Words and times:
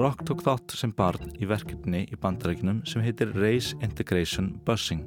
Rock 0.00 0.22
tók 0.24 0.40
þátt 0.40 0.72
sem 0.80 0.92
barn 0.96 1.34
í 1.36 1.44
verkefni 1.44 2.06
í 2.08 2.16
bandarækjunum 2.16 2.78
sem 2.88 3.02
heitir 3.04 3.34
Race 3.36 3.76
Integration 3.84 4.46
Busing 4.64 5.02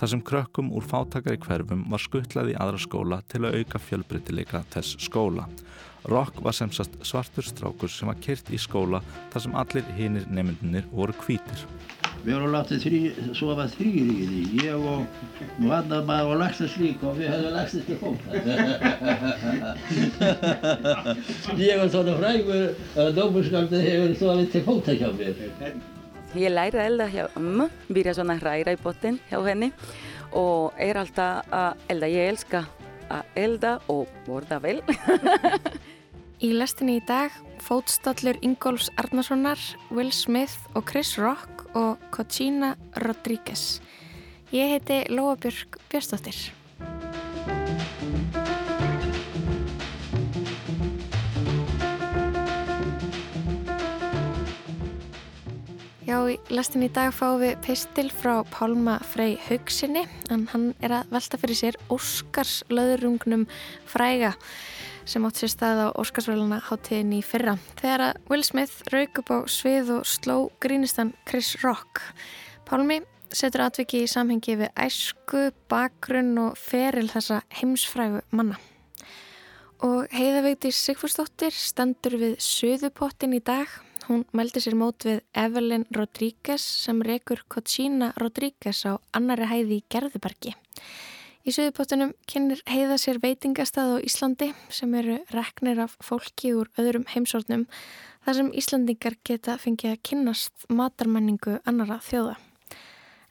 þar 0.00 0.10
sem 0.14 0.22
krökkum 0.24 0.70
úr 0.72 0.86
fátakari 0.88 1.36
hverfum 1.42 1.82
var 1.92 2.00
skuttlaði 2.00 2.54
í 2.54 2.56
aðra 2.56 2.80
skóla 2.80 3.18
til 3.28 3.42
að 3.44 3.58
auka 3.58 3.80
fjölbreytileika 3.82 4.62
þess 4.72 4.96
skóla. 5.04 5.44
Rock 6.08 6.40
var 6.40 6.56
semsast 6.56 6.96
svartur 7.04 7.44
strákur 7.44 7.92
sem 7.92 8.08
var 8.08 8.22
kyrt 8.24 8.48
í 8.48 8.62
skóla 8.62 9.02
þar 9.34 9.44
sem 9.44 9.60
allir 9.60 9.92
hinnir 9.98 10.24
nefndunir 10.32 10.88
voru 10.94 11.18
hvítir. 11.26 11.66
Við 12.24 12.34
vorum 12.34 12.50
látið 12.52 12.80
þrý, 12.82 12.98
sofa 13.36 13.64
þrýri 13.70 14.14
í 14.14 14.24
því, 14.28 14.40
ég 14.64 14.74
og 14.90 15.00
Vandamæð 15.62 16.30
og 16.32 16.40
Laxnes 16.40 16.74
líka 16.80 17.06
og 17.10 17.18
við 17.18 17.28
höfum 17.30 17.52
Laxnes 17.54 17.84
til 17.86 17.98
fólk. 18.00 18.22
ég 21.62 21.78
var 21.78 21.92
svona 21.92 22.16
frægur 22.18 22.64
að 22.98 23.12
dómurskaldið 23.18 23.86
hefur 23.86 24.16
sofið 24.22 24.48
til 24.54 24.62
fólk 24.66 24.90
hjá 24.98 25.08
mér. 25.20 25.34
Ég 26.36 26.52
læri 26.52 26.76
að 26.76 26.88
elda 26.90 27.06
hjá 27.12 27.24
ömmu, 27.38 27.68
byrja 27.88 28.16
svona 28.18 28.34
að 28.36 28.42
hræra 28.42 28.74
í 28.74 28.80
botten 28.82 29.16
hjá 29.30 29.38
henni 29.46 29.70
og 30.36 30.74
er 30.82 30.98
alltaf 31.00 31.46
að 31.54 31.86
elda. 31.94 32.10
Ég 32.12 32.32
elska 32.34 32.64
að 33.08 33.38
elda 33.44 33.72
og 33.88 34.10
borða 34.26 34.58
vel. 34.64 34.80
í 36.46 36.50
lestinni 36.54 36.98
í 36.98 37.06
dag 37.06 37.30
fótstallur 37.64 38.36
Ingóls 38.44 38.90
Arnarssonar, 39.00 39.58
Will 39.94 40.12
Smith 40.12 40.58
og 40.74 40.84
Chris 40.90 41.16
Rock 41.18 41.57
og 41.78 41.98
Cochina 42.10 42.74
Rodríguez. 42.98 43.78
Ég 44.50 44.74
heiti 44.74 45.04
Lóabjörg 45.12 45.78
Björnsdóttir. 45.90 46.48
Já, 56.08 56.16
í 56.24 56.38
lastin 56.48 56.86
í 56.86 56.88
dag 56.88 57.12
fáum 57.12 57.42
við 57.42 57.58
pistil 57.66 58.08
frá 58.08 58.40
Pálma 58.48 58.96
Frey 59.04 59.36
Haugsinni 59.44 60.06
en 60.32 60.46
hann 60.54 60.70
er 60.80 60.94
að 60.96 61.12
velta 61.12 61.38
fyrir 61.38 61.58
sér 61.60 61.76
Óskars 61.92 62.62
löðurungnum 62.72 63.44
fræga 63.84 64.32
sem 65.08 65.24
átt 65.24 65.40
sér 65.40 65.50
stað 65.52 65.78
á 65.88 65.88
Óskarsvæluna 65.96 66.58
háttíðin 66.68 67.14
í 67.16 67.20
fyrra. 67.24 67.54
Þegar 67.80 68.02
að 68.10 68.18
Will 68.28 68.44
Smith 68.44 68.82
rauk 68.92 69.20
upp 69.22 69.30
á 69.32 69.38
svið 69.48 69.92
og 69.96 70.08
sló 70.08 70.36
grínistan 70.60 71.14
Chris 71.28 71.54
Rock. 71.62 72.02
Pálmi 72.68 73.00
setur 73.32 73.64
atviki 73.64 74.02
í 74.04 74.10
samhengi 74.10 74.58
við 74.60 74.72
æsku, 74.76 75.48
bakgrunn 75.72 76.36
og 76.42 76.58
feril 76.60 77.08
þessa 77.08 77.40
heimsfrægu 77.60 78.20
manna. 78.36 78.58
Og 79.84 80.10
heiðavegti 80.12 80.72
Sigfúrsdóttir 80.74 81.54
stendur 81.54 82.18
við 82.20 82.38
Suðupottin 82.42 83.36
í 83.38 83.40
dag. 83.40 83.70
Hún 84.08 84.24
meldi 84.36 84.60
sér 84.64 84.76
mót 84.76 85.04
við 85.06 85.22
Evelyn 85.36 85.86
Rodríguez 85.94 86.64
sem 86.64 87.00
rekur 87.04 87.44
Cochina 87.48 88.10
Rodríguez 88.18 88.82
á 88.84 88.98
annari 89.16 89.48
hæði 89.48 89.78
í 89.78 89.86
Gerðubergi. 89.88 90.56
Í 91.46 91.52
Suðupottunum 91.54 92.12
kynir 92.28 92.60
heiða 92.68 92.98
sér 92.98 93.20
veitingastað 93.22 93.94
á 93.94 94.04
Íslandi 94.04 94.50
sem 94.74 94.94
eru 94.98 95.20
reknir 95.30 95.78
af 95.84 95.94
fólki 96.04 96.50
úr 96.58 96.68
öðrum 96.80 97.06
heimsórnum 97.12 97.64
þar 98.26 98.38
sem 98.40 98.50
Íslandingar 98.58 99.16
geta 99.24 99.54
fengið 99.62 99.94
að 99.94 100.02
kynnast 100.10 100.66
matarmenningu 100.68 101.60
annara 101.68 102.00
þjóða. 102.04 102.36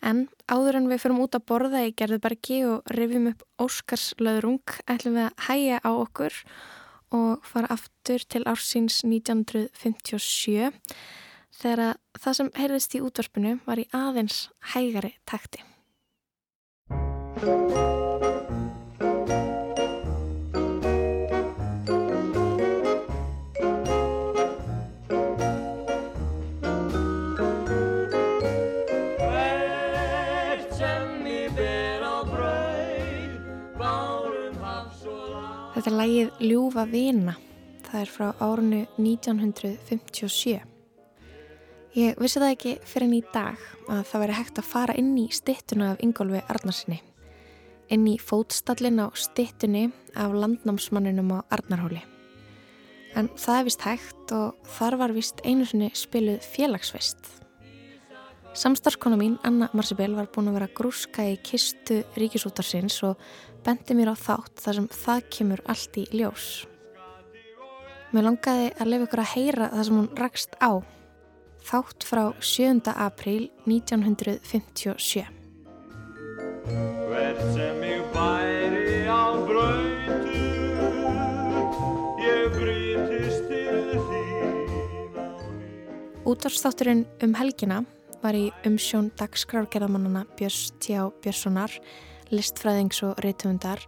En 0.07 0.27
áður 0.47 0.79
en 0.79 0.89
við 0.91 1.03
fyrum 1.03 1.21
út 1.25 1.35
að 1.35 1.47
borða 1.51 1.83
í 1.87 1.93
Gerðubergi 1.97 2.63
og 2.69 2.91
rifjum 2.95 3.31
upp 3.33 3.45
Óskarslöðrung 3.67 4.75
ætlum 4.87 5.17
við 5.19 5.27
að 5.27 5.47
hæja 5.49 5.79
á 5.83 5.91
okkur 5.91 6.41
og 7.17 7.47
fara 7.47 7.71
aftur 7.73 8.23
til 8.23 8.43
ársins 8.49 9.01
1957 9.03 10.71
þegar 11.57 11.97
það 12.17 12.37
sem 12.41 12.53
heyrðist 12.59 12.97
í 12.97 13.03
útvarpinu 13.03 13.57
var 13.65 13.81
í 13.81 13.89
aðeins 13.95 14.47
hægari 14.73 15.17
takti. 15.25 15.63
Þetta 17.37 17.51
er 35.85 35.93
lægið 35.93 36.39
Ljúfa 36.41 36.85
vina. 36.89 37.35
Það 37.85 37.99
er 38.01 38.09
frá 38.09 38.31
árunu 38.41 38.79
1957. 38.97 40.57
Ég 41.97 42.17
vissi 42.17 42.41
það 42.41 42.55
ekki 42.55 42.73
fyrir 42.81 43.05
enn 43.05 43.13
í 43.19 43.21
dag 43.29 43.61
að 43.85 44.01
það 44.09 44.23
veri 44.25 44.39
hægt 44.39 44.57
að 44.57 44.71
fara 44.71 44.97
inn 44.97 45.13
í 45.21 45.27
stittuna 45.29 45.91
af 45.93 46.01
Ingólfi 46.01 46.41
Arnarsinni. 46.49 46.97
Inn 47.93 48.07
í 48.09 48.17
fótstallin 48.19 48.99
á 48.99 49.07
stittunni 49.15 49.87
af 50.15 50.35
landnámsmanninum 50.35 51.31
á 51.37 51.39
Arnarhóli. 51.55 52.01
En 53.15 53.29
það 53.39 53.59
er 53.59 53.67
vist 53.69 53.85
hægt 53.87 54.33
og 54.35 54.69
þar 54.77 54.97
var 55.01 55.13
vist 55.15 55.39
einu 55.47 55.65
sinni 55.65 55.91
spiluð 55.95 56.43
félagsfest. 56.43 57.19
Samstarskona 58.57 59.15
mín, 59.19 59.37
Anna 59.45 59.69
Marsibel, 59.77 60.15
var 60.17 60.27
búin 60.33 60.49
að 60.49 60.57
vera 60.57 60.69
grúska 60.79 61.27
í 61.29 61.37
kistu 61.45 62.01
ríkisútarsins 62.17 62.97
og 63.05 63.21
bendi 63.63 63.93
mér 63.93 64.11
á 64.11 64.15
þátt 64.17 64.63
þar 64.63 64.79
sem 64.79 64.89
það 64.97 65.23
kemur 65.37 65.63
allt 65.69 66.01
í 66.01 66.07
ljós. 66.17 66.49
Mér 68.11 68.31
langaði 68.31 68.69
að 68.73 68.91
lefa 68.91 69.07
ykkur 69.07 69.23
að 69.23 69.33
heyra 69.35 69.71
það 69.75 69.87
sem 69.89 69.99
hún 70.01 70.11
rakst 70.17 70.57
á. 70.57 70.71
Þátt 71.67 72.07
frá 72.09 72.23
7. 72.41 72.95
apríl 72.95 73.49
1957. 73.67 75.36
Hvert 76.67 77.39
sem 77.55 77.83
ég 77.87 78.03
bæri 78.11 79.05
á 79.07 79.23
bröytu 79.47 80.41
ég 82.23 82.57
breytist 82.57 83.47
til 83.47 83.85
þín 84.09 85.15
á 85.15 85.27
ný. 85.31 85.53
Útvarstátturinn 86.27 87.05
um 87.23 87.37
helgina 87.39 87.83
var 88.19 88.35
í 88.35 88.49
umsjón 88.67 89.13
dagskrárgerðamannana 89.15 90.25
Björns 90.35 90.73
T.A. 90.83 91.07
Björnssonar 91.23 91.71
listfræðings 92.35 92.99
og 93.07 93.23
reytundar 93.23 93.79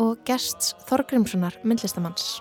og 0.00 0.20
gests 0.28 0.74
Þorgrimssonar 0.88 1.60
myndlistamanns. 1.64 2.40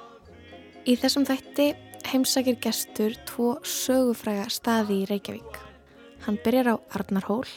Í 0.87 0.95
þessum 0.99 1.27
þætti 1.27 1.71
heimsækir 2.05 2.59
gestur 2.63 3.15
tvo 3.27 3.55
sögufræga 3.65 4.47
staði 4.53 5.01
í 5.03 5.07
Reykjavík. 5.09 5.61
Hann 6.25 6.39
byrjar 6.45 6.75
á 6.75 6.75
Arnarhól 6.95 7.47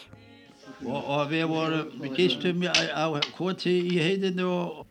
og, 0.87 1.01
og 1.01 1.23
við 1.33 1.45
vorum, 1.51 1.87
við 2.03 2.15
gistum 2.19 2.63
á 2.69 3.05
koti 3.37 3.75
í 3.93 3.99
heitinu 4.03 4.47
og 4.49 4.85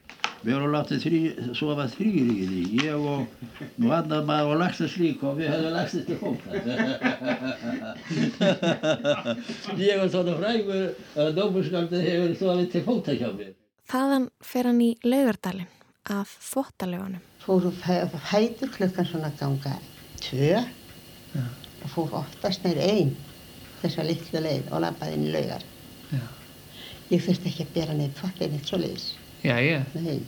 við 0.43 0.53
vorum 0.53 0.73
látið 0.75 1.03
þrý, 1.03 1.19
sofa 1.57 1.85
þrýri 1.91 2.33
í 2.33 2.47
því, 2.47 2.63
ég 2.85 2.95
og 3.11 3.21
Vandamæð 3.81 4.51
og 4.51 4.59
Laxnes 4.61 4.97
líka 5.01 5.23
og 5.31 5.35
við 5.39 5.47
höfum 5.53 5.73
Laxnes 5.75 6.05
til 6.07 6.17
fólk. 6.21 6.41
ég 9.87 9.93
var 10.01 10.09
svona 10.13 10.33
frægur 10.41 10.85
að 11.23 11.33
dómurskaldið 11.39 12.01
hefur 12.07 12.31
sofið 12.41 12.67
til 12.75 12.83
fólk 12.87 13.05
hjá 13.13 13.29
mér. 13.31 13.53
Þaðan 13.87 14.25
fer 14.43 14.67
hann 14.67 14.81
í 14.83 14.91
laugardalinn 15.07 15.71
að 16.11 16.25
þvóttalöfunum. 16.49 17.23
Fóru 17.43 17.71
hættur 18.31 18.69
klukkan 18.73 19.07
svona 19.07 19.31
ganga 19.39 19.77
tvö 20.19 20.59
og 21.37 21.89
fór 21.93 22.19
oftast 22.21 22.65
neyri 22.65 22.83
einn 22.83 23.15
þessa 23.81 24.05
litlu 24.07 24.41
leið 24.43 24.71
og 24.71 24.83
lampaði 24.83 25.17
inn 25.17 25.27
í 25.29 25.33
laugar. 25.35 25.63
Ég 27.07 27.23
þurfti 27.23 27.51
ekki 27.51 27.63
að 27.63 27.73
bera 27.77 27.95
neitt 27.95 28.17
þvottir 28.19 28.51
neitt 28.51 28.67
svo 28.67 28.81
leiðis. 28.81 29.07
Já, 29.45 29.55
já. 29.63 29.79
Nei. 29.95 30.19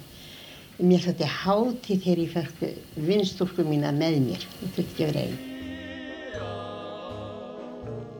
Mér 0.80 1.04
þótti 1.04 1.28
hátíð 1.28 2.04
þegar 2.06 2.24
ég 2.24 2.34
fekk 2.38 2.58
vinstúrku 3.10 3.66
mína 3.68 3.92
með 3.96 4.20
mér. 4.30 4.46
Ég 4.64 4.76
þurfti 4.78 4.86
ekki 4.86 5.08
að 5.08 5.12
vera 5.12 5.26
einn. 5.28 5.46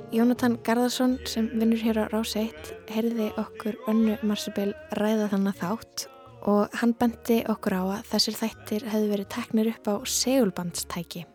Jónatan 0.10 0.56
Garðarsson 0.66 1.20
sem 1.30 1.52
vinnur 1.54 1.80
hér 1.86 2.00
á 2.02 2.06
Rás 2.10 2.34
1 2.34 2.72
heyrði 2.90 3.28
okkur 3.38 3.76
önnu 3.92 4.16
Marsabel 4.26 4.72
ræða 4.98 5.28
þannig 5.36 5.60
þátt 5.60 6.08
og 6.50 6.80
hann 6.82 6.96
bendi 6.98 7.44
okkur 7.52 7.76
á 7.78 7.84
að 8.00 8.10
þessir 8.16 8.40
þættir 8.40 8.88
hefði 8.90 9.12
verið 9.14 9.30
teknir 9.36 9.70
upp 9.76 9.92
á 9.92 9.96
segulbandstæki 10.10 11.26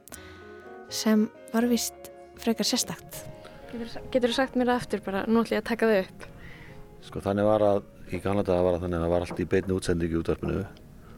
sem 0.91 1.29
var 1.55 1.69
vist 1.71 2.11
frekar 2.43 2.67
sérstakt. 2.67 3.23
Getur 4.11 4.33
þú 4.33 4.37
sagt 4.37 4.59
mér 4.59 4.73
það 4.73 4.83
eftir 4.83 5.07
bara 5.07 5.25
nú 5.29 5.45
ætlum 5.45 5.55
ég 5.55 5.63
að 5.63 5.71
taka 5.71 5.91
þau 5.93 5.99
upp? 6.03 6.31
Sko 7.05 7.21
þannig 7.25 7.47
var 7.49 7.63
að 7.65 7.79
í 8.15 8.17
Kanada 8.25 8.63
var 8.65 8.75
að 8.79 8.83
þannig 8.87 8.99
að 8.99 9.05
það 9.05 9.15
var 9.15 9.23
allt 9.27 9.41
í 9.41 9.51
beitni 9.53 9.77
útsendingi 9.77 10.21
útvarpinu 10.21 10.61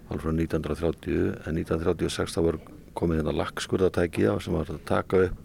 alveg 0.07 0.23
frá 0.23 0.33
1930 0.33 1.47
en 1.47 1.55
1936 1.61 2.37
þá 2.37 2.41
var 2.47 2.57
komið 2.97 3.17
hérna 3.21 3.39
lagskurðatæki 3.41 4.23
sem 4.43 4.57
var 4.57 4.67
að 4.73 4.87
taka 4.89 5.15
upp 5.29 5.41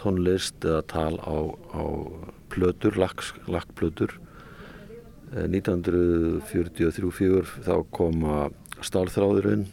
tónlist 0.00 0.58
eða 0.64 0.82
tal 0.88 1.14
á, 1.20 1.36
á 1.76 1.84
plötur, 2.50 2.94
lakkplötur 3.00 4.10
1943-44 5.30 7.44
þá 7.68 7.74
koma 7.94 8.34
stálþráðurinn 8.82 9.66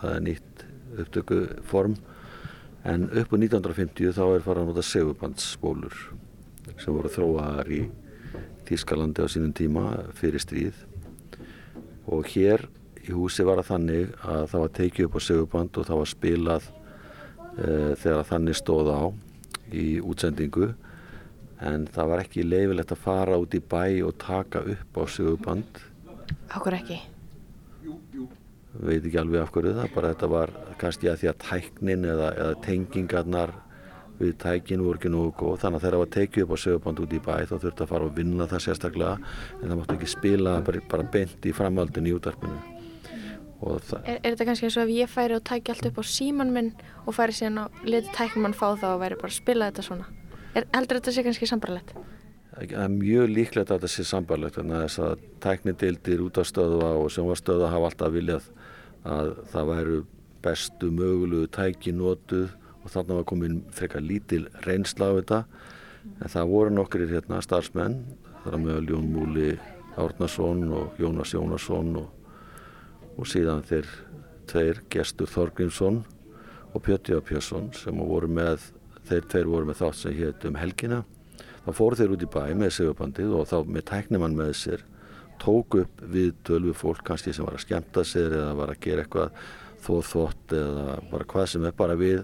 það 0.00 0.10
er 0.14 0.22
nýtt 0.28 0.54
upptökuform 1.04 1.94
en 2.88 3.00
upp 3.10 3.30
á 3.32 3.36
1950 3.36 4.16
þá 4.16 4.24
er 4.26 4.44
farað 4.44 4.62
að 4.64 4.68
nota 4.72 4.88
segubandsspólur 4.88 5.94
sem 6.80 6.92
voru 6.96 7.08
þróaðar 7.12 7.68
í 7.70 7.72
Þískalandi 8.68 9.24
á 9.24 9.28
sínum 9.28 9.52
tíma 9.56 9.84
fyrir 10.18 10.42
stríð. 10.42 10.78
Og 12.08 12.28
hér 12.34 12.66
í 13.04 13.12
húsi 13.12 13.44
var 13.44 13.60
það 13.62 13.70
þannig 13.72 14.14
að 14.24 14.46
það 14.52 14.64
var 14.64 14.74
tekið 14.78 15.08
upp 15.08 15.16
á 15.16 15.20
seguband 15.28 15.78
og 15.80 15.88
það 15.88 16.00
var 16.00 16.12
spilað 16.12 16.68
e, 16.70 17.68
þegar 18.00 18.28
þannig 18.30 18.60
stóð 18.60 18.92
á 18.92 19.02
í 19.72 19.88
útsendingu. 20.04 20.70
En 21.64 21.88
það 21.92 22.12
var 22.12 22.24
ekki 22.24 22.46
leifilegt 22.46 22.92
að 22.92 23.04
fara 23.04 23.40
út 23.40 23.56
í 23.56 23.60
bæ 23.60 23.84
og 24.04 24.16
taka 24.20 24.64
upp 24.74 25.00
á 25.00 25.04
seguband 25.08 25.84
Akkur 26.54 26.74
ekki? 26.76 26.98
veit 28.82 29.04
ekki 29.04 29.18
alveg 29.20 29.42
af 29.44 29.52
hverju 29.54 29.74
það 29.76 29.92
bara 29.94 30.10
þetta 30.12 30.28
var 30.32 30.52
kannski 30.80 31.10
að 31.10 31.20
því 31.20 31.28
að 31.30 31.42
tæknin 31.44 32.06
eða, 32.10 32.30
eða 32.42 32.54
tengingarnar 32.64 33.52
við 34.24 34.36
tækinu 34.44 34.86
voru 34.88 35.00
ekki 35.00 35.12
nógu 35.12 35.32
góð 35.40 35.58
þannig 35.62 35.80
að 35.80 35.84
þegar 35.84 35.96
það 35.96 36.04
var 36.04 36.12
tekið 36.18 36.44
upp 36.44 36.54
á 36.54 36.58
seguband 36.64 37.02
út 37.04 37.16
í 37.16 37.24
bæ 37.24 37.34
þá 37.44 37.56
þurfti 37.56 37.84
að 37.84 37.90
fara 37.94 38.08
og 38.08 38.14
vinna 38.18 38.50
það 38.50 38.64
sérstaklega 38.66 39.16
en 39.60 39.66
það 39.66 39.76
mátti 39.80 39.98
ekki 39.98 40.12
spila 40.14 40.54
bara, 40.66 40.86
bara 40.90 41.10
beint 41.16 41.50
í 41.50 41.56
framhaldin 41.56 42.08
í 42.10 42.16
útarpinu 42.16 42.62
Er, 43.64 44.18
er 44.18 44.34
þetta 44.34 44.44
kannski 44.44 44.66
eins 44.66 44.74
og 44.76 44.84
ef 44.84 44.90
ég 44.92 45.08
færi 45.08 45.36
og 45.38 45.44
tæki 45.46 45.72
allt 45.72 45.86
upp 45.88 46.00
á 46.02 46.04
síman 46.04 46.50
minn 46.52 46.72
og 47.06 47.14
færi 47.16 47.32
síðan 47.32 47.62
að 47.62 47.86
leti 47.88 48.10
tæknumann 48.12 48.56
fá 48.56 48.66
það 48.74 48.90
og 48.90 49.00
væri 49.00 49.18
bara 49.20 49.32
að 49.32 49.38
spila 49.38 49.68
þetta 49.70 49.84
svona? 49.86 50.08
Er, 50.52 50.66
heldur 50.74 51.00
þetta 51.00 51.14
sé 51.14 51.24
kannski 51.24 51.48
sambarlegt? 51.48 51.94
Það 52.54 52.74
er 52.82 52.92
mjög 52.92 53.30
líklegt 53.32 53.70
að 53.70 53.78
þetta 53.78 53.92
sé 53.94 54.04
sambarlegt 54.10 54.58
þannig 54.58 54.76
að 54.76 54.84
þess 54.84 55.02
að 55.06 55.24
tæknideildir 55.46 56.24
út 56.26 56.40
á 56.40 56.42
stöðuða 56.50 56.90
og 56.98 57.08
sjónvastöða 57.14 57.70
hafa 57.72 57.88
alltaf 57.90 58.12
viljað 58.14 58.50
að 59.14 59.32
það 59.54 59.70
væru 59.70 59.96
bestu 60.44 60.90
mögulegu 60.92 61.48
tæki 61.56 61.94
nótuð 61.96 62.52
og 62.84 62.92
þannig 62.92 63.20
var 63.20 63.28
komin 63.28 63.62
frekar 63.74 64.04
lítil 64.04 64.44
reynsla 64.66 65.10
á 65.10 65.16
þetta. 65.18 65.44
En 66.20 66.28
það 66.28 66.50
voru 66.52 66.74
nokkur 66.76 67.06
hérna 67.08 67.40
starfsmenn 67.42 68.02
þar 68.44 68.60
meðal 68.60 68.90
Jón 68.92 69.08
Múli 69.12 69.54
Árnason 69.96 70.68
og 70.74 71.00
Jónas 71.00 71.32
Jónasson 71.32 71.96
og 72.02 72.12
og 73.18 73.28
síðan 73.30 73.62
þeir 73.66 73.90
tveir 74.50 74.80
gestur 74.92 75.30
Þorgrímsson 75.30 76.02
og 76.74 76.82
Pjötti 76.82 77.14
og 77.16 77.24
Pjösson 77.28 77.70
sem 77.76 77.98
voru 77.98 78.28
með 78.30 78.70
þeir 79.06 79.28
tveir 79.30 79.50
voru 79.50 79.68
með 79.68 79.82
þátt 79.82 80.00
sem 80.00 80.16
hétt 80.18 80.46
um 80.48 80.58
helgina. 80.58 81.02
Þá 81.64 81.70
fóru 81.78 81.98
þeir 81.98 82.14
út 82.16 82.24
í 82.24 82.30
bæ 82.34 82.42
með 82.58 82.74
segubandið 82.78 83.36
og 83.38 83.46
þá 83.48 83.58
með 83.68 83.86
tæknimann 83.92 84.38
með 84.38 84.54
sér 84.60 84.84
tók 85.40 85.78
upp 85.80 86.02
við 86.14 86.32
tölvu 86.46 86.74
fólk 86.76 87.04
kannski 87.06 87.32
sem 87.34 87.46
var 87.46 87.56
að 87.56 87.64
skemta 87.64 88.04
sér 88.06 88.34
eða 88.38 88.56
var 88.58 88.72
að 88.72 88.82
gera 88.84 89.04
eitthvað 89.04 89.38
þóð 89.84 90.04
þótt 90.10 90.54
eða 90.58 90.98
bara 91.10 91.28
hvað 91.32 91.48
sem 91.52 91.66
er 91.68 91.76
bara 91.78 91.96
við 92.00 92.20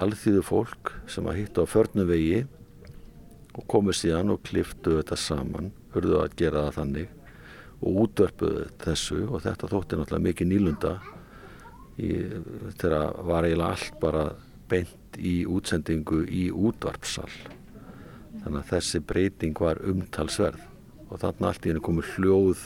alþýðu 0.00 0.42
fólk 0.46 0.92
sem 1.10 1.26
að 1.28 1.42
hitta 1.42 1.64
á 1.64 1.66
förnu 1.68 2.06
vegi 2.08 2.44
og 3.52 3.66
komu 3.68 3.92
síðan 3.92 4.32
og 4.32 4.40
kliftu 4.46 4.96
þetta 4.98 5.18
saman, 5.20 5.72
hörðu 5.92 6.22
að 6.22 6.36
gera 6.40 6.66
það 6.68 6.78
þannig 6.78 7.10
og 7.82 7.98
útvörpuðu 8.06 8.66
þessu 8.80 9.20
og 9.28 9.42
þetta 9.44 9.70
þótti 9.72 9.98
náttúrulega 9.98 10.26
mikið 10.28 10.50
nýlunda 10.52 10.92
þegar 11.98 13.18
var 13.28 13.44
eiginlega 13.44 13.72
allt 13.74 13.98
bara 14.00 14.26
beint 14.70 15.18
í 15.20 15.42
útsendingu 15.44 16.22
í 16.24 16.46
útvarpsal 16.48 17.28
þannig 18.42 18.60
að 18.62 18.70
þessi 18.70 19.02
breyting 19.04 19.60
var 19.60 19.82
umtalsverð 19.84 20.62
og 21.12 21.20
þarna 21.20 21.50
allt 21.50 21.66
í 21.66 21.72
henni 21.72 21.84
komur 21.84 22.08
hljóð 22.14 22.62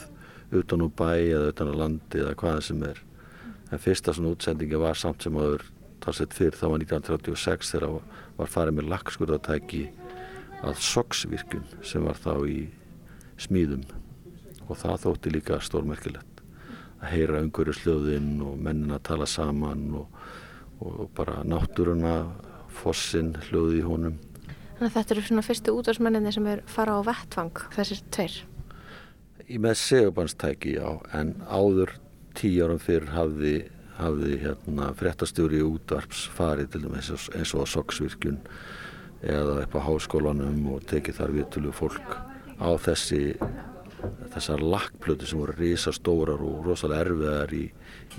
utan 0.54 0.84
úr 0.86 0.92
bæ 0.94 1.10
eða 1.18 1.50
utan 1.50 1.72
á 1.72 1.80
landi 1.82 2.20
eða 2.22 2.36
hvaða 2.38 2.62
sem 2.62 2.82
er. 2.86 3.00
En 3.72 3.82
fyrsta 3.82 4.14
svona 4.14 4.34
útsendingi 4.36 4.78
var 4.78 4.98
samt 4.98 5.26
sem 5.26 5.34
aður 5.34 5.64
talsett 6.04 6.34
fyrr, 6.36 6.56
það 6.56 6.72
var 6.72 6.82
1936 6.84 7.72
þegar 7.74 8.00
var 8.36 8.52
farið 8.52 8.78
með 8.78 8.90
lagskurðatæki 8.92 9.82
að 10.66 10.80
soksvirkun 10.82 11.66
sem 11.86 12.04
var 12.06 12.18
þá 12.20 12.32
í 12.48 12.58
smíðum. 13.40 13.84
Og 14.66 14.78
það 14.80 15.02
þótti 15.04 15.32
líka 15.34 15.60
stórmerkilegt. 15.62 16.42
Að 17.00 17.12
heyra 17.12 17.42
umhverju 17.44 17.76
slöðinn 17.76 18.40
og 18.44 18.56
mennin 18.58 18.94
að 18.96 19.04
tala 19.10 19.28
saman 19.30 19.84
og, 20.00 20.22
og 20.82 21.06
bara 21.16 21.42
náttúruna 21.46 22.16
fossin 22.76 23.34
hljóði 23.46 23.80
í 23.80 23.86
honum. 23.86 24.16
Þannig 24.76 24.90
að 24.90 24.96
þetta 24.98 25.14
eru 25.14 25.24
svona 25.24 25.44
fyrstu 25.46 25.72
útvarsmenninni 25.72 26.32
sem 26.34 26.48
er 26.52 26.62
fara 26.68 26.98
á 26.98 27.00
vettvang, 27.06 27.62
þessir 27.72 28.02
tveir. 28.12 28.34
Í 29.46 29.60
með 29.62 29.78
segubannstæki 29.80 30.74
já, 30.76 30.88
en 31.16 31.36
áður 31.46 31.94
tíu 32.36 32.66
árum 32.66 32.80
fyrr 32.82 33.06
hafði, 33.14 33.54
hafði 33.96 34.40
hérna, 34.42 34.90
fréttastjóri 34.96 35.62
útvarps 35.64 36.26
farið 36.36 36.72
til 36.72 36.82
dæmis 36.84 37.12
eins 37.12 37.54
og 37.56 37.68
soksvirkjun 37.70 38.40
eða 39.26 39.62
upp 39.62 39.76
á 39.78 39.80
háskólanum 39.86 40.66
og 40.74 40.84
tekið 40.90 41.20
þar 41.20 41.34
viðtölu 41.36 41.72
fólk 41.74 42.18
á 42.60 42.68
þessi 42.80 43.36
þessar 44.34 44.62
lakkplötu 44.62 45.28
sem 45.28 45.40
voru 45.40 45.56
risastórar 45.56 46.42
og 46.44 46.66
rosalega 46.66 47.06
erfiðar 47.06 47.54
í, 47.56 47.64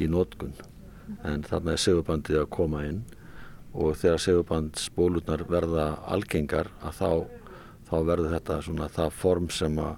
í 0.02 0.10
nótgun 0.10 0.56
en 1.28 1.46
þarna 1.46 1.76
er 1.76 1.84
segubandið 1.84 2.42
að 2.42 2.52
koma 2.58 2.84
inn 2.88 3.04
og 3.78 3.94
þegar 4.00 4.24
segubandsbólurnar 4.24 5.46
verða 5.50 5.88
algengar 6.10 6.72
að 6.82 6.98
þá, 6.98 7.12
þá 7.90 7.98
verður 8.10 8.34
þetta 8.34 8.62
svona 8.66 8.90
það 8.98 9.18
form 9.22 9.50
sem 9.54 9.78
að 9.84 9.96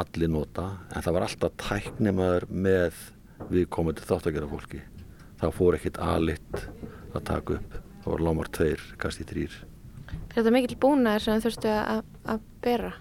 allir 0.00 0.30
nota. 0.32 0.70
En 0.96 1.04
það 1.04 1.16
var 1.18 1.26
alltaf 1.26 1.58
tæknimaður 1.60 2.46
með 2.48 3.02
viðkomandi 3.52 4.06
þáttakera 4.06 4.48
fólki 4.48 4.80
það 5.42 5.54
fór 5.58 5.78
ekkit 5.80 6.00
aðlitt 6.02 6.64
að 7.12 7.22
taka 7.28 7.58
upp 7.58 7.78
það 8.02 8.08
voru 8.08 8.26
lámar 8.26 8.50
tveir, 8.54 8.82
kannski 8.98 9.28
þrýr 9.28 9.60
Er 10.32 10.40
þetta 10.40 10.52
mikil 10.54 10.76
búnaður 10.80 11.24
sem 11.26 11.40
þurftu 11.44 11.70
að, 11.70 12.44
bera? 12.64 12.92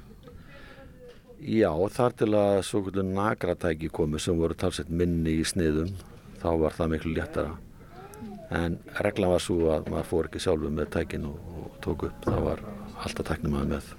Já, 1.42 1.72
þar 1.96 2.16
til 2.20 2.30
að 2.38 2.58
svo 2.68 2.82
kvöldu 2.86 3.06
nagratæki 3.08 3.90
komu 3.94 4.20
sem 4.22 4.38
voru 4.38 4.58
talsett 4.60 4.92
minni 4.92 5.38
í 5.40 5.46
sniðum, 5.48 5.94
þá 6.42 6.50
var 6.62 6.76
það 6.76 6.92
miklu 6.92 7.14
léttara. 7.16 7.54
En 8.52 8.76
reglan 9.00 9.32
var 9.32 9.44
svo 9.44 9.72
að 9.74 9.88
maður 9.94 10.10
fór 10.10 10.28
ekki 10.28 10.42
sjálfu 10.44 10.74
með 10.76 10.92
tækin 10.98 11.30
og, 11.30 11.40
og 11.62 11.78
tók 11.84 12.04
upp, 12.10 12.28
það 12.28 12.44
var 12.50 12.66
alltaf 13.06 13.30
tæknum 13.30 13.56
að 13.62 13.72
með. 13.78 13.94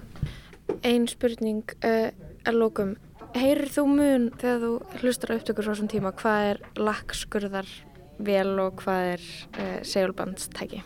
Einn 0.85 1.09
spurning 1.09 1.73
uh, 1.81 2.13
er 2.13 2.55
lókum. 2.55 2.93
Heyrir 3.33 3.73
þú 3.73 3.87
mun 3.89 4.29
þegar 4.37 4.61
þú 4.61 5.01
hlustar 5.01 5.33
á 5.33 5.37
upptökur 5.39 5.65
frá 5.65 5.73
þessum 5.73 5.89
tíma, 5.89 6.13
hvað 6.21 6.51
er 6.51 6.61
lagskurðar 6.77 7.73
vel 8.17 8.59
og 8.61 8.81
hvað 8.83 9.13
er 9.13 9.23
uh, 9.23 9.79
segulbandstæki? 9.87 10.83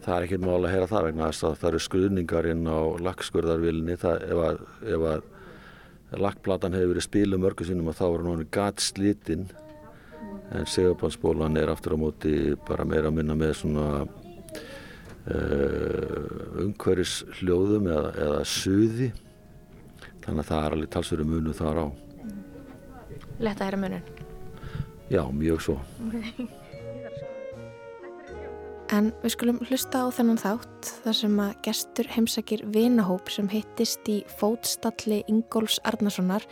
Það 0.00 0.14
er 0.16 0.26
ekkert 0.26 0.46
mál 0.46 0.62
að 0.62 0.72
heyra 0.72 0.88
það 0.88 1.06
vegna 1.10 1.28
þess 1.28 1.44
að 1.44 1.58
það 1.60 1.70
eru 1.70 1.80
skruðningar 1.84 2.46
inn 2.54 2.64
á 2.64 2.80
lagskurðarvilni 3.04 3.96
ef 3.96 4.04
að, 4.08 4.62
ef 4.88 5.00
að 5.10 5.20
lakkplatan 6.24 6.74
hefur 6.74 6.94
verið 6.94 7.06
spiluð 7.06 7.42
mörgu 7.44 7.66
sinnum 7.68 7.90
og 7.92 7.98
þá 7.98 8.06
er 8.08 8.24
hann 8.26 8.46
gæt 8.56 8.78
slítinn 8.82 9.46
en 10.50 10.66
segjabansbólan 10.66 11.58
er 11.60 11.70
aftur 11.70 11.94
á 11.94 11.98
móti 12.00 12.34
bara 12.66 12.84
meira 12.88 13.06
að 13.10 13.16
minna 13.20 13.34
með 13.38 13.52
svona 13.60 13.86
uh, 14.00 14.08
umhverjus 16.64 17.14
hljóðum 17.38 17.86
eða, 17.92 18.10
eða 18.26 18.40
suði 18.48 19.08
þannig 20.24 20.42
að 20.42 20.48
það 20.50 20.64
er 20.64 20.72
alveg 20.78 20.90
talsveru 20.96 21.24
munu 21.28 21.52
þar 21.56 21.84
á 21.84 21.86
Letta 23.40 23.64
að 23.64 23.68
hera 23.70 23.80
munun? 23.80 24.29
Já, 25.10 25.24
mjög 25.34 25.62
svo 25.64 25.80
En 28.90 29.12
við 29.22 29.34
skulum 29.36 29.60
hlusta 29.68 30.02
á 30.02 30.06
þennan 30.10 30.40
þátt 30.40 30.88
þar 31.04 31.14
sem 31.14 31.34
að 31.44 31.50
gestur 31.62 32.08
heimsækir 32.10 32.64
vinahóp 32.74 33.30
sem 33.30 33.46
hittist 33.52 34.08
í 34.10 34.16
fótstalli 34.40 35.20
Ingóls 35.30 35.78
Arnasonar. 35.86 36.42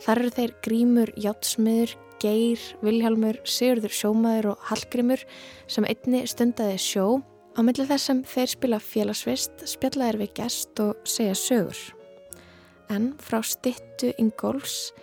Þar 0.00 0.22
eru 0.22 0.30
þeir 0.38 0.54
Grímur 0.64 1.12
Játsmiður, 1.20 1.92
Geir, 2.24 2.62
Vilhjálmur, 2.80 3.40
Sigurður 3.44 3.92
Sjómaður 3.92 4.50
og 4.54 4.64
Hallgrímur 4.70 5.26
sem 5.68 5.84
einni 5.84 6.24
stundaði 6.30 6.80
sjó. 6.80 7.06
Á 7.52 7.60
millir 7.60 7.90
þess 7.92 8.08
sem 8.08 8.24
þeir 8.32 8.54
spila 8.54 8.80
félagsvist 8.80 9.68
spjallaðir 9.68 10.22
við 10.24 10.34
gest 10.40 10.80
og 10.80 10.96
segja 11.04 11.36
sögur. 11.36 11.84
En 12.88 13.12
frá 13.20 13.42
stittu 13.44 14.14
Ingóls 14.16 14.94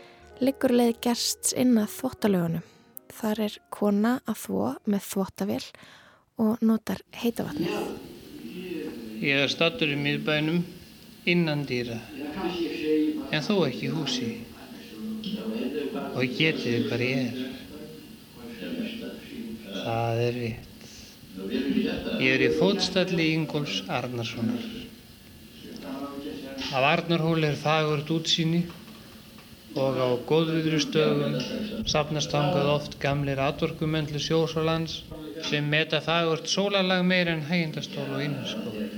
liggur 0.42 0.74
leið 0.74 0.98
gests 1.06 1.54
inn 1.54 1.78
að 1.78 1.94
þvottalögunum. 2.00 2.66
Þar 3.12 3.40
er 3.46 3.56
kona 3.74 4.12
að 4.30 4.38
þvó 4.46 4.68
með 4.90 5.08
þvottavél 5.10 5.66
og 6.42 6.62
notar 6.66 7.02
heitavatnið. 7.22 7.74
Ég 9.22 9.44
er 9.44 9.52
stattur 9.52 9.92
í 9.94 9.98
miðbænum 10.00 10.64
innan 11.30 11.66
dýra, 11.70 12.00
en 13.30 13.44
þó 13.46 13.54
ekki 13.68 13.92
húsi 13.94 14.32
og 16.16 16.24
getið 16.38 16.88
hvað 16.88 17.04
ég 17.06 17.20
er. 17.28 17.36
Það 19.82 20.22
er 20.26 20.38
rétt. 20.40 20.68
Ég 22.22 22.32
er 22.34 22.44
í 22.48 22.52
fótstalli 22.58 23.30
Ingóls 23.36 23.82
Arnarssonar. 23.92 24.66
Af 26.72 26.86
Arnarhól 26.88 27.44
er 27.44 27.58
fagurt 27.60 28.10
útsýni 28.14 28.66
og 29.80 29.96
á 29.96 30.10
góðviðrustöðum 30.28 31.38
sapnast 31.88 32.34
hangað 32.36 32.72
oft 32.74 32.98
gamlir 33.00 33.40
atvorkumenn 33.40 34.10
til 34.10 34.20
sjós 34.20 34.56
og 34.60 34.68
lands 34.68 34.98
sem 35.48 35.70
meta 35.72 36.02
fagurt 36.04 36.50
sólalag 36.52 37.06
meir 37.08 37.32
en 37.32 37.46
hægindastól 37.48 38.10
og 38.18 38.24
innskól. 38.26 38.90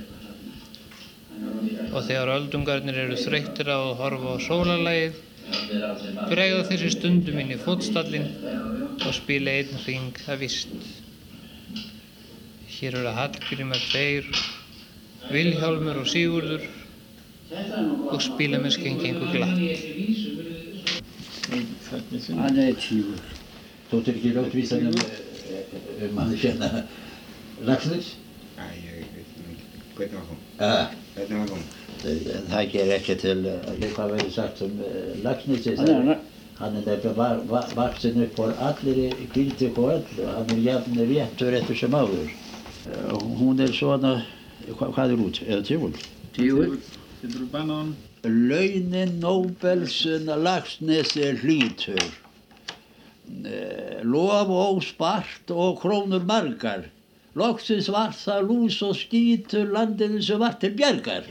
Og 1.94 2.00
þegar 2.08 2.32
öldungarnir 2.34 2.98
eru 3.04 3.18
þreyttir 3.20 3.70
á 3.70 3.78
að 3.78 3.94
horfa 4.00 4.34
á 4.34 4.38
sólalagið, 4.48 5.20
bregða 6.32 6.66
þessi 6.70 6.90
stundum 6.96 7.38
inn 7.38 7.54
í 7.54 7.60
fótstallin 7.62 8.28
og 8.98 9.12
spila 9.14 9.54
einn 9.54 9.82
ring 9.86 10.22
að 10.26 10.42
vist. 10.42 10.74
Hér 12.74 12.98
eru 12.98 13.14
Hallgrímar 13.14 13.82
tveir, 13.92 14.26
Vilhjálmur 15.30 16.02
og 16.02 16.10
Sigurður 16.10 16.66
og 18.10 18.20
spila 18.24 18.58
með 18.58 18.80
skengingu 18.80 19.30
glatt. 19.30 19.54
Hann 19.54 19.68
er 19.70 19.78
tífur. 19.78 20.44
Þóttir 21.44 21.52
ekki 21.54 21.72
ráttvísan 21.74 21.82
um, 21.84 21.84
um 21.84 22.00
hann 22.00 22.02
hérna 22.02 22.02
Lagsnes? 22.02 22.03
Æ, 28.58 28.66
ég 28.84 29.08
veit 29.14 29.32
nú 29.38 29.50
ekki. 29.52 29.66
Hvernig 29.96 30.14
var 30.14 30.26
hún? 30.30 30.38
Ja. 30.60 30.86
Hvernig 31.16 31.38
var 31.38 31.48
hún? 31.54 31.64
Það 32.50 32.70
ger 32.72 32.92
ekki 32.98 33.14
til, 33.22 33.44
uh, 33.46 33.74
hvað 33.96 34.10
verður 34.14 34.30
sagt 34.34 34.62
um 34.62 34.78
uh, 34.80 35.22
Lagsnes? 35.24 35.66
Hann 35.66 35.88
er- 35.88 36.18
Hann 36.58 36.76
er 36.76 36.82
nefnilega 36.86 37.40
va- 37.50 37.70
vaksin 37.74 38.22
upp 38.22 38.36
á 38.38 38.46
allir 38.68 39.14
gildi 39.34 39.72
og 39.74 39.88
öll 39.90 40.20
og 40.22 40.34
hann 40.36 40.50
er 40.54 40.60
jafn 40.62 40.98
réttur 41.10 41.52
eftir 41.58 41.76
sem 41.76 41.90
áður. 41.98 42.28
Uh, 42.86 43.18
Hún 43.40 43.58
er 43.60 43.72
svona, 43.74 44.12
hva, 44.68 44.86
hvað 44.94 45.10
er 45.16 45.24
út? 45.24 45.40
Eða? 45.48 45.62
Tígur. 45.66 46.76
Getur 47.22 47.40
þú 47.40 47.48
bannað 47.50 47.80
hann? 47.80 47.94
Launin 48.24 49.20
Nobelsen 49.20 50.26
Lagsnes 50.26 51.16
er 51.16 51.34
hlítur. 51.42 52.00
Eh, 53.44 54.00
Lof 54.02 54.48
óspart 54.48 55.50
og 55.50 55.80
krónur 55.82 56.24
margar. 56.24 56.84
Loksins 57.34 57.88
var 57.90 58.10
það 58.14 58.46
lús 58.48 58.82
og 58.86 58.94
skítur 58.94 59.66
landinu 59.74 60.22
sem 60.22 60.38
var 60.38 60.52
til 60.60 60.70
bjargar. 60.78 61.24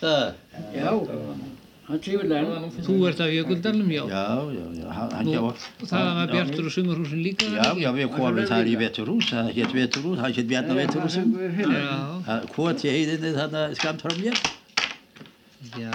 Ha, 0.00 0.32
Já. 0.72 1.04
Hann 1.90 1.98
tífurlega. 2.04 2.58
Þú 2.86 2.96
ert 3.08 3.20
af 3.24 3.30
Jökuldalum, 3.34 3.88
já. 3.90 4.02
já, 4.06 4.26
já, 4.54 4.66
já, 4.78 4.88
hann, 4.94 5.10
hann 5.16 5.28
Og 5.28 5.34
já. 5.34 5.86
það 5.90 6.10
var 6.18 6.30
Bjartur 6.30 6.68
og 6.68 6.72
Sumarhúsin 6.76 7.22
líka? 7.24 7.48
Já, 7.50 7.66
já, 7.82 7.90
við 7.96 8.08
komum 8.14 8.46
þar 8.46 8.70
í 8.70 8.76
veturhús, 8.78 9.30
það 9.32 9.50
hétt 9.56 9.74
veturhús, 9.74 10.18
það 10.22 10.36
hétt 10.38 10.48
Bjarnar 10.52 10.78
veturhúsum. 10.84 11.32
Já, 11.58 12.38
Hvort 12.54 12.84
í 12.86 12.92
heiðinni 12.94 13.32
þarna 13.34 13.64
skamt 13.74 14.04
frá 14.06 14.14
mér. 14.20 14.38
já. 15.80 15.90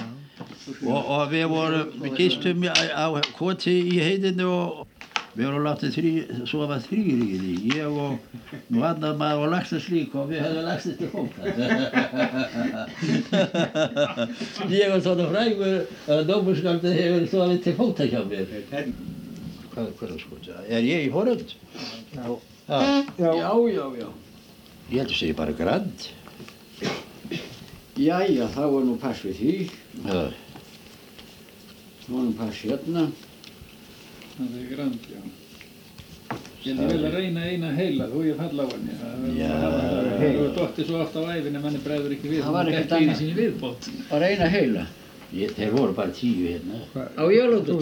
Og, 0.83 0.99
og 1.15 1.31
við 1.31 1.45
vorum, 1.47 2.03
gistum 2.17 2.65
á, 2.67 3.07
koti 3.37 3.71
í 3.95 3.99
heiðinu 4.03 4.47
og 4.51 4.87
við 5.35 5.45
vorum 5.49 5.65
látið 5.67 5.89
þrý, 5.97 6.11
sofa 6.47 6.77
þrýr 6.85 7.19
í 7.25 7.37
því. 7.41 7.53
Ég 7.75 7.85
og 7.89 8.11
nú 8.71 8.79
annar 8.87 9.17
maður 9.19 9.45
og 9.45 9.51
lagstast 9.53 9.89
líka 9.91 10.21
og 10.23 10.27
við 10.31 10.39
höfum 10.45 10.65
lagstast 10.69 10.97
til 11.01 11.09
fólk. 11.11 11.33
ég 14.79 14.85
var 14.93 14.99
svona 15.03 15.25
frægur 15.33 15.77
að 16.15 16.25
dómurskaldið 16.31 16.99
hefur 17.01 17.23
sofið 17.33 17.59
til 17.67 17.75
fóta 17.79 18.03
hjá 18.09 18.21
mér. 18.29 18.45
Hvað, 19.75 19.89
hvað 19.99 20.09
er 20.13 20.19
sko? 20.23 20.35
Er 20.71 20.83
ég 20.87 20.99
í 21.09 21.11
foröld? 21.11 21.49
Já. 22.15 22.27
Já, 22.65 22.79
já, 23.19 23.51
já, 23.75 23.85
já. 23.99 24.07
Ég 24.89 25.01
held 25.01 25.11
að 25.11 25.19
segja 25.19 25.35
bara 25.37 25.53
grand. 25.57 26.07
Jæja, 27.95 28.47
þá 28.51 28.63
var 28.71 28.83
nú 28.87 28.95
pass 29.01 29.21
við 29.25 29.37
því. 29.39 29.53
Já. 30.05 30.23
Þá 32.05 32.09
var 32.09 32.23
nú 32.23 32.33
pass 32.39 32.63
hérna. 32.63 33.03
Það 34.35 34.55
er 34.59 34.65
grand, 34.75 35.09
já. 35.11 35.21
Ég 36.65 36.79
vil 36.81 37.03
að 37.05 37.13
reyna 37.13 37.41
eina 37.45 37.69
heila, 37.77 38.07
þú 38.09 38.21
ég 38.25 38.37
falla 38.39 38.63
á 38.65 38.67
henni. 38.73 38.93
Já. 39.37 39.49
Það 39.55 40.23
er 40.27 40.53
dottið 40.57 40.87
svo 40.89 41.01
oft 41.03 41.15
á 41.15 41.21
æfinni, 41.35 41.59
manni 41.61 41.81
bregður 41.85 42.15
ekki 42.17 42.31
við. 42.31 42.39
Það 42.45 42.55
var 42.57 42.71
ekkert 42.71 42.95
annað. 42.97 43.19
Að 44.09 44.23
reyna 44.25 44.47
heila. 44.55 44.85
Ég, 45.35 45.51
þeir 45.57 45.71
voru 45.75 45.93
bara 45.97 46.13
tíu 46.15 46.47
hérna. 46.47 46.79
Á 46.95 47.23
jólóttu. 47.33 47.75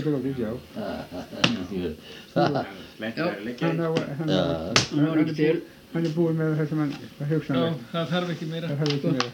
Það, 2.33 2.65
Já, 3.03 3.25
Hann 3.59 3.79
á, 3.83 3.89
hann 4.23 5.07
var 5.09 5.17
ekki 5.23 5.35
til. 5.37 5.55
hann 5.93 6.05
er 6.07 6.13
búinn 6.15 6.37
með 6.39 6.53
það 6.59 6.69
sem 6.69 6.79
hann 6.83 6.93
Já, 6.93 7.25
hugsanlega. 7.31 7.73
það 7.91 8.05
þarf 8.13 8.31
ekki 8.33 8.47
meira. 8.51 8.67
Það 8.69 8.79
hefði 8.83 8.95
ekki 8.97 9.11
meira. 9.13 9.29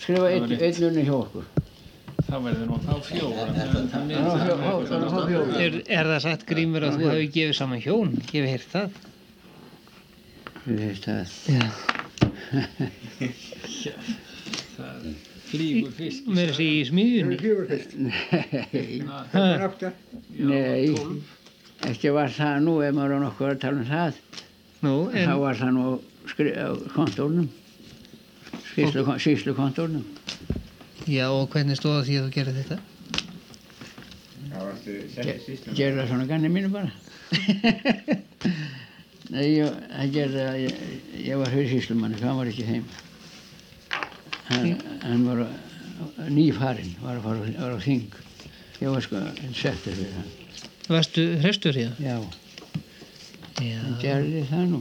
Skrifa 0.00 0.26
einn 0.30 0.54
einn 0.56 0.86
unni 0.90 1.04
hjá 1.06 1.14
okkur. 1.16 1.44
Það 2.30 2.40
verður 2.46 2.66
nú 2.70 2.76
þá. 2.84 2.92
Það 3.10 4.02
á- 4.62 4.86
það 4.86 5.02
okkur. 5.10 5.48
Er, 5.64 5.72
er 5.98 6.04
það 6.12 6.20
satt 6.26 6.42
grímur 6.46 6.82
að 6.86 6.92
þú 7.00 7.04
hefur 7.10 7.30
gefið 7.36 7.56
saman 7.58 7.80
hjón? 7.82 8.10
Ég 8.30 8.40
hef 8.44 8.50
heyrt 8.54 8.70
það. 8.74 8.88
Við 10.66 10.76
veist 10.84 11.04
það. 11.08 11.26
Já. 11.50 11.64
Flýgur 15.50 15.90
fisk. 15.96 16.28
Mér 16.30 16.52
sé 16.54 16.66
í 16.70 16.82
smiðjunni. 16.86 17.36
Fjögur 17.40 17.66
fyrst. 17.70 17.90
Nei, 20.38 20.86
Það. 20.94 21.16
Ekki 21.90 22.08
var 22.14 22.28
það 22.36 22.58
nú, 22.66 22.74
ef 22.84 22.92
maður 22.94 23.16
er 23.16 23.22
nokkuð 23.24 23.48
að 23.54 23.60
tala 23.64 23.80
um 23.80 23.88
það. 23.88 24.12
Nú, 24.84 24.94
Þá 25.16 25.34
var 25.42 25.54
það 25.58 25.70
nú 25.76 25.82
á 25.82 25.92
skri- 26.30 26.54
á 26.54 26.68
kontórnum. 26.94 27.48
Síslu 29.24 29.52
kontórnum. 29.58 30.04
Já, 31.10 31.26
og 31.34 31.48
hvernig 31.52 31.76
stóða 31.78 32.04
því 32.06 32.14
að 32.20 32.24
þú 32.26 32.30
gerir 32.38 32.54
þetta? 32.60 32.78
Það. 34.50 34.68
Gerði 35.76 35.96
það 36.00 36.08
svona 36.10 36.26
ganni 36.30 36.48
mínu 36.52 36.70
bara. 36.72 36.90
Nei, 39.30 39.44
ég, 39.60 39.66
það 39.92 40.08
gerði 40.16 40.40
að 40.42 40.56
ég, 40.64 40.74
ég 41.28 41.34
var 41.38 41.52
hausíslumanni, 41.54 42.18
hann 42.24 42.38
var 42.40 42.48
ekki 42.50 42.64
heim. 42.66 42.84
Hann, 44.50 44.70
hann 45.04 45.22
var 45.28 45.38
nýfarinn, 46.34 46.96
var, 47.04 47.14
að 47.20 47.24
fara, 47.28 47.38
var 47.60 47.72
á 47.78 47.80
þing. 47.84 48.08
Ég 48.80 48.88
var 48.90 49.02
sko 49.06 49.16
settur 49.54 49.94
fyrir 49.94 50.14
hann. 50.16 50.30
Varstu 50.90 51.22
hrestur 51.44 51.74
í 51.78 51.84
það? 51.86 51.96
Já, 52.02 52.16
Já. 53.60 53.76
hann 53.84 53.96
gerði 54.02 54.42
það 54.50 54.64
nú. 54.72 54.80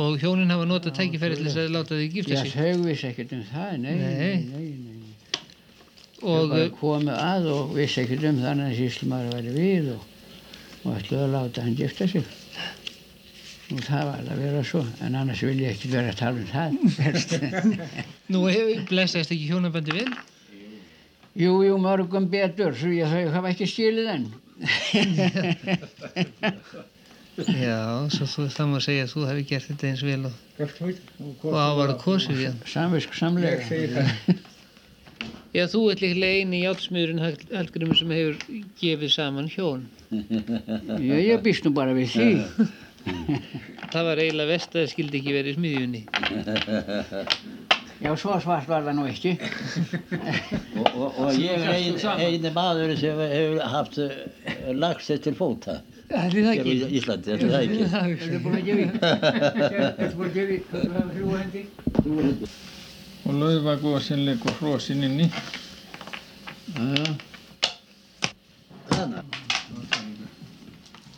Og 0.00 0.10
hjónin 0.20 0.52
hafa 0.52 0.64
notað 0.68 0.96
tækifæri 0.98 1.36
til 1.38 1.46
þess 1.48 1.60
að 1.60 1.74
láta 1.76 1.92
þig 2.00 2.10
gifta 2.18 2.34
Já, 2.36 2.40
sig. 2.44 2.52
þau 2.56 2.76
vissi 2.88 3.06
ekkert 3.10 3.30
um 3.36 3.44
það, 3.50 3.70
nei, 3.84 3.92
Nei. 3.92 4.00
nei, 4.00 4.16
nei. 4.16 4.36
nei. 4.80 4.95
Og 6.24 6.54
komu 6.80 7.12
að 7.12 7.50
og 7.52 7.74
vissi 7.76 8.00
ekkert 8.02 8.24
um 8.30 8.38
þannig 8.40 8.70
að 8.70 8.78
síslumar 8.78 9.26
væri 9.34 9.52
við 9.52 9.90
og, 9.96 10.06
og 10.84 10.94
ætluðu 10.96 11.24
að 11.26 11.34
láta 11.34 11.64
hann 11.66 11.76
gifta 11.76 12.08
sig. 12.08 12.24
Og 13.74 13.82
það 13.82 14.08
var 14.08 14.30
að 14.30 14.40
vera 14.44 14.62
svo, 14.64 14.80
en 15.02 15.18
annars 15.18 15.42
vil 15.42 15.58
ég 15.60 15.74
ekki 15.74 15.90
vera 15.92 16.14
að 16.14 16.20
tala 16.22 16.40
um 16.40 16.48
það. 16.52 16.70
helst. 17.06 17.30
nú 18.32 18.46
hefur 18.46 18.86
blessaðist 18.88 19.34
ekki 19.34 19.50
hjónabandi 19.50 19.92
vel? 19.98 20.10
jú, 21.36 21.62
jú, 21.66 21.76
mörgum 21.82 22.30
betur, 22.32 22.74
svo 22.76 22.90
ég 22.94 23.10
þau 23.12 23.32
hafa 23.34 23.52
ekki 23.52 23.66
skilið 23.68 24.12
enn. 24.14 24.26
Já, 27.36 28.08
svo 28.08 28.24
þú, 28.24 28.46
það 28.48 28.70
má 28.70 28.78
segja 28.80 29.04
að 29.04 29.10
þú 29.12 29.24
hefði 29.28 29.42
gert 29.50 29.66
þetta 29.68 29.88
eins 29.90 30.04
vel 30.06 30.22
og, 30.24 30.36
og 31.44 31.56
ávarðu 31.60 31.96
kosið 32.00 32.38
við. 32.40 32.54
Samvisk 32.72 33.18
samlega. 33.18 33.60
Já, 35.56 35.64
þú 35.72 35.80
ert 35.88 36.02
líklega 36.04 36.42
eini 36.42 36.58
játsmiðurinn 36.66 37.22
Hallgrimur 37.22 37.96
sem 37.96 38.10
hefur 38.12 38.34
gefið 38.76 39.12
saman 39.14 39.46
hjón. 39.48 39.86
Já, 40.12 41.14
ég 41.16 41.40
býst 41.44 41.64
nú 41.64 41.72
bara 41.76 41.94
við 41.96 42.12
því. 42.12 42.26
Það 43.94 44.08
var 44.10 44.20
eiginlega 44.20 44.50
vest 44.50 44.74
að 44.74 44.82
það 44.82 44.90
skildi 44.92 45.20
ekki 45.22 45.36
verið 45.36 45.52
í 45.52 45.56
smiðjunni. 45.56 46.02
Já, 48.04 48.10
svo 48.20 48.36
svart 48.44 48.68
var 48.68 48.84
það 48.84 48.98
nú 48.98 49.06
ekki. 49.08 49.32
og, 50.76 50.88
og, 50.90 51.20
og 51.24 51.40
ég 51.40 51.56
er 51.56 51.72
ein, 51.72 51.96
eini 52.20 52.52
maður 52.52 52.92
sem 53.00 53.16
hefur 53.32 53.62
haft 53.72 53.96
uh, 54.04 54.12
lagst 54.76 55.14
til 55.24 55.32
fóta 55.38 55.80
Það 56.10 56.20
er 56.26 56.32
það 56.36 56.52
hér 56.52 56.68
í 56.68 56.74
ekki. 56.76 56.90
Íslandi, 57.00 57.32
er 57.32 57.38
það 57.46 57.56
ekki? 57.64 57.78
Þetta 57.96 58.28
er 58.28 58.44
búin 58.44 58.60
að 58.60 58.66
gefa 58.68 58.82
í. 58.84 58.88
Þetta 59.00 60.04
er 60.04 60.16
búin 60.20 60.28
að 60.28 60.36
gefa 60.36 60.52
í. 60.52 60.62
Þú 60.70 60.78
hefur 60.84 61.12
þrjú 61.16 61.28
hendi. 61.40 61.62
Og 63.26 63.34
laufagósin 63.34 64.22
leikur 64.26 64.54
hrósin 64.60 65.02
inni. 65.02 65.26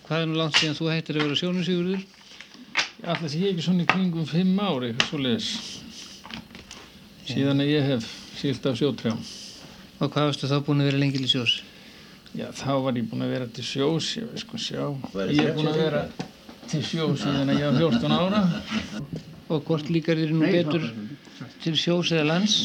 Hvað 0.09 0.23
er 0.23 0.31
nú 0.31 0.39
langt 0.39 0.57
síðan 0.57 0.79
þú 0.79 0.89
hættir 0.89 1.19
að 1.19 1.27
vera 1.27 1.37
sjónusífurður? 1.43 2.07
Alltaf 3.05 3.29
sé 3.29 3.43
ég 3.43 3.53
ekki 3.53 3.65
svona 3.67 3.85
í 3.85 3.91
kringum 3.91 4.25
fimm 4.27 4.57
ári, 4.57 4.95
svo 5.05 5.21
leiðis. 5.21 5.51
Síðan 7.29 7.61
að 7.61 7.73
ég 7.75 7.91
hef 7.93 8.09
sílt 8.41 8.65
af 8.71 8.79
sjótrjám. 8.81 9.21
Og 9.99 10.09
hvað 10.09 10.31
varstu 10.31 10.49
þá 10.49 10.57
búin 10.65 10.81
að 10.81 10.89
vera 10.89 11.03
lengi 11.03 11.21
í 11.21 11.29
sjós? 11.29 11.59
Já, 12.39 12.49
þá 12.57 12.73
var 12.87 12.97
ég 12.97 13.07
búinn 13.11 13.27
að 13.27 13.35
vera 13.35 13.51
til 13.53 13.67
sjós, 13.69 14.11
ég 14.17 14.33
veist 14.33 14.47
sko 14.47 14.61
sjá. 14.63 14.83
Ég 15.29 15.45
er 15.45 15.55
búinn 15.57 15.71
að 15.75 15.81
vera 15.83 16.03
til 16.73 16.83
sjós 16.89 17.23
síðan 17.27 17.53
að 17.53 17.61
ég 17.61 17.69
var 17.69 17.81
14 18.01 18.17
ára. 18.17 18.43
Og 19.49 19.65
hvort 19.69 19.93
líkar 19.93 20.21
þér 20.21 20.35
nú 20.37 20.49
betur 20.49 20.89
til 21.63 21.75
sjós 21.79 22.13
eða 22.13 22.27
lands 22.33 22.59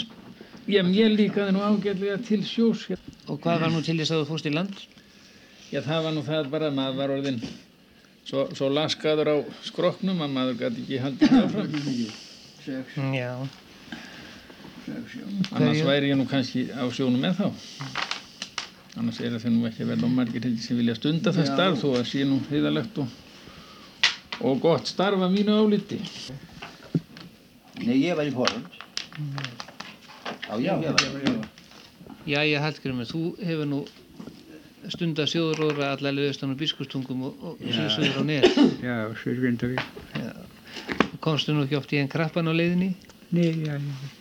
Já, 0.63 0.79
mér 0.87 1.11
líkaði 1.11 1.51
nú 1.57 1.59
ágætlega 1.59 2.17
til 2.23 2.43
sjós. 2.47 2.85
og 3.27 3.39
hvað 3.43 3.65
var 3.65 3.71
nú 3.73 3.81
til 3.83 3.97
þess 3.99 4.13
að 4.15 4.21
þú 4.21 4.27
fórst 4.29 4.47
í 4.47 4.53
land? 4.53 4.75
Já, 5.73 5.81
það 5.83 6.03
var 6.05 6.13
nú 6.15 6.21
það 6.23 6.49
bara 6.53 6.69
að 6.69 6.77
maður 6.77 6.99
var 7.01 7.13
orðin 7.17 7.39
svo, 8.23 8.45
svo 8.55 8.69
laskaður 8.71 9.31
á 9.33 9.35
skroknum 9.67 10.21
að 10.23 10.31
maður 10.37 10.59
gæti 10.61 10.85
ekki 10.85 11.01
haldið 11.03 11.35
áfram. 11.41 11.75
Já. 13.17 13.31
Annars 15.51 15.83
væri 15.87 16.11
ég 16.13 16.17
nú 16.19 16.27
kannski 16.31 16.69
á 16.71 16.83
sjónum 16.95 17.19
með 17.23 17.41
þá. 17.41 17.47
Annars 19.01 19.19
er 19.19 19.35
það 19.35 19.55
nú 19.57 19.67
ekki 19.67 19.87
vel 19.89 19.99
og 20.05 20.15
margir 20.15 20.43
heldur 20.45 20.63
sem 20.63 20.79
vilja 20.79 20.95
stunda 20.95 21.33
það 21.35 21.51
starf 21.51 21.83
þó 21.83 21.89
að 21.97 22.07
sé 22.11 22.23
nú 22.29 22.39
heiðalegt 22.51 23.03
og, 23.03 23.19
og 24.47 24.63
gott 24.63 24.87
starf 24.87 25.19
að 25.19 25.35
mínu 25.35 25.59
áliti. 25.59 25.99
Nei, 27.81 27.97
ég 28.03 28.15
var 28.17 28.27
í 28.29 28.33
Póland. 28.35 28.67
Já, 30.47 30.55
já, 30.61 30.73
ég 30.77 30.93
var 30.93 31.27
í 31.27 31.33
Jæja, 32.23 32.61
Hallgrimur, 32.63 33.07
þú 33.09 33.21
hefur 33.43 33.67
nú 33.67 33.79
stundað 34.91 35.31
sjóðuróðra 35.31 35.89
allar 35.95 36.15
leðustan 36.15 36.53
og 36.53 36.59
biskustungum 36.59 37.25
og, 37.27 37.41
og 37.49 37.63
síðsöður 37.63 38.19
á 38.19 38.23
neð. 38.27 38.45
Já, 38.83 38.95
Sörgrindavík. 39.19 39.83
Komstu 41.23 41.55
nú 41.55 41.65
ekki 41.65 41.79
oft 41.79 41.91
í 41.95 41.99
einn 41.99 42.11
krappan 42.11 42.47
á 42.47 42.53
leiðinni? 42.55 42.93
Nei, 43.33 43.49
já, 43.65 43.75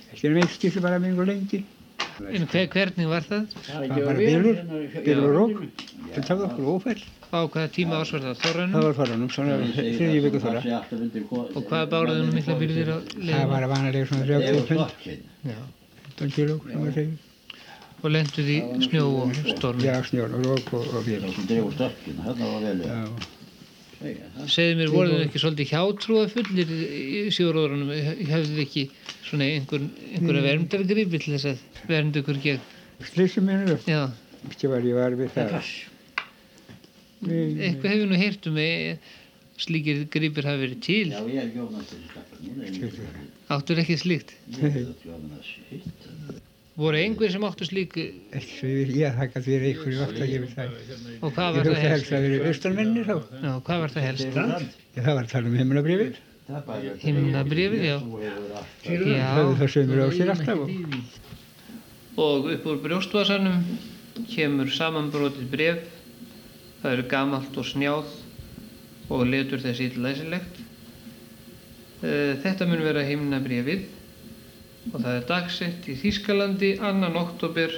þetta 0.09 0.29
er 0.29 0.37
meitt 0.39 0.57
skipti 0.57 0.83
bara 0.83 0.99
mjög 1.03 1.25
lengi. 1.29 1.63
En 2.33 2.47
hver, 2.51 2.69
hvernig 2.73 3.09
var 3.11 3.27
það? 3.27 3.55
Það 3.67 3.81
var 3.83 4.05
bara 4.09 4.19
bylur, 4.19 4.61
bylur 5.07 5.29
og 5.29 5.37
rók. 5.39 5.87
Það 6.13 6.27
tafði 6.29 6.47
okkur 6.49 6.71
ófæll. 6.73 7.03
Á 7.33 7.39
hvaða 7.49 7.69
tíma 7.73 7.99
ásvar 8.03 8.25
það? 8.27 8.41
Þorranum? 8.43 8.73
Það 8.77 8.87
var 8.87 8.97
þorranum, 9.01 9.29
svona 9.33 9.59
þriðju 9.73 10.23
viku 10.27 10.41
þorra. 10.43 10.63
Og 11.41 11.69
hvað 11.71 11.85
báruðu 11.95 12.25
nú 12.27 12.33
mikla 12.37 12.57
byrðir 12.61 12.91
á 12.93 12.97
leiðinni? 13.01 13.33
Það 13.33 13.53
var 13.53 13.67
að 13.67 13.73
vanalega 13.73 14.09
svona 14.11 14.27
30 14.29 14.67
pund, 14.69 14.97
Já. 15.49 15.61
15 16.19 16.35
kíló, 16.37 16.57
maður 16.69 16.97
segir. 16.99 17.29
Og 18.03 18.11
lenduð 18.11 18.49
í 18.51 18.57
snjó 18.89 19.05
og 19.23 19.37
stormi? 19.47 19.87
Já, 19.87 19.95
snjór 20.09 20.35
og 20.37 20.49
rók 20.49 20.73
og, 20.75 20.89
og 20.91 21.07
bylur. 21.07 21.33
Sem 21.37 21.47
dregur 21.49 21.77
stökkina, 21.77 22.27
hérna 22.27 22.51
var 22.51 22.67
vel. 22.67 22.83
Já. 22.89 23.01
Segðu 24.51 24.79
mér, 24.81 24.91
voruð 24.91 25.15
þið 25.15 25.25
ekki 25.29 25.43
svolítið 25.45 25.73
hjátrúa 25.73 26.25
fullir 26.33 26.73
í 26.75 27.23
sjóðuróðrunum? 27.37 27.93
Hefðu 28.33 28.57
þið 28.57 28.63
ekki 28.65 28.85
svona 29.29 29.47
einhver, 29.47 29.87
einhverja 30.17 30.45
verndargripi 30.49 31.23
til 31.23 31.37
þess 31.37 31.53
að 31.53 31.87
vernda 31.93 32.23
ykkur 32.25 32.43
gegn? 32.43 32.67
Slissum 33.07 33.47
minnur, 33.47 33.79
Já. 33.87 34.03
ekki 34.51 34.73
var 34.75 34.91
ég 34.91 34.99
var 34.99 35.15
við 35.23 35.31
það. 35.39 35.71
Nei, 37.23 37.43
Eitthvað 37.69 37.93
hefur 37.95 38.09
nú 38.11 38.19
heyrt 38.19 38.49
um 38.51 38.57
að 38.59 39.11
slíkir 39.63 40.03
gripir 40.11 40.49
hafi 40.49 40.65
verið 40.65 40.81
til. 40.83 41.13
Já, 41.13 41.21
ég 41.31 41.43
er 41.43 41.85
til 41.91 42.01
skappa. 42.11 43.23
Áttur 43.53 43.83
ekki 43.83 43.99
slíkt? 44.01 44.33
Voru 46.73 46.97
einhver 46.97 47.29
sem 47.29 47.43
áttu 47.45 47.67
slík 47.69 47.99
Ekki 48.01 48.55
svo 48.57 48.69
ég, 48.71 48.93
ég 48.97 49.17
þakka 49.19 49.43
því 49.45 49.57
að 49.59 49.65
ykkur 49.71 49.97
átt 50.07 50.21
að 50.25 50.31
gefa 50.33 50.49
það. 50.57 50.71
og 51.21 51.35
hvað 51.37 51.59
Ég 51.59 51.59
var 51.59 51.69
það 51.69 51.91
helst 51.93 52.13
að 52.17 52.27
vera 52.27 52.49
austanmenni 52.49 53.03
þá. 53.05 53.15
Já, 53.45 53.51
hvað 53.67 53.83
var 53.83 53.93
það 53.97 54.07
helst? 54.09 54.39
Það 54.97 55.11
var 55.11 55.21
að 55.23 55.33
tala 55.35 55.51
um 55.53 55.59
himnabrifið. 55.61 56.21
Himnabrifið, 57.03 57.85
já. 57.87 57.99
Það 59.61 59.67
sömur 59.77 60.01
á 60.01 60.09
sér 60.17 60.33
alltaf. 60.33 60.65
Og, 60.65 60.73
Og 62.23 62.49
upp 62.53 62.67
úr 62.69 62.81
brjóstvasanum 62.83 63.63
kemur 64.33 64.73
samanbrotið 64.73 65.47
bref. 65.53 65.85
Það 66.83 66.93
eru 66.97 67.03
gamalt 67.07 67.57
og 67.61 67.67
snjáð 67.69 68.15
og 69.15 69.21
letur 69.31 69.61
þess 69.63 69.83
illæsilegt. 69.85 70.57
Eh, 72.03 72.35
Þetta 72.43 72.67
mun 72.67 72.83
vera 72.83 73.05
himnabrifið 73.07 73.85
og 74.91 74.97
það 74.97 75.13
er 75.15 75.27
dagsett 75.29 75.87
í 75.87 75.95
Þýskalandi 76.01 76.73
2. 76.81 77.11
oktober 77.21 77.77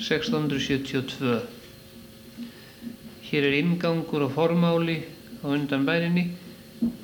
1672. 0.00 1.34
Hér 3.28 3.48
er 3.50 3.58
ingangur 3.58 4.24
og 4.24 4.32
formáli 4.38 5.02
á 5.44 5.46
undan 5.52 5.84
bærinni 5.84 6.30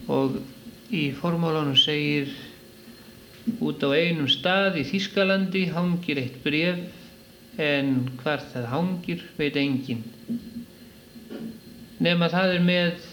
og 0.09 0.41
í 0.89 1.11
formálanum 1.21 1.77
segir 1.77 2.33
út 3.61 3.85
á 3.85 3.93
einum 3.93 4.33
stað 4.33 4.81
í 4.81 4.89
Þýskalandi 4.89 5.67
hangir 5.77 6.25
eitt 6.25 6.41
bref 6.41 6.81
en 7.61 8.07
hvar 8.23 8.41
það 8.55 8.71
hangir 8.73 9.29
veit 9.37 9.61
engin. 9.61 10.01
Nefn 11.97 12.27
að 12.27 12.35
það 12.37 12.55
er 12.55 12.65
með 12.67 13.05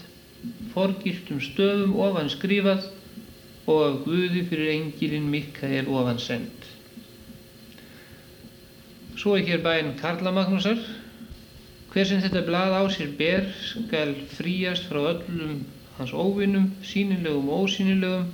forgiltum 0.74 1.40
stöfum 1.40 1.94
ofan 2.04 2.28
skrifað 2.32 2.90
og 3.70 3.78
af 3.86 3.94
Guði 4.04 4.42
fyrir 4.50 4.72
engilinn 4.74 5.30
Mikael 5.32 5.88
ofan 5.88 6.20
send. 6.20 6.66
Svo 9.16 9.38
er 9.38 9.46
hér 9.46 9.62
bæinn 9.64 9.94
Karla 10.00 10.34
Magnúsar. 10.36 10.82
Hver 11.94 12.08
sem 12.10 12.20
þetta 12.20 12.42
blað 12.44 12.76
á 12.76 12.82
sér 12.92 13.14
ber 13.16 13.48
skal 13.70 14.12
fríast 14.34 14.90
frá 14.90 15.00
öllum 15.14 15.62
hans 15.96 16.12
óvinnum, 16.12 16.72
sínilegum 16.84 17.48
og 17.54 17.68
ósýnilegum, 17.68 18.26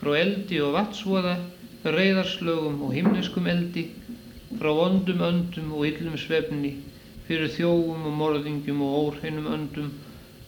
frá 0.00 0.14
eldi 0.18 0.58
og 0.64 0.72
vatsvoða, 0.78 1.36
reyðarslögum 1.84 2.80
og 2.86 2.94
himneskum 2.96 3.46
eldi, 3.52 3.90
frá 4.56 4.72
vondum 4.74 5.20
öndum 5.28 5.74
og 5.76 5.86
illum 5.86 6.16
svefni, 6.18 6.78
fyrir 7.28 7.52
þjóum 7.54 8.08
og 8.10 8.18
morðingjum 8.18 8.82
og 8.86 8.98
órheinum 9.00 9.48
öndum 9.56 9.90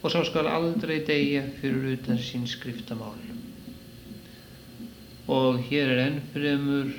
og 0.02 0.12
sá 0.12 0.20
skal 0.28 0.50
aldrei 0.50 1.00
deyja 1.06 1.46
fyrir 1.60 1.94
utan 1.94 2.20
sín 2.20 2.44
skriftamál. 2.50 3.16
Og 5.32 5.62
hér 5.70 5.94
er 5.94 6.06
enn 6.08 6.22
fremur 6.34 6.92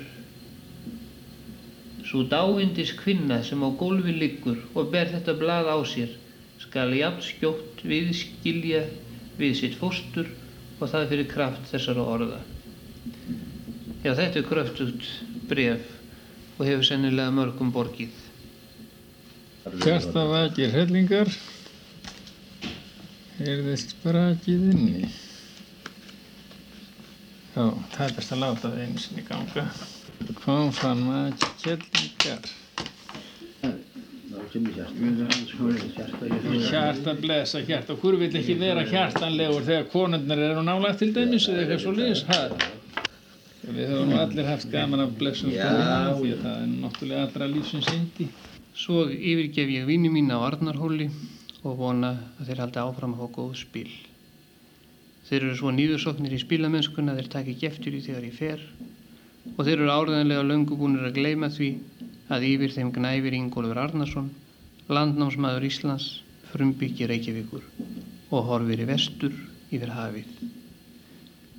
Sú 2.06 2.22
dáindis 2.30 2.92
kvinna 2.94 3.42
sem 3.42 3.58
á 3.66 3.70
gólfi 3.74 4.12
liggur 4.14 4.60
og 4.78 4.92
ber 4.94 5.10
þetta 5.10 5.32
blað 5.40 5.70
á 5.74 5.78
sér 5.82 6.12
skal 6.62 6.94
jafn 6.94 7.24
skjótt 7.28 7.82
viðskilja 7.82 8.84
við 9.40 9.56
sitt 9.58 9.74
fóstur 9.80 10.30
og 10.78 10.86
það 10.92 11.08
fyrir 11.10 11.28
kraft 11.32 11.66
þessara 11.72 12.04
orða. 12.14 12.38
Já, 14.04 14.14
þetta 14.14 14.38
er 14.38 14.46
kröftugt 14.46 15.08
bref 15.50 15.90
og 16.60 16.62
hefur 16.68 16.86
sennilega 16.86 17.34
mörgum 17.34 17.74
borgið. 17.74 18.25
Hjartavakir 19.66 20.70
hellingar. 20.70 21.30
Heyrðist 23.40 23.96
brakið 24.04 24.68
inni. 24.70 25.08
Já, 27.56 27.64
best 27.98 28.30
að 28.36 28.42
láta 28.44 28.68
það 28.68 28.78
einu 28.84 29.02
sinni 29.02 29.24
ganga. 29.26 29.64
Kom 30.44 30.70
fann 30.76 31.02
maður 31.08 31.48
hellingar. 31.64 32.46
Hjarta 36.70 37.16
blessa 37.18 37.64
hjarta. 37.66 37.98
Hvor 37.98 38.20
vil 38.22 38.30
ekki 38.38 38.54
vera 38.62 38.86
hjartanlegur 38.86 39.66
þegar 39.66 39.90
konundnar 39.90 40.46
eru 40.46 40.62
nálægt 40.62 41.02
til 41.02 41.12
dæmis 41.16 41.50
eða 41.50 41.64
eitthvað 41.64 41.82
svo 41.82 41.98
liðs? 41.98 42.22
Við 43.66 43.86
höfum 43.90 44.14
allir 44.22 44.46
haft 44.46 44.70
gaman 44.70 45.08
af 45.08 45.16
blessum 45.18 45.50
konundnar 45.50 46.20
því 46.20 46.36
að 46.36 46.44
það 46.46 46.60
er 46.60 46.76
náttúrulega 46.84 47.24
allra 47.26 47.54
lífsins 47.56 47.96
indi. 47.96 48.30
Svo 48.76 49.06
yfirgef 49.08 49.70
ég 49.72 49.86
vini 49.88 50.10
mín 50.12 50.28
á 50.28 50.36
Arnarhóli 50.36 51.06
og 51.64 51.78
vona 51.78 52.10
að 52.36 52.48
þeir 52.50 52.58
haldi 52.60 52.80
áfram 52.82 53.14
að 53.14 53.22
fá 53.22 53.36
góð 53.36 53.54
spil. 53.56 53.92
Þeir 55.28 55.46
eru 55.46 55.54
svo 55.56 55.70
nýðursoknir 55.72 56.34
í 56.36 56.40
spilamennskuna 56.42 57.14
að 57.14 57.22
þeir 57.22 57.30
taki 57.32 57.54
geftur 57.62 57.96
í 57.96 58.02
þegar 58.04 58.26
ég 58.28 58.36
fer 58.36 58.66
og 59.54 59.62
þeir 59.62 59.78
eru 59.78 59.94
áræðanlega 59.94 60.44
löngu 60.50 60.76
búinir 60.76 61.06
að 61.08 61.16
gleyma 61.16 61.48
því 61.54 61.70
að 62.36 62.44
yfir 62.50 62.74
þeim 62.76 62.90
gnæfir 62.98 63.38
Ingólfur 63.38 63.80
Arnarsson, 63.80 64.28
landnámsmaður 64.92 65.68
Íslands, 65.70 66.10
frumbyggja 66.52 67.08
Reykjavíkur 67.08 67.64
og 68.28 68.46
horfir 68.50 68.84
í 68.84 68.90
vestur 68.92 69.40
yfir 69.70 69.96
hafið. 69.96 70.28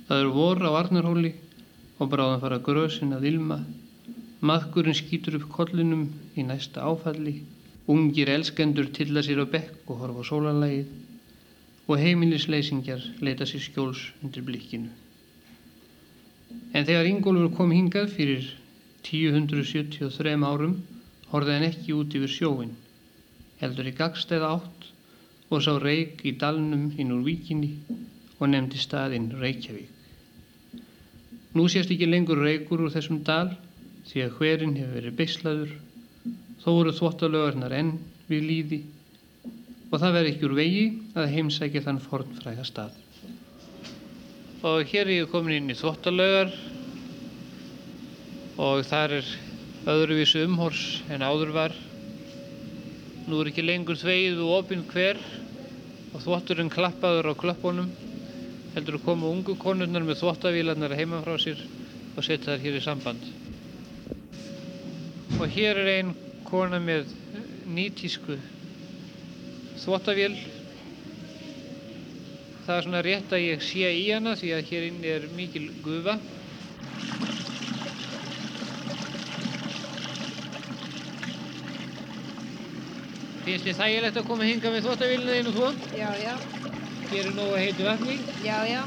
Það 0.06 0.22
eru 0.22 0.38
vor 0.38 0.62
á 0.62 0.70
Arnarhóli 0.84 1.34
og 1.98 2.14
bráðan 2.14 2.46
fara 2.46 2.62
grösin 2.62 3.18
að 3.18 3.30
ilma 3.34 3.58
Maðkurinn 4.38 4.94
skýtur 4.94 5.34
upp 5.40 5.48
kollinum 5.50 6.04
í 6.38 6.46
næsta 6.46 6.86
áfalli, 6.86 7.34
ungir 7.88 8.30
elskendur 8.32 8.88
tilla 8.96 9.22
sér 9.26 9.42
á 9.42 9.46
bekk 9.54 9.90
og 9.90 10.02
horfa 10.02 10.24
á 10.24 10.28
sólarlægið 10.30 11.88
og 11.88 12.00
heimilisleysingjar 12.02 13.04
leita 13.24 13.46
sér 13.48 13.64
skjóls 13.64 14.00
undir 14.22 14.44
blikkinu. 14.44 14.90
En 16.76 16.84
þegar 16.84 17.08
Ingólfur 17.08 17.54
kom 17.56 17.72
hingað 17.72 18.12
fyrir 18.16 18.50
1073 19.08 20.44
árum 20.50 20.76
horfði 21.32 21.54
hann 21.56 21.68
ekki 21.68 21.96
út 21.96 22.14
yfir 22.18 22.32
sjóin, 22.34 22.74
heldur 23.60 23.88
í 23.88 23.94
gagstæða 23.96 24.52
átt 24.58 24.88
og 25.48 25.64
sá 25.64 25.74
reik 25.80 26.24
í 26.28 26.34
dalnum 26.40 26.90
inn 27.00 27.14
úr 27.14 27.24
víkinni 27.24 27.72
og 28.38 28.50
nefndi 28.52 28.80
staðinn 28.80 29.32
Reykjavík. 29.40 29.94
Nú 31.56 31.64
sést 31.72 31.90
ekki 31.90 32.06
lengur 32.06 32.42
reikur 32.44 32.84
úr 32.84 32.92
þessum 32.92 33.22
dal 33.24 33.54
því 34.10 34.24
að 34.24 34.34
hverinn 34.38 34.76
hefur 34.76 34.96
verið 34.98 35.16
beislaður, 35.20 35.70
þó 36.62 36.70
eru 36.74 36.94
þvottalögarnar 36.96 37.74
enn 37.78 37.92
við 38.28 38.46
líði 38.50 38.80
og 39.88 40.00
það 40.00 40.14
verður 40.14 40.30
ekki 40.32 40.48
úr 40.48 40.56
vegi 40.58 40.86
að 41.16 41.30
heimsækja 41.32 41.84
þann 41.86 42.00
fornfræga 42.04 42.64
stað. 42.66 42.96
Og 44.68 44.82
hér 44.90 45.06
er 45.06 45.14
ég 45.20 45.30
komin 45.32 45.56
inn 45.56 45.72
í 45.72 45.78
þvottalögar 45.78 46.50
og 48.58 48.82
þar 48.88 49.20
er 49.20 49.30
öðruvísu 49.88 50.42
umhors 50.44 50.82
en 51.08 51.24
áður 51.24 51.54
var. 51.54 51.76
Nú 53.28 53.40
er 53.40 53.52
ekki 53.52 53.64
lengur 53.64 54.00
þveið 54.00 54.42
og 54.44 54.54
opinn 54.58 54.84
hver 54.90 55.20
og 56.12 56.20
þvotturinn 56.24 56.72
klappaður 56.72 57.30
á 57.32 57.34
klöppunum 57.38 57.90
heldur 58.74 58.98
að 58.98 59.04
koma 59.06 59.30
ungu 59.30 59.56
konurnar 59.60 60.04
með 60.04 60.20
þvottavílarnar 60.20 60.96
heima 60.98 61.22
frá 61.24 61.38
sér 61.40 61.60
og 62.16 62.24
setja 62.26 62.56
þær 62.56 62.64
hér 62.66 62.78
í 62.78 62.84
samband. 62.84 63.28
Og 65.38 65.46
hér 65.54 65.78
er 65.78 65.92
einn 65.94 66.16
kona 66.48 66.78
með 66.80 67.10
nýtísku 67.68 68.38
þvottavél. 69.82 70.32
Það 72.64 72.74
er 72.76 72.86
svona 72.86 73.02
rétt 73.04 73.32
að 73.32 73.44
ég 73.44 73.64
sé 73.64 73.90
í 73.96 74.06
hana 74.10 74.34
því 74.36 74.52
að 74.56 74.70
hér 74.70 74.86
inni 74.88 75.12
er 75.12 75.26
mikil 75.36 75.68
gufa. 75.84 76.18
Finnst 83.44 83.64
þið 83.64 83.78
þægilegt 83.78 84.20
að 84.20 84.26
koma 84.28 84.48
hinga 84.48 84.72
með 84.72 84.88
þvóttavélina 84.88 85.36
þín 85.38 85.52
og 85.52 85.56
þvó? 85.56 85.68
Já, 85.96 86.08
já. 86.20 86.34
Er 87.16 87.30
nógu 87.32 87.54
að 87.56 87.62
heitu 87.64 87.86
vatni. 87.88 88.18
Já, 88.44 88.58
já. 88.68 88.82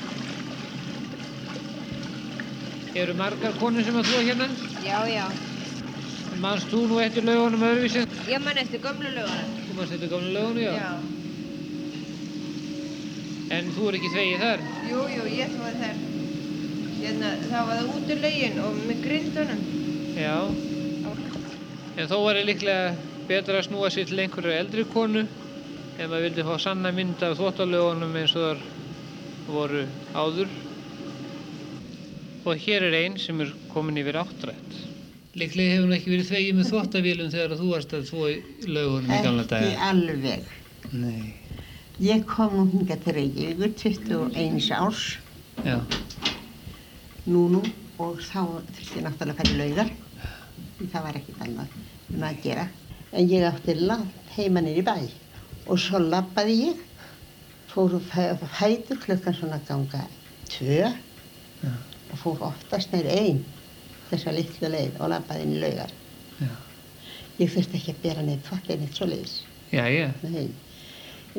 Eru 3.01 3.15
margar 3.17 3.57
konur 3.57 3.87
sem 3.87 3.97
að 3.97 4.11
þvó 4.11 4.27
hérna? 4.27 4.51
Já, 4.85 4.99
já. 5.09 5.25
Manst 6.41 6.71
þú 6.73 6.87
nú 6.89 6.95
eftir 6.97 7.21
lögunum 7.27 7.61
öðruvísi? 7.67 8.01
Ég 8.25 8.41
man 8.41 8.57
eftir 8.57 8.81
gömlu 8.81 9.09
lögunum. 9.13 9.49
Þú 9.67 9.75
manst 9.77 9.93
eftir 9.93 10.09
gömlu 10.09 10.31
lögunum, 10.33 10.63
já? 10.63 10.73
Já. 10.73 10.93
En 13.51 13.69
þú 13.75 13.89
er 13.89 13.97
ekki 13.99 14.09
þvegið 14.15 14.41
þar? 14.41 14.63
Jú, 14.89 15.03
jú, 15.11 15.27
ég 15.35 15.53
þvóði 15.53 15.75
þar. 15.83 16.01
Hérna, 17.01 17.29
það 17.45 17.69
var 17.69 17.79
það 17.81 17.93
út 17.93 18.11
úr 18.15 18.23
lögin 18.25 18.59
og 18.63 18.81
með 18.87 19.05
grindunum. 19.05 19.63
Já. 20.17 20.37
En 22.01 22.09
þó 22.09 22.17
var 22.25 22.41
ég 22.41 22.49
líklega 22.49 22.91
betra 23.29 23.61
að 23.61 23.67
snúa 23.69 23.93
sér 23.93 24.09
til 24.09 24.21
einhverju 24.25 24.57
eldri 24.57 24.89
konu 24.89 25.27
ef 25.27 26.07
maður 26.07 26.25
vildi 26.25 26.47
fá 26.47 26.53
sanna 26.65 26.89
mynd 26.95 27.21
af 27.27 27.37
þvóttalögunum 27.37 28.17
eins 28.17 28.33
og 28.39 28.47
þar 28.47 28.63
voru 29.51 29.85
áður. 30.17 30.55
Og 32.49 32.65
hér 32.65 32.89
er 32.89 33.03
einn 33.03 33.21
sem 33.21 33.45
er 33.45 33.53
komin 33.75 34.01
yfir 34.01 34.17
áttrætt. 34.23 34.87
Líklega 35.31 35.77
hefur 35.77 35.85
hún 35.85 35.95
ekki 35.95 36.11
verið 36.11 36.27
þvegið 36.27 36.57
með 36.57 36.65
þvóttavélum 36.67 37.29
þegar 37.31 37.53
þú 37.55 37.67
varst 37.71 37.93
að 37.95 38.07
þvó 38.09 38.23
í 38.27 38.33
lögunum 38.67 39.13
í 39.15 39.19
gamla 39.23 39.45
daga. 39.47 39.67
Ekki 39.69 39.85
alveg. 39.87 40.49
Nei. 40.91 41.21
Ég 42.03 42.25
kom 42.27 42.57
nú 42.57 42.65
hinga 42.73 42.97
til 42.99 43.13
Reykjavíkur 43.15 43.71
21 43.79 44.71
árs. 44.75 45.03
Já. 45.63 45.77
Nú 47.31 47.45
nú 47.53 47.61
og 48.01 48.19
þá 48.25 48.41
þurfti 48.41 48.99
ég 48.99 49.05
náttúrulega 49.05 49.31
að 49.31 49.39
fara 49.39 49.53
í 49.53 49.59
laugar. 49.61 49.93
Það 50.81 51.05
var 51.05 51.21
ekkert 51.21 51.45
annað 51.47 51.79
um 52.11 52.27
að 52.27 52.43
gera. 52.43 52.67
En 53.11 53.31
ég 53.31 53.47
átti 53.47 53.77
langt 53.79 54.35
heima 54.35 54.65
nýri 54.65 54.83
bæ 54.83 54.95
og 55.71 55.79
svo 55.79 56.01
lappaði 56.01 56.57
ég, 56.65 56.83
fór 57.71 57.95
og 57.95 58.45
fætur 58.57 58.99
klukkan 58.99 59.37
svona 59.37 59.61
ganga 59.67 60.03
tvö 60.51 60.91
Já. 61.61 61.71
og 62.11 62.19
fór 62.19 62.47
oftast 62.49 62.91
neyri 62.91 63.15
einn 63.15 63.43
þessa 64.11 64.35
litlu 64.35 64.71
leið 64.75 64.99
og 64.99 65.13
lappaði 65.13 65.47
inn 65.47 65.55
í 65.55 65.61
laugar. 65.63 65.95
Já. 66.41 66.51
Ég 67.39 67.53
þurfti 67.55 67.79
ekki 67.79 67.95
að 67.95 68.03
bera 68.03 68.25
neitt 68.25 68.45
fallið 68.49 68.83
neitt 68.83 68.99
svo 68.99 69.07
leiðis. 69.09 69.39
Já, 69.71 69.85
já. 69.89 70.11
Nei. 70.27 70.49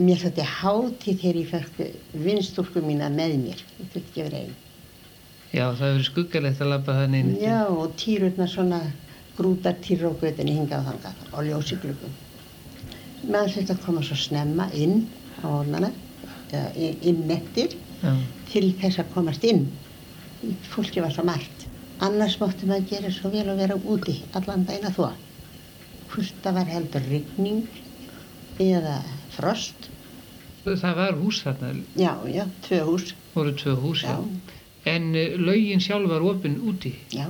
Mér 0.01 0.21
þótti 0.23 0.45
hátíð 0.49 1.19
þegar 1.21 1.39
ég 1.43 1.51
fekk 1.53 2.21
vinstúrku 2.27 2.83
mína 2.85 3.11
með 3.13 3.39
mér. 3.43 3.65
Ég 3.79 3.93
þurfti 3.93 4.03
ekki 4.03 4.23
að 4.23 4.29
vera 4.31 4.43
einn. 4.43 4.55
Já, 5.53 5.67
það 5.77 5.89
hefur 5.91 6.07
skuggalegt 6.09 6.63
að 6.65 6.71
labba 6.73 6.95
þannig 6.97 7.25
inn. 7.27 7.33
Já, 7.43 7.59
og 7.69 7.97
týrurnar 8.01 8.49
svona 8.49 8.79
grútar 9.37 9.77
týrur 9.85 10.17
á 10.17 10.21
götunni 10.23 10.55
hingað 10.57 10.81
og 10.81 10.87
þangað 10.89 11.27
og 11.33 11.49
ljósi 11.49 11.79
glugum. 11.83 12.15
Maður 13.29 13.53
þurfti 13.57 13.75
að 13.75 13.83
koma 13.85 14.05
svo 14.07 14.17
snemma 14.19 14.69
inn 14.73 15.05
á 15.45 15.47
ornana, 15.53 15.93
inn 16.75 17.29
Já. 17.29 18.15
til 18.51 18.73
þess 18.81 18.99
að 18.99 19.13
komast 19.15 19.45
inn. 19.47 19.67
Fólki 20.73 21.05
var 21.05 21.13
svo 21.15 21.23
margt. 21.29 21.69
Annars 22.03 22.35
mátti 22.41 22.67
maður 22.67 22.89
gera 22.91 23.11
svo 23.15 23.31
vel 23.31 23.45
að 23.53 23.61
vera 23.63 23.77
úti 23.95 24.17
allan 24.39 24.65
að 24.67 24.89
þvó. 24.97 25.11
Hvort 26.13 26.41
það 26.45 26.57
var 26.59 26.71
heldur 26.73 27.05
rigning 27.09 27.61
eða 28.61 28.97
frost. 29.37 29.89
Það 30.65 30.97
var 30.99 31.17
hús 31.19 31.41
þarna, 31.43 31.71
Já, 31.99 32.13
já, 32.31 32.45
tvö 32.67 32.81
hús. 32.87 33.15
voru 33.35 33.53
tvö 33.55 33.75
hús, 33.83 34.03
já. 34.03 34.19
Já. 34.19 34.59
En 34.85 35.15
uh, 35.15 35.39
laugin 35.39 35.81
sjálf 35.81 36.11
var 36.11 36.23
opinn 36.27 36.59
úti. 36.69 36.93
Já, 37.15 37.27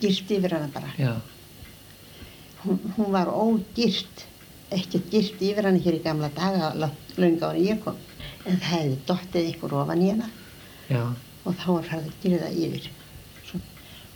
girt 0.00 0.30
yfir 0.30 0.52
hana 0.56 0.68
bara. 0.72 0.90
Já. 0.98 1.14
Hún, 2.64 2.80
hún 2.96 3.12
var 3.12 3.28
ógirt, 3.28 4.24
ekkert 4.72 5.10
girt 5.12 5.40
yfir 5.40 5.68
hana 5.68 5.80
hér 5.84 5.98
í 6.00 6.02
gamla 6.04 6.30
daga, 6.36 6.90
lönga 7.16 7.52
ára 7.52 7.60
ég 7.60 7.80
kom. 7.84 7.96
En 8.44 8.56
það 8.60 8.72
hefði 8.72 8.98
dottið 9.08 9.50
ykkur 9.54 9.76
ofan 9.80 10.02
í 10.04 10.10
hana 10.12 10.28
Já. 10.88 11.04
og 11.44 11.56
þá 11.60 11.66
var 11.72 11.88
það 11.92 12.00
að 12.08 12.12
gera 12.24 12.42
það 12.48 12.60
yfir. 12.68 12.90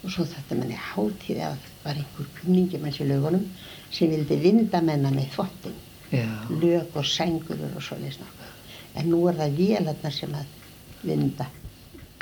Og 0.08 0.12
svo 0.14 0.24
þetta 0.24 0.56
manni 0.56 0.76
hátíð 0.80 1.38
að 1.44 1.56
það 1.60 1.80
var 1.84 1.98
einhver 2.00 2.28
kunningi 2.38 2.78
manns 2.80 2.98
í 3.04 3.06
lögunum 3.10 3.42
sem 3.92 4.08
vildi 4.08 4.38
vinda 4.40 4.80
menna 4.80 5.10
með 5.12 5.34
þvottin, 5.34 5.74
lög 6.62 6.96
og 6.96 7.04
sængur 7.04 7.60
og 7.68 7.82
svo 7.84 7.98
leysna. 8.00 8.24
En 8.96 9.10
nú 9.12 9.18
er 9.28 9.36
það 9.36 9.58
vélarnar 9.58 10.14
sem 10.16 10.32
að 10.38 10.54
vinda. 11.10 11.50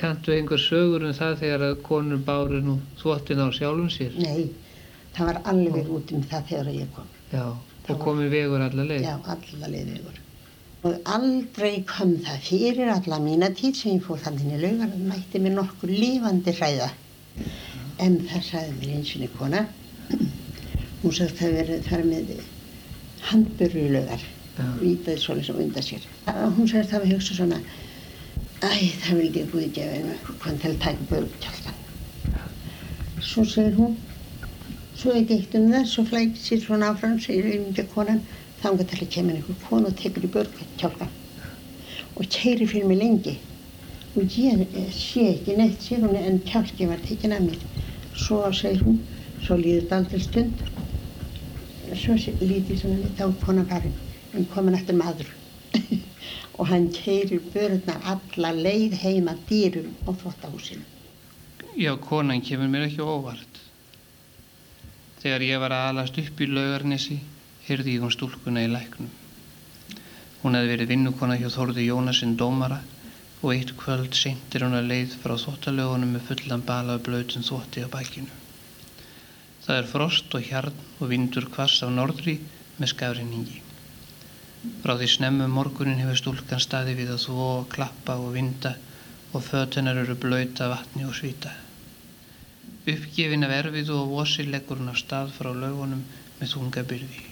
Kanntu 0.03 0.35
einhver 0.35 0.59
sögur 0.64 1.07
um 1.07 1.14
það 1.14 1.38
þegar 1.44 1.66
að 1.68 1.77
konur 1.87 2.27
báru 2.27 2.59
nú 2.64 2.75
þvottin 3.05 3.44
á 3.46 3.55
sjálfum 3.55 3.94
sér? 3.94 4.18
Nei, 4.18 4.51
það 5.14 5.31
var 5.31 5.40
alveg 5.55 5.94
út 6.01 6.11
um 6.18 6.27
það 6.35 6.51
þegar 6.51 6.75
ég 6.75 6.92
kom. 6.99 7.16
Já. 7.31 7.46
Það 7.87 7.94
Og 7.94 8.03
komið 8.03 8.35
vegur 8.35 8.66
alla 8.66 8.88
leið? 8.90 9.07
Já, 9.07 9.14
alla 9.37 9.70
leiðilegur. 9.77 10.22
Og 10.90 11.11
aldrei 11.14 11.85
kom 11.87 12.18
það 12.27 12.42
fyrir 12.51 12.90
alla 12.99 13.22
mína 13.22 13.55
tíð 13.55 13.79
sem 13.79 13.94
ég 13.94 14.05
fór 14.11 14.18
þannig 14.27 14.59
í 14.59 14.62
laugar 14.66 14.90
að 14.90 15.11
mætti 15.12 15.46
mér 15.46 15.61
nokkur 15.61 15.94
lífandi 16.03 16.59
hræða. 16.59 16.90
En 18.04 18.18
það 18.28 18.42
sagði 18.50 18.72
mér 18.80 18.96
eins 18.98 19.11
og 19.14 19.22
einu 19.22 19.30
kona, 19.38 19.61
hún 21.02 21.12
sagði 21.16 21.30
að 21.30 21.38
það 21.40 21.56
verið 21.61 21.87
þar 21.90 22.02
með 22.12 22.24
Já. 24.56 24.64
vítaði 24.80 25.20
svolítið 25.20 25.46
sem 25.46 25.59
undan 25.61 25.85
sér. 25.85 26.04
Hún 26.56 26.68
sagði 26.70 26.82
að 26.82 26.90
það 26.90 27.02
var 27.02 27.11
hugsað 27.12 27.38
svona, 27.40 27.59
æ, 28.64 28.70
það 29.02 29.18
vildi 29.20 29.42
ég 29.42 29.50
Guði 29.52 29.66
gefa 29.76 29.96
hennu 29.96 30.37
hvað 30.42 30.61
til 30.62 30.70
að 30.70 30.78
taka 30.85 31.09
börgutjáltan. 31.11 31.82
Svo 33.26 33.44
segir 33.44 33.76
hún, 33.76 33.98
svo 34.96 35.12
er 35.12 35.26
geitt 35.28 35.56
um 35.59 35.68
það, 35.74 35.85
svo 35.92 36.06
flækir 36.09 36.40
sér 36.40 36.62
svona 36.64 36.88
áfram, 36.94 37.18
segir 37.20 37.50
auðvitað 37.50 37.92
konan, 37.92 38.22
þangað 38.62 38.92
til 38.92 39.00
að 39.02 39.12
kemur 39.16 39.37
einhver 39.37 39.61
kona 39.66 39.92
og 39.92 40.00
tekur 40.00 40.24
í 40.24 40.32
börgutjáltan 40.38 41.12
og 42.16 42.30
keirir 42.32 42.70
fyrir 42.70 42.88
mig 42.88 43.02
lengi. 43.02 43.37
Og 44.16 44.38
ég 44.40 44.64
sé 44.96 45.26
ekki 45.35 45.59
neitt, 45.59 45.82
segir 45.85 46.06
hún, 46.06 46.16
en 46.16 46.40
kjálki 46.48 46.88
var 46.88 47.02
tekin 47.04 47.37
af 47.37 47.44
mér. 47.44 47.61
Svo 48.16 48.40
segir 48.52 48.83
hún, 48.87 49.00
svo 49.44 49.57
líður 49.61 49.88
það 49.90 49.98
aldrei 50.00 50.20
stund, 50.24 50.62
svo 52.02 52.16
sé- 52.18 52.37
lít 52.40 52.70
ég 52.72 52.81
svona 52.81 53.11
þá 53.18 53.24
er 53.29 53.35
konan 53.44 53.68
farin, 53.70 53.96
en 54.35 54.46
komin 54.55 54.74
eftir 54.79 54.96
maður. 54.96 55.29
og 56.59 56.66
hann 56.70 56.88
keirir 56.92 57.42
börurnar 57.52 58.00
alla 58.12 58.52
leið 58.57 58.96
heima 59.02 59.35
dýrum 59.48 59.92
á 60.09 60.11
þvottahúsinu. 60.16 60.85
Já, 61.76 61.92
konan 62.00 62.40
kemur 62.40 62.70
mér 62.72 62.87
ekki 62.88 63.05
á 63.05 63.09
óvart. 63.12 63.61
Þegar 65.20 65.42
ég 65.44 65.61
var 65.61 65.74
að 65.76 65.88
alast 65.90 66.18
upp 66.22 66.40
í 66.40 66.48
laugarnesi, 66.48 67.18
heyrði 67.68 67.98
ég 67.98 68.07
um 68.07 68.12
stúlkuna 68.14 68.64
í 68.64 68.70
læknum. 68.72 69.11
Hún 70.42 70.57
hefði 70.57 70.72
verið 70.72 70.92
vinnukona 70.94 71.37
hjá 71.37 71.48
Þórði 71.52 71.88
Jónasinn 71.90 72.37
dómara 72.40 72.81
og 73.46 73.52
eitt 73.54 73.76
kvöld 73.78 74.16
seintir 74.18 74.64
hún 74.66 74.74
að 74.74 74.88
leið 74.90 75.12
frá 75.22 75.37
þvottalögunum 75.38 76.16
með 76.16 76.24
fullan 76.28 76.62
bala 76.66 76.96
af 76.98 77.04
blöytum 77.06 77.44
þvotti 77.46 77.85
á 77.87 77.88
bækinu. 77.92 78.32
Það 79.66 79.76
er 79.80 79.90
frost 79.90 80.35
og 80.35 80.48
hjarn 80.48 80.80
og 80.98 81.12
vindur 81.12 81.46
kvass 81.54 81.85
af 81.87 81.92
norðri 81.94 82.35
með 82.80 82.90
skafrinningi. 82.90 83.61
Frá 84.82 84.96
því 84.98 85.09
snemmu 85.12 85.46
morgunin 85.52 86.00
hefur 86.02 86.18
stúlkan 86.18 86.62
staði 86.64 86.96
við 86.98 87.12
að 87.14 87.22
þvó, 87.28 87.50
klappa 87.70 88.16
og 88.18 88.35
vinda 88.35 88.72
og 89.30 89.44
fötunar 89.46 90.00
eru 90.02 90.16
blöyta 90.18 90.66
vatni 90.72 91.06
og 91.06 91.14
svita. 91.14 91.52
Uppgefin 92.87 93.46
af 93.46 93.54
erfiðu 93.61 94.00
og 94.00 94.11
vosi 94.16 94.48
leggur 94.48 94.80
hún 94.82 94.90
af 94.90 94.98
stað 94.98 95.30
frá 95.37 95.52
laugunum 95.54 96.02
með 96.40 96.50
þunga 96.56 96.82
byrði. 96.90 97.22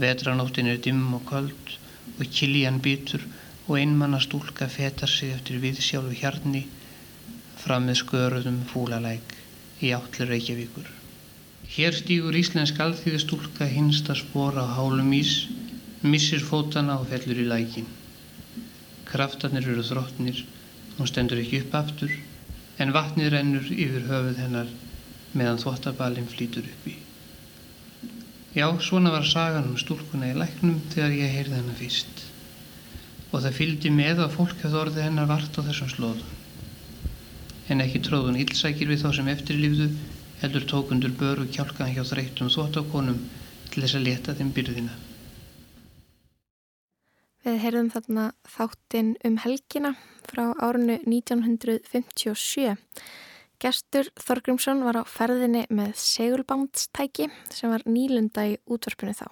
Vetranóttin 0.00 0.72
er 0.72 0.80
dimm 0.80 1.12
og 1.18 1.28
köld 1.28 1.76
og 2.16 2.24
kiljan 2.38 2.80
býtur 2.80 3.28
og 3.68 3.76
einmanna 3.76 4.20
stúlka 4.24 4.66
fetar 4.72 5.10
sig 5.12 5.34
eftir 5.36 5.60
viðsjálfu 5.60 6.16
hjarni 6.16 6.64
fram 7.60 7.84
með 7.88 8.00
sköruðum 8.02 8.62
fúlalæk 8.70 9.34
í 9.84 9.92
átlir 9.92 10.30
Reykjavíkur. 10.32 10.86
Hér 11.68 11.92
stígur 11.92 12.36
íslensk 12.40 12.78
alþýðu 12.80 13.20
stúlka 13.20 13.68
hinsta 13.68 14.16
spóra 14.16 14.64
á 14.64 14.76
hálum 14.78 15.12
ís, 15.12 15.50
missir 16.00 16.40
fótana 16.40 16.96
og 16.96 17.10
fellur 17.10 17.42
í 17.42 17.44
lækin. 17.50 17.88
Kraftarnir 19.10 19.68
eru 19.68 19.84
þróttnir, 19.84 20.40
hún 20.96 21.10
stendur 21.10 21.42
ekki 21.42 21.60
upp 21.66 21.76
aftur, 21.82 22.14
en 22.80 22.94
vatnið 22.96 23.32
rennur 23.34 23.68
yfir 23.68 24.08
höfuð 24.08 24.40
hennar 24.44 24.72
meðan 25.36 25.60
þvóttabalinn 25.60 26.30
flýtur 26.32 26.64
uppi. 26.72 26.96
Já, 28.56 28.66
svona 28.80 29.12
var 29.12 29.28
sagan 29.28 29.68
um 29.68 29.76
stúlkuna 29.78 30.32
í 30.32 30.38
læknum 30.38 30.80
þegar 30.94 31.18
ég 31.20 31.36
heyrði 31.36 31.60
hennar 31.60 31.78
fyrst. 31.78 32.17
Og 33.28 33.42
það 33.44 33.56
fylgdi 33.58 33.90
með 33.92 34.22
að 34.24 34.36
fólk 34.38 34.62
hefði 34.62 34.80
orðið 34.82 35.04
hennar 35.04 35.28
vart 35.28 35.58
á 35.58 35.60
þessum 35.66 35.90
slóðum. 35.92 36.36
En 37.68 37.84
ekki 37.84 38.00
tróðun 38.06 38.38
illsækir 38.40 38.88
við 38.88 39.02
þá 39.02 39.10
sem 39.18 39.28
eftirlifðu, 39.28 39.90
heldur 40.40 40.64
tókundur 40.70 41.12
bör 41.20 41.42
og 41.42 41.52
kjálkaðan 41.52 41.92
hjá 41.96 42.04
þreytum 42.08 42.48
þvóttakonum 42.54 43.18
til 43.68 43.82
þess 43.82 43.98
að 43.98 44.06
leta 44.06 44.36
þeim 44.38 44.52
byrðina. 44.56 44.94
Við 47.44 47.58
heyrðum 47.62 47.90
þarna 47.92 48.24
þáttinn 48.50 49.10
um 49.24 49.36
helgina 49.44 49.92
frá 50.28 50.48
árinu 50.60 50.98
1957. 51.04 52.76
Gestur 53.58 54.08
Þorgrímsson 54.22 54.84
var 54.86 55.00
á 55.00 55.04
ferðinni 55.08 55.64
með 55.74 55.96
segulbándstæki 55.98 57.28
sem 57.50 57.72
var 57.72 57.84
nýlunda 57.90 58.44
í 58.52 58.56
útvarpinu 58.70 59.16
þá. 59.18 59.26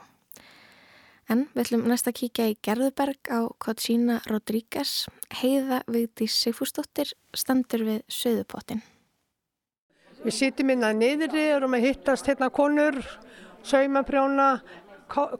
En 1.27 1.49
við 1.57 1.65
ætlum 1.65 1.87
næst 1.91 2.07
að 2.07 2.19
kíkja 2.21 2.45
í 2.53 2.59
Gerðuberg 2.63 3.31
á 3.35 3.51
Kotsína 3.59 4.21
Rodríguez. 4.31 5.09
Heiða 5.35 5.81
Vigdís 5.91 6.37
Sigfúsdóttir 6.39 7.11
standur 7.35 7.83
við 7.89 8.05
söðupottin. 8.07 8.85
Við 10.23 10.37
sittum 10.37 10.71
inn 10.71 10.87
að 10.87 11.01
niðri, 11.01 11.43
erum 11.57 11.75
að 11.75 11.89
hittast 11.89 12.31
hérna 12.31 12.47
konur, 12.55 13.01
saumaprjóna, 13.67 14.47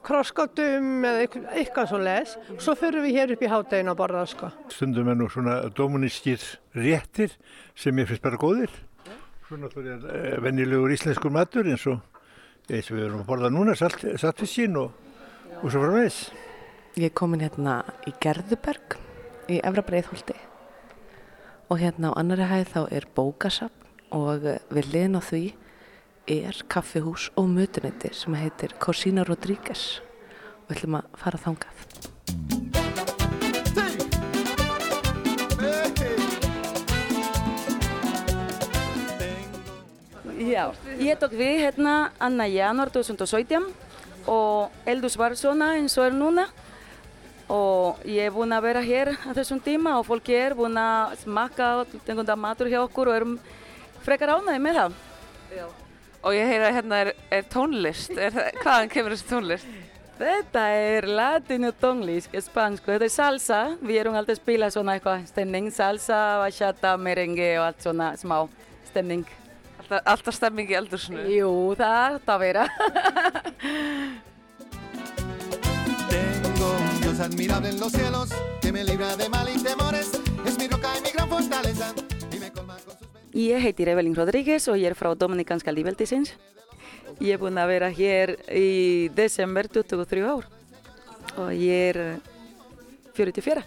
krosskottum 0.07 1.07
eða 1.07 1.23
eitthvað, 1.55 1.89
svo 1.91 2.03
les. 2.03 2.35
Svo 2.59 2.75
fyrir 2.79 3.07
við 3.07 3.17
hér 3.21 3.37
upp 3.37 3.47
í 3.47 3.51
háttegin 3.51 3.91
að 3.95 3.99
borða 4.03 4.27
sko. 4.31 4.51
Stundum 4.75 5.11
er 5.11 5.19
nú 5.19 5.31
svona 5.31 5.57
domunískir 5.75 6.43
réttir 6.75 7.39
sem 7.79 7.99
ég 8.03 8.11
finnst 8.11 8.27
bara 8.27 8.43
góðir. 8.43 8.75
Svona 9.47 9.69
náttúrulega 9.69 10.03
uh, 10.03 10.37
vennilegur 10.43 10.95
íslenskur 10.95 11.35
matur 11.35 11.71
eins 11.71 11.87
og 11.91 12.03
eins 12.67 12.91
og 12.91 12.99
við 12.99 13.05
erum 13.07 13.23
að 13.23 13.29
borða 13.31 13.55
núna, 13.55 13.75
salt, 13.79 14.03
saltfiskin 14.19 14.79
og, 14.83 15.06
og 15.63 15.71
svo 15.73 15.81
frá 15.81 15.93
meðs. 15.95 16.19
Ég 16.97 17.11
er 17.11 17.17
komin 17.17 17.43
hérna 17.45 17.81
í 18.09 18.13
Gerðuberg 18.21 18.97
í 19.53 19.61
Efra 19.61 19.85
Breitholti 19.87 20.37
og 21.67 21.81
hérna 21.81 22.13
á 22.15 22.19
annari 22.21 22.47
hæð 22.47 22.69
þá 22.73 22.81
er 22.95 23.07
bókasapn 23.17 23.87
og 24.15 24.45
við 24.71 24.91
liðin 24.93 25.19
á 25.19 25.23
því 25.25 25.45
er 26.31 26.61
kaffihús 26.71 27.31
og 27.39 27.49
mötunetti 27.51 28.13
sem 28.15 28.35
heitir 28.35 28.75
Cosina 28.83 29.25
Rodríguez. 29.27 30.01
Og 30.67 30.71
við 30.71 30.77
ætlum 30.81 30.99
að 30.99 31.11
fara 31.21 31.43
þangað. 31.43 31.85
Já, 40.47 40.71
ég 41.03 41.19
tók 41.19 41.35
við 41.35 41.65
hérna 41.65 42.13
annar 42.23 42.51
januar 42.51 42.91
2017 42.95 43.86
og 44.27 44.87
eldus 44.89 45.17
var 45.19 45.35
svona 45.39 45.75
eins 45.79 45.97
og 45.99 46.09
er 46.09 46.17
núna 46.17 46.47
og 47.53 48.03
ég 48.11 48.27
er 48.27 48.35
búin 48.35 48.55
að 48.55 48.65
vera 48.67 48.83
hér 48.83 49.13
á 49.15 49.31
þessum 49.37 49.61
tíma 49.63 49.95
og 50.01 50.07
fólki 50.09 50.35
er 50.35 50.57
búin 50.59 50.75
að 50.81 51.15
smakka 51.23 51.71
tengunda 52.07 52.35
matur 52.37 52.71
hjá 52.71 52.81
okkur 52.83 53.13
og 53.13 53.19
erum 53.21 53.37
frekar 54.03 54.35
ánæði 54.35 54.63
með 54.63 54.81
það. 54.81 54.97
Já. 55.55 55.67
Og 56.27 56.35
ég 56.35 56.49
heyra 56.51 56.71
að 56.71 56.77
hérna 56.81 57.01
er, 57.05 57.13
er 57.31 57.47
tónlist, 57.53 58.17
er, 58.19 58.35
hvaðan 58.65 58.91
kemur 58.91 59.15
þessi 59.15 59.29
tónlist? 59.31 59.75
Þetta 60.17 60.63
er 60.73 61.07
latinu 61.13 61.71
tónlist, 61.77 62.35
spansku, 62.49 62.89
þetta 62.89 63.07
er 63.07 63.13
salsa, 63.15 63.61
við 63.85 64.01
erum 64.01 64.17
alltaf 64.17 64.39
að 64.39 64.41
spila 64.41 64.71
svona 64.73 64.97
eitthvað 64.97 65.27
stemning, 65.31 65.69
salsa, 65.75 66.21
bachata, 66.43 66.97
merengue 66.99 67.51
og 67.61 67.67
allt 67.69 67.85
svona 67.85 68.15
smá 68.19 68.41
stemning. 68.89 69.27
Alltaf, 69.87 70.03
alltaf 70.11 70.35
stemning 70.35 70.67
í 70.67 70.75
eldursunu? 70.75 71.23
Jú, 71.31 71.51
það 71.79 72.17
er 72.17 72.23
það 72.27 72.33
að 72.35 72.41
vera. 72.43 72.63
Tengo 76.11 76.71
un 76.73 76.97
Dios 77.05 77.21
admirable 77.23 77.69
en 77.71 77.79
los 77.79 77.93
cielos 77.93 78.33
que 78.61 78.73
me 78.73 78.83
libra 78.83 79.15
de 79.17 79.29
mal 79.29 79.49
y 79.49 79.63
temores, 79.63 80.11
es 80.45 80.59
mi 80.59 80.67
roca 80.67 80.91
y 80.99 81.03
mi 81.03 81.11
gran 81.15 81.29
fortaleza. 81.29 81.93
Ég 83.37 83.63
heitir 83.63 83.89
Evelyn 83.93 84.17
Rodríguez 84.17 84.67
og 84.73 84.81
ég 84.81 84.91
er 84.91 84.97
frá 84.99 85.15
Dominikanska 85.15 85.71
lífveldisins. 85.71 86.35
Ég 87.21 87.37
er 87.37 87.39
búin 87.39 87.61
að 87.61 87.71
vera 87.77 87.93
hér 87.93 88.35
í 88.51 89.09
desember 89.15 89.69
23 89.71 90.25
ár 90.27 90.51
og 91.37 91.53
ég 91.55 91.95
er 91.95 92.19
44. 93.15 93.63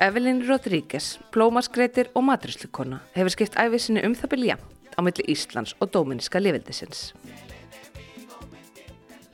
Evelyn 0.00 0.48
Rodríguez, 0.48 1.18
plómaskreitir 1.30 2.08
og 2.16 2.24
maturíslukonna 2.24 3.02
hefur 3.12 3.34
skipt 3.34 3.58
æfisinni 3.60 4.00
um 4.08 4.14
það 4.16 4.30
byrja 4.32 4.54
á 4.96 5.00
milli 5.04 5.26
Íslands 5.28 5.74
og 5.76 5.90
Dóminíska 5.92 6.40
lífveldisins. 6.40 7.10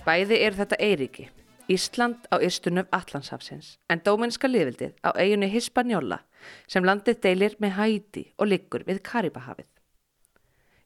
Bæði 0.02 0.40
eru 0.48 0.58
þetta 0.58 0.80
Eiríki, 0.82 1.28
Ísland 1.70 2.26
á 2.34 2.42
yrstunum 2.42 2.90
Allandshafsins, 2.90 3.76
en 3.86 4.02
Dóminíska 4.02 4.50
liðvildið 4.50 4.98
á 5.06 5.14
eiginu 5.14 5.46
Hispaniola 5.54 6.18
sem 6.66 6.82
landið 6.82 7.22
deilir 7.22 7.54
með 7.62 7.76
Hæti 7.78 8.26
og 8.34 8.50
liggur 8.50 8.82
við 8.90 9.04
Karibahafið. 9.06 9.70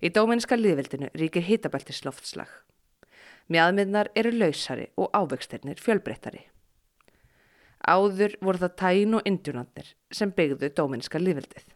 Í 0.04 0.12
Dóminíska 0.12 0.60
liðvildinu 0.60 1.08
ríkir 1.16 1.48
hitabæltis 1.48 2.04
loftslag. 2.04 2.52
Mjadmiðnar 3.48 4.12
eru 4.12 4.36
lausari 4.36 4.90
og 5.00 5.08
ávexternir 5.16 5.80
fjölbreyttari. 5.80 6.49
Áður 7.88 8.36
voru 8.44 8.60
það 8.60 8.74
Tæn 8.82 9.18
og 9.18 9.28
Indjúnandir 9.28 9.92
sem 10.12 10.32
byggðu 10.36 10.72
Dóminíska 10.76 11.20
liðvildið. 11.20 11.68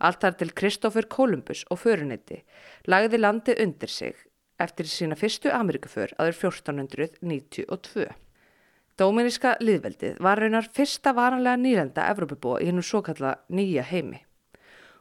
Allt 0.00 0.20
þar 0.24 0.36
til 0.40 0.50
Kristófur 0.56 1.08
Kolumbus 1.12 1.64
og 1.70 1.80
föruneyti 1.82 2.42
lagði 2.88 3.20
landið 3.20 3.62
undir 3.64 3.92
sig 3.92 4.16
eftir 4.60 4.88
sína 4.88 5.16
fyrstu 5.16 5.52
Amerikaför 5.52 6.12
aður 6.18 6.36
1492. 6.36 8.08
Dóminíska 9.00 9.54
liðveldið 9.64 10.18
var 10.20 10.40
raunar 10.40 10.68
fyrsta 10.68 11.14
varanlega 11.16 11.56
nýlenda 11.56 12.08
Evrópubúa 12.12 12.60
í 12.60 12.68
hennum 12.68 12.84
svo 12.84 13.00
kalla 13.04 13.38
nýja 13.48 13.84
heimi 13.88 14.20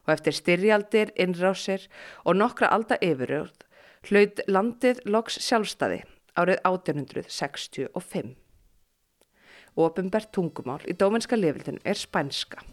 og 0.07 0.13
eftir 0.15 0.33
styrjaldir, 0.33 1.11
innrásir 1.19 1.85
og 2.23 2.39
nokkra 2.39 2.71
alda 2.73 2.97
yfirrjóð 3.03 3.65
hlaut 4.09 4.39
landið 4.47 5.03
loks 5.05 5.39
sjálfstæði 5.43 6.03
árið 6.39 6.61
1865. 6.63 8.48
Opimbert 9.75 10.31
tungumál 10.33 10.81
í 10.87 10.95
dóminíska 10.97 11.37
liðveldinu 11.37 11.81
er 11.83 11.97
spænska. 11.99 12.63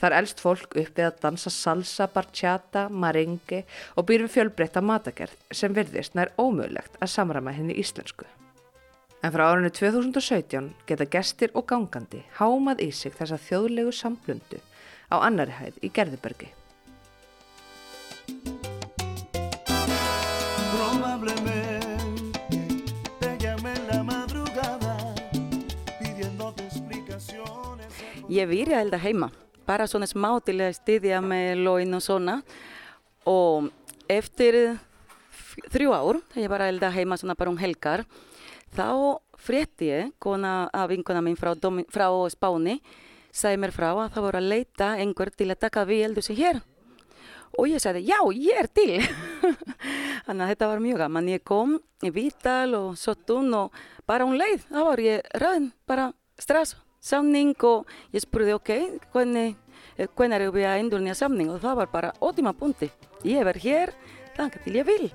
Þar 0.00 0.16
elst 0.16 0.40
fólk 0.40 0.76
upp 0.80 0.96
við 0.96 1.06
að 1.06 1.18
dansa 1.20 1.50
salsa, 1.52 2.06
barchata, 2.08 2.86
maringi 2.88 3.64
og 4.00 4.06
býr 4.08 4.24
við 4.24 4.34
fjölbreytta 4.36 4.80
matagerð 4.80 5.34
sem 5.52 5.74
verðist 5.76 6.16
nær 6.16 6.32
ómögulegt 6.40 6.96
að 7.00 7.12
samrama 7.12 7.52
henni 7.52 7.76
íslensku. 7.82 8.24
En 9.20 9.34
frá 9.34 9.50
árinu 9.50 9.68
2017 9.76 10.70
geta 10.88 11.08
gestir 11.12 11.52
og 11.52 11.66
gangandi 11.68 12.22
hámað 12.38 12.86
í 12.86 12.88
sig 12.96 13.12
þessa 13.18 13.36
þjóðlegu 13.48 13.92
samblundu 13.92 14.62
á 15.12 15.20
annari 15.20 15.52
hæð 15.58 15.84
í 15.84 15.92
Gerðubergi. 15.92 16.48
Ég 28.30 28.46
virði 28.46 28.76
að 28.76 28.84
elda 28.84 28.98
heima. 29.02 29.26
Bara 29.66 29.88
svona 29.90 30.06
smá 30.06 30.28
til 30.46 30.60
að 30.62 30.76
styðja 30.76 31.18
með 31.24 31.64
loin 31.64 31.96
og 31.96 32.02
svona. 32.04 32.36
Og 33.26 33.70
eftir 34.06 34.78
þrjú 35.74 35.94
ár, 35.96 36.20
ég 36.38 36.50
bara 36.50 36.68
elda 36.70 36.92
heima 36.94 37.18
svona 37.18 37.34
bara 37.34 37.50
um 37.50 37.58
helgar 37.58 38.04
þá 38.70 39.18
frétti 39.40 39.88
ég, 39.90 40.12
kona 40.22 40.68
að 40.70 40.92
vinkona 40.94 41.22
mín 41.24 41.34
frá, 41.38 41.56
frá 41.90 42.06
Spáni 42.30 42.76
sagði 43.34 43.60
mér 43.64 43.74
frá 43.74 43.88
að 43.90 44.12
það 44.14 44.26
voru 44.26 44.38
að 44.38 44.50
leita 44.52 44.90
einhver 45.02 45.32
til 45.34 45.48
að 45.50 45.62
taka 45.64 45.84
við 45.88 46.04
eldu 46.06 46.22
sig 46.22 46.38
hér. 46.38 46.60
Og 47.58 47.66
ég 47.66 47.82
sagði 47.82 48.04
já, 48.06 48.20
ég 48.30 48.60
er 48.62 48.68
til. 48.70 49.00
Þannig 50.26 50.44
að 50.44 50.52
þetta 50.52 50.68
var 50.70 50.84
mjög 50.84 51.02
gaman. 51.02 51.32
Ég 51.34 51.42
kom 51.42 51.74
í 52.06 52.12
Vítal 52.14 52.76
og 52.78 52.94
Sotun 52.98 53.50
og 53.58 53.74
bara 54.06 54.26
um 54.26 54.38
leið, 54.38 54.68
þá 54.70 54.80
var 54.86 55.02
ég 55.02 55.34
ræðin 55.42 55.68
bara 55.90 56.12
strax 56.38 56.76
samning 57.00 57.54
og 57.64 57.88
ég 58.14 58.22
spurði 58.24 58.54
ok, 58.56 58.70
hvernig, 59.14 59.56
hvernig 60.16 60.36
er 60.36 60.52
við 60.52 60.68
að 60.68 60.84
endurnia 60.84 61.16
samning 61.16 61.50
og 61.52 61.62
það 61.62 61.82
var 61.82 61.92
bara 61.92 62.14
ótíma 62.20 62.52
punkti. 62.56 62.90
Ég 63.24 63.44
verð 63.48 63.64
hér, 63.64 63.94
þannig 64.36 64.64
til 64.64 64.76
ég 64.76 64.88
vil. 64.88 65.10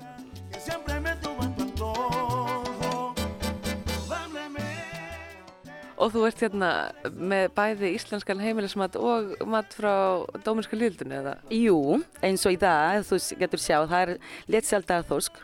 Og 5.96 6.10
þú 6.12 6.26
ert 6.28 6.42
hérna 6.44 6.70
með 7.08 7.46
bæði 7.56 7.90
íslenskan 7.96 8.42
heimilismat 8.42 8.98
og 9.00 9.30
mat 9.48 9.72
frá 9.72 10.26
dóminska 10.44 10.76
líldunni 10.76 11.22
eða? 11.22 11.38
Jú, 11.48 12.02
eins 12.20 12.44
og 12.44 12.52
í 12.52 12.60
dag, 12.60 13.00
þú 13.08 13.20
getur 13.40 13.62
sjá, 13.62 13.78
það 13.88 14.02
er 14.02 14.12
léttseltar 14.52 15.06
þorsk 15.08 15.40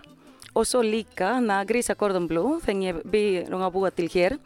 og 0.53 0.67
svo 0.69 0.83
líka 0.85 1.39
grísa 1.65 1.97
cordon 1.97 2.29
bleu, 2.29 2.59
þegar 2.61 2.85
ég 2.85 3.01
byrjum 3.09 3.65
að 3.65 3.73
búa 3.73 3.91
til 3.97 4.11
hér 4.13 4.37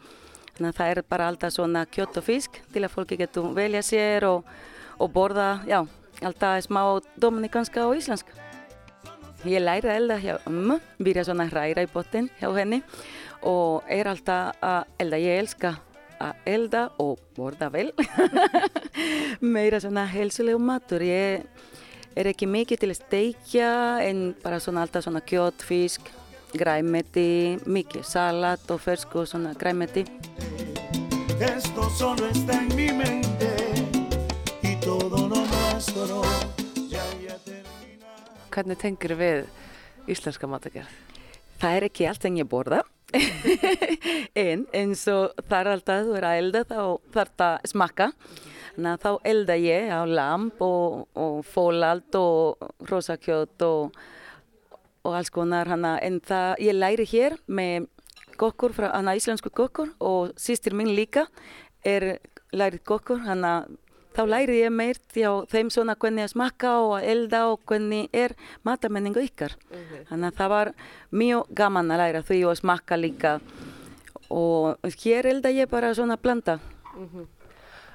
Þannig 0.57 0.71
að 0.73 0.77
það 0.79 0.91
er 0.91 0.99
bara 1.05 1.25
alltaf 1.29 1.53
svona 1.53 1.83
kjött 1.85 2.15
og 2.17 2.23
fisk 2.25 2.55
til 2.73 2.81
að 2.81 2.93
fólki 2.95 3.17
getur 3.19 3.51
velja 3.53 3.83
sér 3.85 4.25
og, 4.25 4.47
og 4.97 5.11
borða, 5.13 5.59
já, 5.69 5.83
alltaf 6.25 6.63
smá 6.65 6.81
dominikanska 7.21 7.83
og 7.85 7.99
íslenska. 7.99 8.33
Ég 9.45 9.61
læri 9.61 9.85
að 9.85 9.99
elda 9.99 10.17
hjá 10.17 10.33
ömmu, 10.49 10.79
byrja 10.97 11.27
svona 11.27 11.45
hræra 11.51 11.85
í 11.85 11.91
botin 11.93 12.31
hjá 12.39 12.49
henni 12.57 12.81
og 13.45 13.85
er 13.85 14.09
alltaf 14.09 14.57
að 14.65 15.03
elda. 15.05 15.19
Ég 15.21 15.43
elska 15.43 15.75
að 16.17 16.49
elda 16.49 16.83
og 17.05 17.21
borða 17.37 17.69
vel. 17.69 17.91
Meira 19.53 19.77
svona 19.83 20.07
helsulegu 20.09 20.57
matur. 20.57 21.05
Ég 21.05 21.45
er 22.17 22.31
ekki 22.33 22.49
mikið 22.49 22.81
til 22.81 22.89
að 22.95 23.01
steikja 23.03 23.73
en 24.07 24.31
bara 24.41 24.57
svona 24.57 24.81
alltaf 24.87 25.05
svona 25.05 25.21
kjött, 25.21 25.61
fisk, 25.69 26.09
græmeti, 26.55 27.57
mikið 27.67 28.03
salat 28.07 28.71
og 28.71 28.79
fersku 28.81 29.23
og 29.23 29.27
svona 29.27 29.53
græmeti. 29.57 30.05
Esto 31.39 31.89
solo 31.89 32.29
está 32.29 32.53
en 32.61 32.75
mi 32.75 32.87
mente 32.91 33.49
y 34.63 34.75
todo 34.81 35.27
lo 35.27 35.45
nuestro 35.45 36.23
ya 36.89 37.03
ya 37.21 37.37
termina. 37.45 38.09
Hvernig 38.49 38.77
tengir 38.77 39.13
við 39.15 39.45
íslenska 40.07 40.47
matagerð? 40.47 40.89
Það 41.61 41.75
er 41.75 41.87
ekki 41.89 42.07
allt 42.07 42.21
sem 42.25 42.37
ég 42.37 42.49
borða 42.49 42.83
en 44.47 44.65
eins 44.73 45.05
og 45.11 45.37
það 45.47 45.59
er 45.59 45.71
alltaf 45.75 46.03
þú 46.07 46.17
er 46.17 46.27
að 46.27 46.41
elda 46.41 46.63
þá 46.67 46.81
þarf 47.13 47.33
það 47.37 47.53
að 47.53 47.71
smakka 47.71 48.07
þannig 48.75 48.91
að 48.91 49.03
þá 49.05 49.29
elda 49.31 49.55
ég 49.61 49.89
á 49.93 50.01
lamp 50.05 50.61
og, 50.61 51.07
og 51.13 51.37
fólald 51.47 52.17
og 52.19 52.67
rosakjöt 52.89 53.63
og, 53.67 53.95
og 55.07 55.15
alls 55.17 55.31
konar 55.33 55.69
hana 55.71 55.97
en 56.03 56.19
það 56.19 56.63
ég 56.67 56.77
læri 56.77 57.07
hér 57.07 57.37
með 57.47 57.87
kokkur, 58.37 58.75
hana 58.91 59.15
íslensku 59.17 59.49
kokkur 59.49 59.93
og 60.03 60.35
sýstir 60.37 60.75
mín 60.77 60.93
líka 60.95 61.25
er 61.85 62.17
lærið 62.53 62.83
kokkur, 62.85 63.23
hana 63.25 63.65
þá 64.17 64.23
læri 64.25 64.59
ég 64.63 64.73
meir 64.73 64.99
hjá 65.13 65.29
þeim 65.51 65.69
svona 65.73 65.95
hvernig 65.99 66.25
að 66.25 66.33
smakka 66.33 66.73
og 66.81 66.93
að 66.97 67.09
elda 67.13 67.41
og 67.51 67.61
hvernig 67.69 68.09
er 68.13 68.33
matamenningu 68.65 69.21
ykkar. 69.21 69.53
Mm 69.69 69.77
-hmm. 69.77 70.05
Þannig 70.09 70.27
að 70.27 70.37
það 70.37 70.49
var 70.49 70.73
mjög 71.11 71.43
gaman 71.53 71.91
að 71.91 71.97
læra 71.97 72.21
því 72.21 72.39
og 72.49 72.57
smakka 72.57 72.95
líka 72.97 73.39
og 74.29 74.77
hér 74.83 75.25
elda 75.25 75.49
ég 75.49 75.69
bara 75.69 75.93
svona 75.93 76.17
blanda. 76.17 76.59
Mm 76.95 77.09
-hmm. 77.09 77.25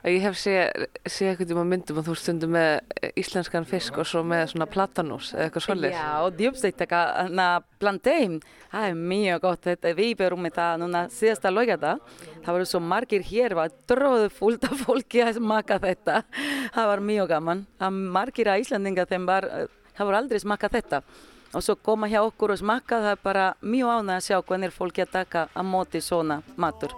Ég 0.03 0.19
hef 0.25 0.35
séð 0.35 0.87
sé 1.07 1.29
eitthvað 1.31 1.53
um 1.55 1.61
að 1.63 1.69
myndum 1.71 1.99
að 2.01 2.09
þú 2.09 2.15
stundum 2.19 2.57
með 2.57 3.13
íslenskan 3.23 3.67
fisk 3.71 4.01
og 4.03 4.09
svo 4.11 4.25
með 4.27 4.49
svona 4.51 4.67
platanús 4.67 5.29
eða 5.31 5.45
eitthvað 5.47 5.65
svolítið. 5.69 5.95
Já, 5.95 6.09
og 6.25 6.41
djúbstekka 6.41 7.03
plantein, 7.79 8.35
það 8.73 8.87
er 8.89 8.99
mjög 8.99 9.45
gott. 9.45 9.63
Þetta, 9.69 9.93
við 10.01 10.17
berum 10.19 10.51
það 10.59 10.83
núna 10.83 11.05
síðasta 11.15 11.55
lögata. 11.55 11.95
Það 12.43 12.59
voru 12.59 12.69
svo 12.73 12.83
margir 12.83 13.27
hér, 13.31 13.55
var 13.55 13.71
tróðu 13.87 14.27
fullt 14.35 14.67
af 14.67 14.83
fólki 14.83 15.23
að 15.23 15.39
smaka 15.39 15.79
þetta. 15.87 16.19
Það 16.75 16.91
var 16.91 17.07
mjög 17.13 17.33
gaman. 17.37 17.65
Það 17.79 18.03
margir 18.19 18.51
að 18.51 18.67
Íslandinga 18.67 19.07
þeim 19.07 19.31
var, 19.31 19.51
það 19.95 20.11
voru 20.11 20.23
aldrei 20.25 20.43
smakað 20.43 20.79
þetta. 20.81 21.03
Og 21.53 21.63
svo 21.63 21.79
koma 21.79 22.11
hjá 22.11 22.25
okkur 22.25 22.57
og 22.57 22.59
smaka, 22.59 23.05
það 23.05 23.15
er 23.15 23.23
bara 23.23 23.49
mjög 23.63 23.99
ánæg 24.01 24.19
að 24.19 24.27
sjá 24.27 24.39
hvernig 24.41 24.75
fólki 24.75 25.07
að 25.07 25.19
taka 25.21 25.47
að 25.53 25.75
móti 25.77 26.03
svona 26.03 26.43
matur. 26.57 26.97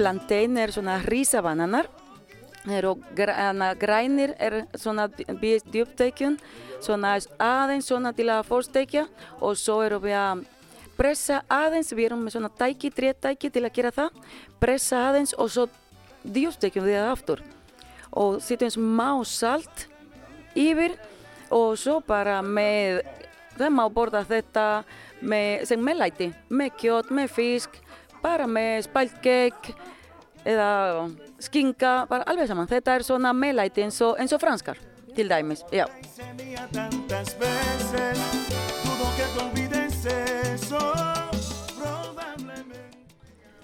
Plantein 0.00 0.56
er 0.56 0.72
svona 0.72 1.00
rísabananar 1.04 1.90
og 2.88 3.04
grænir 3.80 4.34
er 4.38 4.62
svona 4.76 5.08
djúpteikjun 5.08 6.38
svona 6.80 7.18
aðeins 7.40 7.88
svona 7.88 8.12
til 8.16 8.28
að 8.32 8.48
fórstekja 8.48 9.06
og 9.40 9.56
svo 9.58 9.80
erum 9.84 10.02
við 10.04 10.16
að 10.16 10.42
pressa 11.00 11.40
aðeins, 11.48 11.92
við 11.96 12.10
erum 12.10 12.24
með 12.24 12.36
svona 12.36 12.50
tæki, 12.60 12.90
trétæki 12.92 13.50
til 13.52 13.64
að 13.64 13.76
gera 13.76 13.92
það 13.96 14.18
pressa 14.60 15.04
aðeins 15.08 15.32
og 15.36 15.52
svo 15.52 15.68
djúptekjum 16.24 16.84
við 16.84 16.98
það 16.98 17.12
aftur. 17.14 17.44
Og 18.10 18.40
setjum 18.44 18.74
smá 18.74 19.08
salt 19.24 19.86
yfir 20.58 20.96
og 21.54 21.78
svo 21.80 22.00
bara 22.04 22.40
með 22.44 23.00
það 23.56 23.72
má 23.76 23.84
borða 23.92 24.24
þetta 24.28 24.66
með, 25.20 25.64
sem 25.68 25.80
meðlæti 25.84 26.30
með 26.48 26.76
kjót, 26.80 27.14
með 27.14 27.32
fisk 27.36 27.80
bara 28.22 28.46
með 28.50 28.84
spæltkegg 28.86 29.72
eða 30.48 30.70
skinga, 31.42 31.94
bara 32.10 32.26
alveg 32.30 32.48
saman. 32.50 32.68
Þetta 32.70 32.96
er 32.96 33.06
svona 33.06 33.32
meðlæti 33.36 33.84
eins 33.84 34.00
og, 34.04 34.16
eins 34.20 34.32
og 34.36 34.40
franskar, 34.42 34.80
til 35.16 35.28
dæmis, 35.30 35.64
já. 35.72 35.86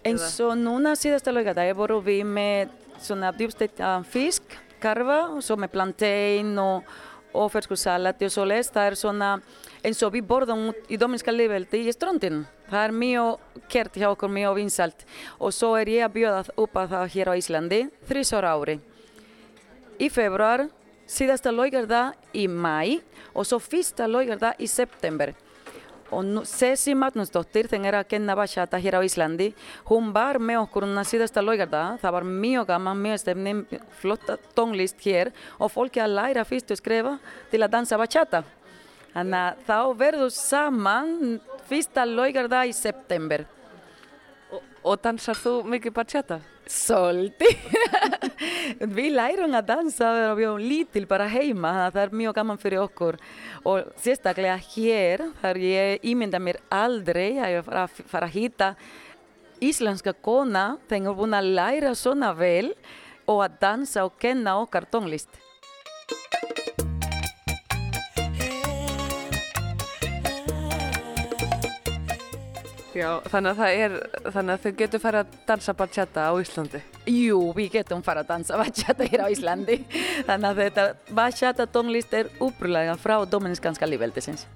Eins 0.06 0.36
og 0.44 0.54
núna 0.60 0.94
síðasta 0.94 1.32
laugadag 1.34 1.72
voru 1.74 1.98
við 2.04 2.22
með 2.28 2.76
svona 3.02 3.32
djúbstekta 3.34 3.98
fisk, 4.06 4.54
karfa 4.80 5.24
og 5.32 5.42
svo 5.42 5.56
með 5.58 5.72
plantein 5.74 6.54
og, 6.62 6.86
og 7.36 7.52
fersku 7.52 7.76
salati 7.76 8.26
og 8.26 8.32
svo 8.32 8.46
les. 8.48 8.70
Það 8.72 8.90
er 8.90 8.98
svona 8.98 9.30
eins 9.84 10.02
og 10.02 10.14
við 10.16 10.26
borðum 10.30 10.70
í 10.88 10.98
dominska 11.00 11.34
liveldi 11.34 11.84
í 11.84 11.94
strandinu. 11.94 12.44
Það 12.70 12.88
er 12.88 12.96
mjög 12.96 13.62
kert 13.70 13.94
hjá 13.94 14.08
okkur, 14.10 14.32
mjög 14.32 14.58
vinsalt 14.58 15.06
og 15.38 15.54
svo 15.54 15.74
er 15.78 15.92
ég 15.92 16.06
að 16.06 16.16
bjóða 16.16 16.42
upp 16.56 16.80
að 16.80 16.94
það 16.94 17.12
hér 17.14 17.30
á 17.30 17.34
Íslandi 17.38 17.80
þrísar 18.08 18.48
ári. 18.48 18.80
Í 20.02 20.10
februar, 20.12 20.66
síðasta 21.06 21.52
laugardag 21.54 22.16
í 22.34 22.48
mæ 22.50 22.98
og 23.32 23.46
svo 23.46 23.60
fyrsta 23.62 24.08
laugardag 24.10 24.58
í 24.58 24.66
september. 24.68 25.36
Og 26.14 26.44
Sessi 26.46 26.94
Magnúsdóttir, 26.94 27.66
þegar 27.70 27.88
er 27.88 27.98
að 28.00 28.10
kenna 28.12 28.36
bachata 28.38 28.78
hér 28.78 28.98
á 28.98 29.06
Íslandi, 29.06 29.48
hún 29.88 30.12
var 30.14 30.38
með 30.38 30.60
okkur 30.62 30.86
núna 30.86 31.02
síðasta 31.06 31.42
laugardag, 31.42 31.98
það 32.02 32.14
var 32.18 32.28
mjög 32.28 32.68
gaman, 32.70 33.02
mjög 33.02 33.22
stefni, 33.24 33.54
flotta 33.98 34.38
tónlist 34.54 35.02
hér 35.02 35.32
og 35.58 35.72
fólki 35.74 36.02
að 36.02 36.14
læra 36.20 36.46
fyrst 36.46 36.70
að 36.70 36.80
skrifa 36.82 37.16
til 37.50 37.62
að 37.64 37.74
dansa 37.74 37.98
bachata. 37.98 38.44
Þannig 39.16 39.42
að 39.42 39.66
þá 39.66 39.78
verður 39.98 40.32
saman 40.36 41.12
fyrsta 41.66 42.06
laugardag 42.06 42.70
í 42.70 42.76
september. 42.76 43.46
Og, 44.86 45.00
dansar 45.02 45.34
þú 45.34 45.52
mikið 45.66 45.92
bachata? 45.96 46.36
Svolítið. 46.70 47.56
við 48.96 49.16
lærum 49.16 49.56
að 49.58 49.64
dansa 49.72 50.10
þegar 50.14 50.36
við 50.38 50.46
erum 50.46 50.60
lítil 50.62 51.02
bara 51.10 51.26
heima, 51.30 51.72
það 51.90 51.98
er 52.04 52.14
mjög 52.20 52.36
gaman 52.36 52.60
fyrir 52.62 52.82
okkur. 52.84 53.18
Og 53.66 53.88
sérstaklega 54.04 54.54
hér, 54.68 55.24
þar 55.40 55.60
ég 55.64 56.06
ímynda 56.06 56.38
mér 56.38 56.60
aldrei 56.70 57.32
að 57.34 57.56
ég 57.56 57.72
fara 57.72 58.28
að 58.28 58.36
hýta 58.36 58.70
íslenska 59.58 60.14
kona 60.22 60.76
þegar 60.86 61.02
hún 61.02 61.10
er 61.10 61.18
búin 61.18 61.38
að 61.40 61.50
læra 61.58 61.94
svona 61.98 62.30
vel 62.38 62.70
og 63.26 63.42
að 63.42 63.58
dansa 63.66 64.06
og 64.06 64.14
kenna 64.22 64.54
okkar 64.62 64.86
tónlist. 64.92 65.45
Já, 72.96 73.18
þannig 73.28 73.50
að 73.50 73.58
það 73.60 73.78
er, 73.84 73.94
þannig 74.32 74.52
að 74.54 74.62
þau 74.62 74.76
getur 74.78 75.00
fara 75.02 75.20
að 75.20 75.32
dansa 75.50 75.72
bachata 75.76 76.22
á 76.24 76.34
Íslandi? 76.40 76.78
Jú, 77.12 77.40
við 77.58 77.74
getum 77.74 78.00
fara 78.06 78.22
að 78.24 78.30
dansa 78.30 78.56
bachata 78.56 79.04
hér 79.04 79.24
á 79.26 79.32
Íslandi. 79.34 79.76
Þannig 80.24 80.46
að 80.48 80.60
þetta 80.62 80.86
bachata 81.18 81.66
tónlist 81.74 82.16
er 82.16 82.30
upprúlega 82.40 82.94
frá 82.96 83.18
Dominiskanska 83.28 83.88
lífveldisins. 83.90 84.46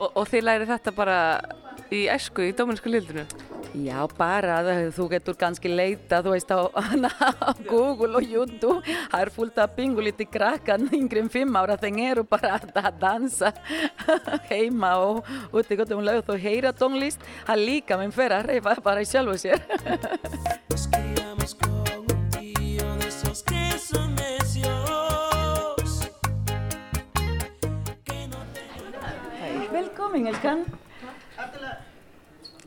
Og, 0.00 0.10
og 0.10 0.26
þið 0.26 0.46
læri 0.48 0.70
þetta 0.72 0.96
bara 0.98 1.16
í 1.94 2.08
æsku 2.10 2.50
í 2.50 2.56
Dominisku 2.58 2.90
lífveldinu? 2.90 3.41
Já, 3.72 4.04
bara 4.18 4.58
þú 4.92 5.06
getur 5.14 5.36
kannski 5.40 5.70
leita, 5.72 6.18
þú 6.20 6.34
veist, 6.34 6.50
á, 6.52 6.60
á 6.68 7.56
Google 7.64 8.18
og 8.20 8.26
YouTube. 8.28 8.82
Það 8.84 9.22
er 9.22 9.30
fullt 9.32 9.60
af 9.64 9.72
pingulíti 9.78 10.26
krakkan 10.28 10.84
yngri 10.92 11.22
um 11.24 11.30
fimm 11.32 11.56
ára, 11.56 11.78
þeir 11.80 12.02
eru 12.10 12.24
bara 12.28 12.58
að 12.60 12.98
dansa 13.00 13.52
heima 14.50 14.92
og 15.00 15.24
út 15.56 15.72
í 15.72 15.78
gotum 15.80 16.04
lög. 16.04 16.20
Þú 16.28 16.36
heyra 16.44 16.74
tónlist, 16.76 17.24
það 17.48 17.64
líka 17.64 17.96
minn 17.96 18.12
fer 18.12 18.36
að 18.36 18.52
reyfa 18.52 18.76
bara 18.84 19.00
í 19.00 19.08
sjálfu 19.08 19.40
sér. 19.40 19.64
Velkomin, 29.72 30.28
Elskan 30.28 30.66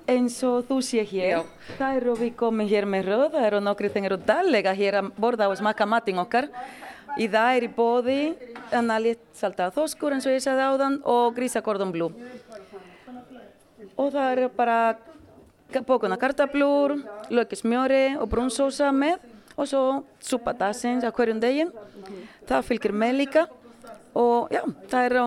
eins 0.09 0.37
og 0.45 0.65
þú 0.69 0.79
sé 0.85 1.03
hér. 1.05 1.29
Já. 1.29 1.39
Það 1.79 1.99
eru 1.99 2.15
við 2.19 2.33
komið 2.39 2.73
hér 2.73 2.87
með 2.89 3.07
röð, 3.09 3.25
það 3.35 3.47
eru 3.49 3.61
nokkri 3.65 3.91
þeir 3.93 4.07
eru 4.09 4.17
dallega 4.27 4.73
hér 4.77 4.99
að 5.01 5.11
borða 5.17 5.49
og 5.51 5.57
smaka 5.59 5.87
matinn 5.89 6.21
okkar. 6.21 6.49
Í 7.15 7.27
það 7.31 7.57
er 7.57 7.65
í 7.65 7.71
bóði 7.71 8.19
annarlétt 8.75 9.23
saltað 9.37 9.75
þoskur 9.77 10.15
eins 10.15 10.27
og 10.27 10.35
ég 10.35 10.43
sagði 10.43 10.65
áðan 10.67 10.97
og 11.07 11.35
grísakordon 11.37 11.93
blú. 11.95 12.09
Og 13.95 14.11
það 14.11 14.31
eru 14.33 14.49
bara 14.55 14.79
bókuna 15.87 16.19
kartablur, 16.19 16.97
lökismjöri 17.31 18.17
og 18.19 18.29
brúnsósa 18.31 18.91
með 18.95 19.23
og 19.55 19.69
svo 19.71 19.83
supadassins 20.19 21.07
á 21.07 21.11
hverjum 21.15 21.39
degin. 21.39 21.71
Það 22.47 22.67
fylgir 22.67 22.93
með 22.95 23.17
líka 23.23 23.47
og 24.15 24.51
já, 24.51 24.61
það 24.91 25.09
eru 25.09 25.25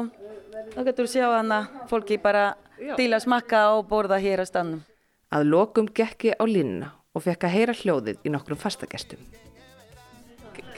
þá 0.75 0.81
getur 0.91 1.09
sjá 1.11 1.27
hana 1.33 1.63
fólki 1.91 2.19
bara 2.21 2.53
til 2.79 3.11
að 3.13 3.25
smakka 3.25 3.65
og 3.77 3.89
borða 3.91 4.21
hér 4.23 4.43
á 4.43 4.47
stannum. 4.49 4.81
Að 5.35 5.51
lokum 5.53 5.89
gekki 5.91 6.33
á 6.33 6.45
línuna 6.49 6.93
og 7.15 7.25
fekk 7.27 7.49
að 7.49 7.55
heyra 7.57 7.77
hljóðið 7.77 8.25
í 8.25 8.33
nokkrum 8.33 8.61
fastagestum. 8.61 9.21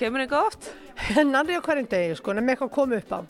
Kemur 0.01 0.25
oft? 0.41 0.71
Hennar 1.17 1.49
er 1.49 1.61
á 1.61 1.65
hverjum 1.65 1.89
degi 1.91 2.17
sko, 2.19 2.33
nefnir 2.33 2.57
eitthvað 2.57 2.75
komið 2.77 3.03
upp 3.03 3.13
á. 3.13 3.21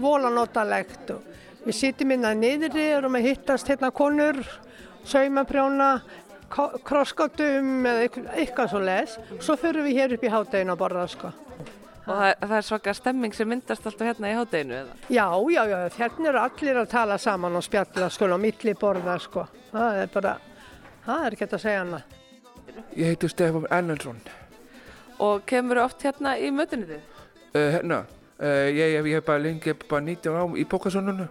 Vola 0.00 0.30
notalegt 0.30 1.12
og 1.14 1.64
við 1.64 1.76
sitjum 1.76 2.14
inn 2.14 2.28
að 2.28 2.42
niðri 2.42 2.86
og 2.92 2.98
erum 3.00 3.18
að 3.18 3.28
hittast 3.30 3.70
hérna 3.70 3.90
konur, 3.90 4.40
saumaprjóna, 5.08 5.90
krosskáttum 6.84 7.86
eða 7.88 8.08
eitthvað 8.36 8.72
svo 8.72 8.82
les. 8.84 9.16
Svo 9.40 9.56
fyrir 9.60 9.86
við 9.86 10.00
hér 10.00 10.16
upp 10.16 10.26
í 10.26 10.32
hátteginu 10.32 10.76
að 10.76 10.82
borða 10.84 11.06
sko. 11.10 11.32
Og 12.06 12.14
það, 12.16 12.30
það 12.40 12.54
er 12.56 12.66
svaka 12.66 12.94
stemming 12.96 13.34
sem 13.36 13.48
myndast 13.50 13.86
alltaf 13.86 14.08
hérna 14.08 14.30
í 14.30 14.36
hátteginu 14.38 14.76
eða? 14.78 14.94
Já, 15.12 15.26
já, 15.52 15.60
já, 15.68 15.76
hérna 15.98 16.30
eru 16.30 16.40
allir 16.42 16.80
að 16.80 16.88
tala 16.94 17.18
saman 17.20 17.58
og 17.58 17.66
spjalla 17.66 18.08
sko 18.10 18.30
og 18.30 18.40
milli 18.40 18.74
borða 18.80 19.18
sko. 19.20 19.44
Það 19.70 20.00
er 20.02 20.14
bara, 20.14 20.32
það 21.04 21.26
er 21.26 21.36
ekki 21.36 21.48
að 21.50 21.62
segja 21.66 21.82
hana. 21.84 22.00
Ég 22.96 23.12
heiti 23.12 23.28
Stefán 23.30 23.68
Ennelsson. 23.70 24.22
Og 25.20 25.44
kemur 25.46 25.82
oft 25.84 26.02
hérna 26.06 26.36
í 26.40 26.48
mötunni 26.54 26.88
þið? 26.88 27.20
Uh, 27.52 27.66
hérna, 27.76 28.00
uh, 28.40 28.66
ég, 28.70 28.96
ég 28.96 29.10
hef 29.18 29.26
bara 29.26 29.44
lengi 29.44 29.74
bara 29.84 30.00
19 30.06 30.40
á 30.40 30.44
í 30.56 30.64
Pókasónunu. 30.64 31.28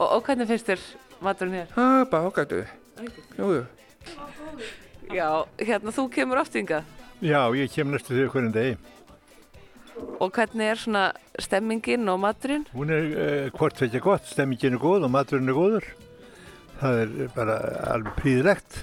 Og, 0.00 0.08
og 0.08 0.24
hvernig 0.26 0.50
finnst 0.50 0.72
þér 0.72 0.82
maturinn 1.22 1.60
hér? 1.60 1.70
Það 1.76 2.00
er 2.00 2.10
bara 2.10 2.32
ágættuð. 2.32 2.74
Jú, 3.38 3.52
jú. 3.60 3.64
Já, 5.14 5.28
hérna 5.60 5.94
þú 5.94 6.08
kemur 6.12 6.40
oft 6.42 6.58
yngað? 6.58 6.90
Já, 7.22 7.38
ég 7.54 7.70
kem 7.72 7.92
næstu 7.92 8.16
því 8.16 8.26
hvernig 8.32 8.56
degi. 8.56 8.74
Og 9.94 10.30
hvernig 10.34 10.66
er 10.66 10.80
svona 10.80 11.04
stemmingin 11.38 12.08
og 12.10 12.20
maturinn? 12.22 12.66
Hún 12.74 12.90
er 12.94 13.04
uh, 13.10 13.52
hvort 13.54 13.78
veitja 13.80 14.02
gott, 14.02 14.26
stemmingin 14.26 14.78
er 14.78 14.82
góð 14.82 15.06
og 15.06 15.12
maturinn 15.14 15.50
er 15.50 15.58
góður. 15.58 15.88
Það 16.80 17.00
er 17.02 17.32
bara 17.34 17.58
alveg 17.94 18.16
príðilegt. 18.18 18.80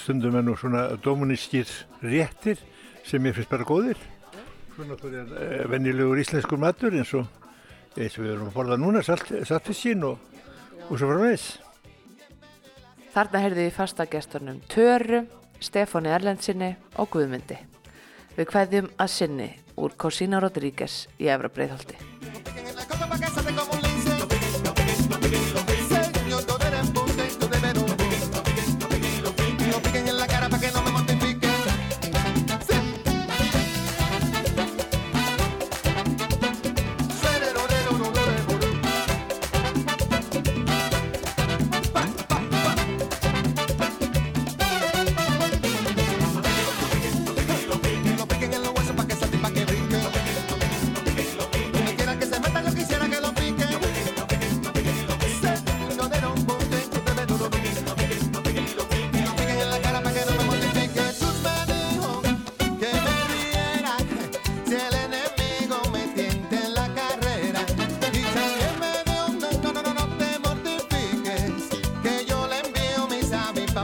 Stundum 0.00 0.38
er 0.38 0.46
nú 0.46 0.56
svona 0.58 0.88
dominískir 1.02 1.68
réttir 2.02 2.62
sem 3.06 3.26
ég 3.26 3.36
finnst 3.36 3.52
bara 3.52 3.66
góðir. 3.68 4.00
Svona 4.74 4.98
þú 4.98 5.12
er 5.14 5.30
uh, 5.30 5.64
vennilegur 5.70 6.22
íslenskur 6.22 6.60
matur 6.62 6.96
eins 6.96 7.14
og 7.18 7.28
eins 7.98 8.18
og 8.18 8.24
við 8.24 8.34
erum 8.34 8.50
að 8.50 8.54
borða 8.54 8.78
núna, 8.78 9.02
saltfiskin 9.02 10.04
og, 10.06 10.20
og 10.88 10.94
svo 10.94 11.10
frá 11.10 11.18
meðs. 11.22 11.48
Þarna 13.10 13.42
heyrði 13.42 13.66
við 13.66 13.74
fastagestunum 13.74 14.60
Töru, 14.70 15.24
Stefáni 15.60 16.12
Erlendsinni 16.14 16.70
og 17.02 17.10
Guðmundi. 17.10 17.58
Við 18.36 18.52
hvaðjum 18.52 18.92
að 19.02 19.10
sinni 19.10 19.48
úr 19.80 19.96
Cosina 19.96 20.40
Rodríguez 20.40 21.08
í 21.18 21.32
Efra 21.32 21.48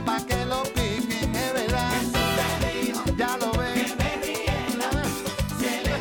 que 0.05 0.45
lo 0.45 0.63
verdad. 1.53 1.91
Ya 3.17 3.37
lo. 3.37 3.51
Que 3.51 3.95
me 3.97 4.11
se 5.59 5.81
le 5.81 5.95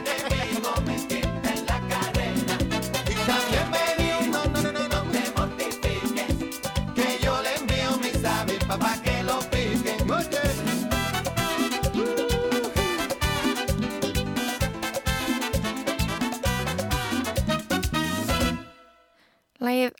me 0.84 0.94
en 1.50 1.66
la 1.66 1.80
cadena. 1.88 2.58
Que 6.94 7.18
yo 7.22 7.40
le 7.42 7.54
envío 7.56 7.98
que 9.02 9.22
lo 9.22 9.40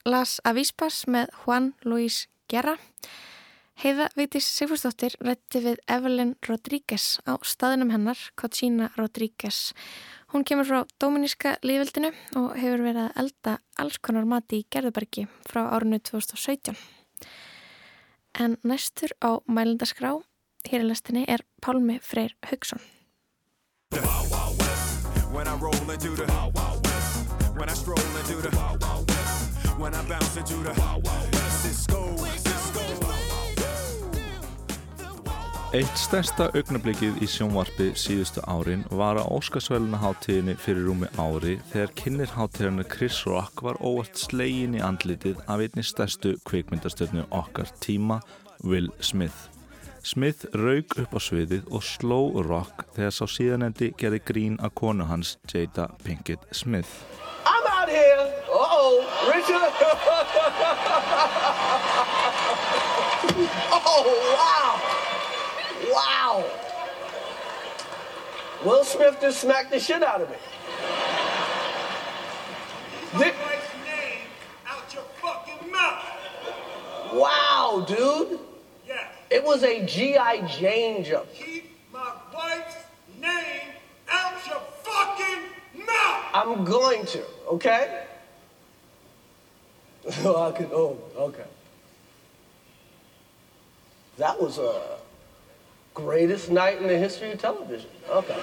Las 0.04 0.40
Avispas 0.44 1.08
með 1.08 1.30
Juan 1.44 1.74
Luis 1.80 2.28
Guerra 2.48 2.78
Heiða 3.76 4.06
Vítis 4.16 4.46
Sigfúrsdóttir 4.56 5.12
rætti 5.20 5.60
við 5.60 5.82
Evelyn 5.92 6.30
Rodríguez 6.48 7.20
á 7.28 7.36
staðinum 7.44 7.90
hennar, 7.92 8.16
Cochina 8.32 8.88
Rodríguez. 8.96 9.76
Hún 10.32 10.48
kemur 10.48 10.64
frá 10.64 10.88
Dominíska 10.96 11.60
lífveldinu 11.60 12.08
og 12.40 12.56
hefur 12.56 12.80
verið 12.86 13.02
að 13.02 13.18
elda 13.20 13.60
alls 13.76 14.00
konar 14.00 14.24
mati 14.24 14.62
í 14.62 14.64
Gerðubergi 14.72 15.28
frá 15.44 15.68
árinu 15.76 16.00
2017. 16.00 16.72
En 18.40 18.56
næstur 18.64 19.12
á 19.20 19.44
mælendaskrá 19.44 20.24
hér 20.70 20.80
í 20.80 20.88
lestinni 20.88 21.28
er 21.28 21.44
Pálmi 21.60 22.00
Freyr 22.00 22.32
Haugsson. 22.48 22.80
When 25.26 25.48
I 27.68 27.74
stroll 27.74 28.16
into 28.20 28.40
the 28.40 28.50
When 29.78 29.94
I 29.94 30.02
bounce 30.08 30.36
into 30.38 30.54
the 30.64 30.72
Cisco, 30.72 31.30
Cisco 31.62 32.25
Eitt 35.76 35.98
stærsta 36.00 36.46
augnablikið 36.56 37.18
í 37.20 37.26
sjónvarpi 37.28 37.90
síðustu 38.00 38.40
árin 38.48 38.86
var 38.96 39.18
að 39.20 39.28
Óskarsvæluna 39.34 39.98
háttíðinni 40.00 40.54
fyrir 40.56 40.86
rúmi 40.86 41.04
ári 41.20 41.58
þegar 41.68 41.90
kynir 42.00 42.30
háttíðarnar 42.32 42.88
Chris 42.88 43.18
Rock 43.28 43.60
var 43.66 43.76
óvart 43.84 44.16
slegin 44.16 44.72
í 44.78 44.80
andlitið 44.80 45.36
af 45.44 45.60
einni 45.60 45.84
stærstu 45.84 46.40
kveikmyndastöfnu 46.48 47.28
okkar 47.28 47.68
tíma, 47.84 48.24
Will 48.64 48.88
Smith. 49.04 49.52
Smith 50.00 50.48
raug 50.56 50.96
upp 51.02 51.12
á 51.12 51.20
sviðið 51.20 51.68
og 51.68 51.84
sló 51.84 52.32
Rock 52.46 52.86
þegar 52.96 53.12
sá 53.18 53.28
síðanendi 53.28 53.92
gerði 54.00 54.24
grín 54.32 54.56
að 54.64 54.72
konu 54.80 55.04
hans 55.12 55.36
Jada 55.52 55.92
Pinkett 56.06 56.40
Smith. 56.56 57.04
I'm 57.44 57.68
out 57.68 57.92
here. 57.92 58.24
Uh-oh, 58.48 59.04
Richard. 59.28 59.76
oh, 63.76 64.08
wow. 64.40 64.95
Wow. 65.96 66.44
Will 68.66 68.84
Smith 68.84 69.16
just 69.18 69.40
smacked 69.40 69.70
the 69.70 69.80
shit 69.80 70.02
out 70.02 70.20
of 70.20 70.28
me. 70.28 70.36
Did... 73.18 73.34
Wow, 77.14 77.86
dude. 77.88 78.40
Yes. 78.86 79.04
It 79.30 79.42
was 79.42 79.62
a 79.62 79.86
G.I. 79.86 80.46
Jane 80.48 81.02
jump. 81.02 81.32
Keep 81.32 81.70
my 81.90 82.12
wife's 82.34 82.76
name 83.18 83.70
out 84.10 84.34
your 84.46 84.60
fucking 84.82 85.86
mouth. 85.86 86.24
I'm 86.34 86.64
going 86.64 87.06
to, 87.06 87.22
okay? 87.52 88.04
oh, 90.24 90.52
I 90.52 90.58
could, 90.58 90.68
oh, 90.72 90.98
okay. 91.16 91.46
That 94.18 94.38
was 94.38 94.58
a 94.58 94.98
greatest 95.96 96.50
night 96.50 96.80
in 96.80 96.88
the 96.88 96.98
history 96.98 97.32
of 97.32 97.40
television. 97.40 97.90
Okay. 98.12 98.36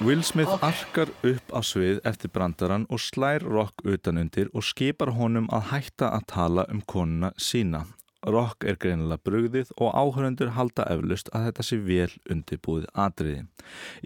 Will 0.00 0.22
Smith 0.22 0.50
arkar 0.64 1.12
upp 1.22 1.52
á 1.52 1.60
svið 1.62 2.00
eftir 2.08 2.32
brandaran 2.32 2.88
og 2.90 2.98
slær 2.98 3.44
Rock 3.44 3.84
utanundir 3.84 4.48
og 4.50 4.64
skipar 4.66 5.12
honum 5.14 5.46
að 5.52 5.68
hætta 5.70 6.08
að 6.16 6.24
tala 6.32 6.64
um 6.72 6.80
konuna 6.88 7.30
sína. 7.38 7.84
Rock 8.22 8.64
er 8.66 8.78
greinilega 8.78 9.20
brugðið 9.26 9.70
og 9.76 9.94
áhörundur 9.98 10.54
halda 10.56 10.88
eflust 10.94 11.30
að 11.34 11.48
þetta 11.48 11.66
sé 11.68 11.78
vel 11.86 12.10
undirbúið 12.30 12.86
atriði. 13.04 13.44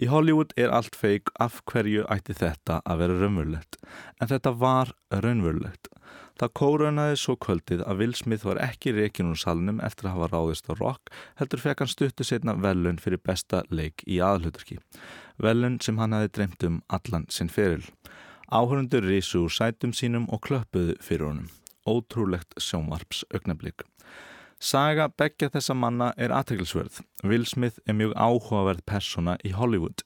Í 0.01 0.09
Hollywood 0.11 0.55
er 0.57 0.73
allt 0.73 0.97
feik 0.97 1.29
af 1.39 1.61
hverju 1.69 2.05
ætti 2.13 2.33
þetta 2.37 2.81
að 2.83 3.03
vera 3.03 3.19
raunverulegt, 3.21 3.77
en 4.21 4.31
þetta 4.33 4.53
var 4.57 4.93
raunverulegt. 5.13 5.91
Það 6.37 6.51
kórunaði 6.59 7.15
svo 7.17 7.33
kvöldið 7.41 7.79
að 7.89 8.01
Will 8.01 8.13
Smith 8.13 8.45
var 8.45 8.59
ekki 8.61 8.91
reikin 8.93 9.31
úr 9.31 9.39
salnum 9.41 9.79
eftir 9.81 10.05
að 10.05 10.17
hafa 10.17 10.27
ráðist 10.35 10.69
á 10.69 10.77
Rock, 10.77 11.09
heldur 11.39 11.63
fekk 11.63 11.81
hann 11.81 11.89
stuttu 11.89 12.27
setna 12.27 12.53
velun 12.61 12.99
fyrir 13.01 13.21
besta 13.25 13.63
leik 13.73 14.03
í 14.05 14.19
aðhlutarki. 14.21 14.77
Velun 15.41 15.79
sem 15.81 15.97
hann 15.97 16.13
hafi 16.13 16.29
dreymt 16.37 16.67
um 16.69 16.77
allan 16.93 17.25
sinn 17.33 17.49
feril. 17.49 17.81
Áhörundur 18.53 19.09
risu 19.09 19.47
úr 19.47 19.51
sætum 19.51 19.95
sínum 19.97 20.29
og 20.29 20.45
klöppuðu 20.45 20.99
fyrir 21.01 21.25
honum. 21.31 21.49
Ótrúlegt 21.89 22.53
sjónvarps 22.61 23.25
augnablík. 23.33 23.81
Saga 24.61 25.09
begja 25.09 25.49
þessa 25.53 25.73
manna 25.77 26.13
er 26.17 26.31
aðteglisverð. 26.33 27.01
Will 27.25 27.45
Smith 27.49 27.81
er 27.85 27.97
mjög 27.97 28.13
áhugaverð 28.13 28.85
persona 28.85 29.35
í 29.45 29.51
Hollywood. 29.57 30.05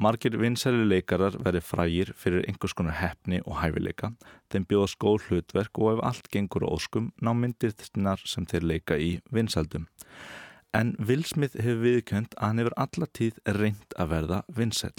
Margir 0.00 0.38
vinsæli 0.40 0.86
leikarar 0.88 1.34
verið 1.44 1.66
frægir 1.68 2.12
fyrir 2.16 2.46
einhvers 2.48 2.72
konar 2.72 2.96
hefni 2.96 3.42
og 3.44 3.58
hæfileika. 3.60 4.14
Þeim 4.48 4.64
bjóða 4.70 4.88
skóð 4.88 5.26
hlutverk 5.28 5.78
og 5.78 5.90
ef 5.92 6.04
allt 6.08 6.30
gengur 6.32 6.64
á 6.64 6.72
óskum 6.72 7.10
ná 7.20 7.34
myndir 7.36 7.74
þinnar 7.76 8.22
sem 8.24 8.46
þeir 8.48 8.64
leika 8.70 8.96
í 8.96 9.20
vinsældum. 9.28 9.84
En 10.72 10.94
Will 10.96 11.24
Smith 11.28 11.58
hefur 11.60 11.84
viðkjönd 11.84 12.32
að 12.38 12.46
hann 12.46 12.62
hefur 12.62 12.78
alla 12.86 13.08
tíð 13.12 13.42
reynd 13.58 13.96
að 14.00 14.12
verða 14.14 14.38
vinsæl. 14.48 14.94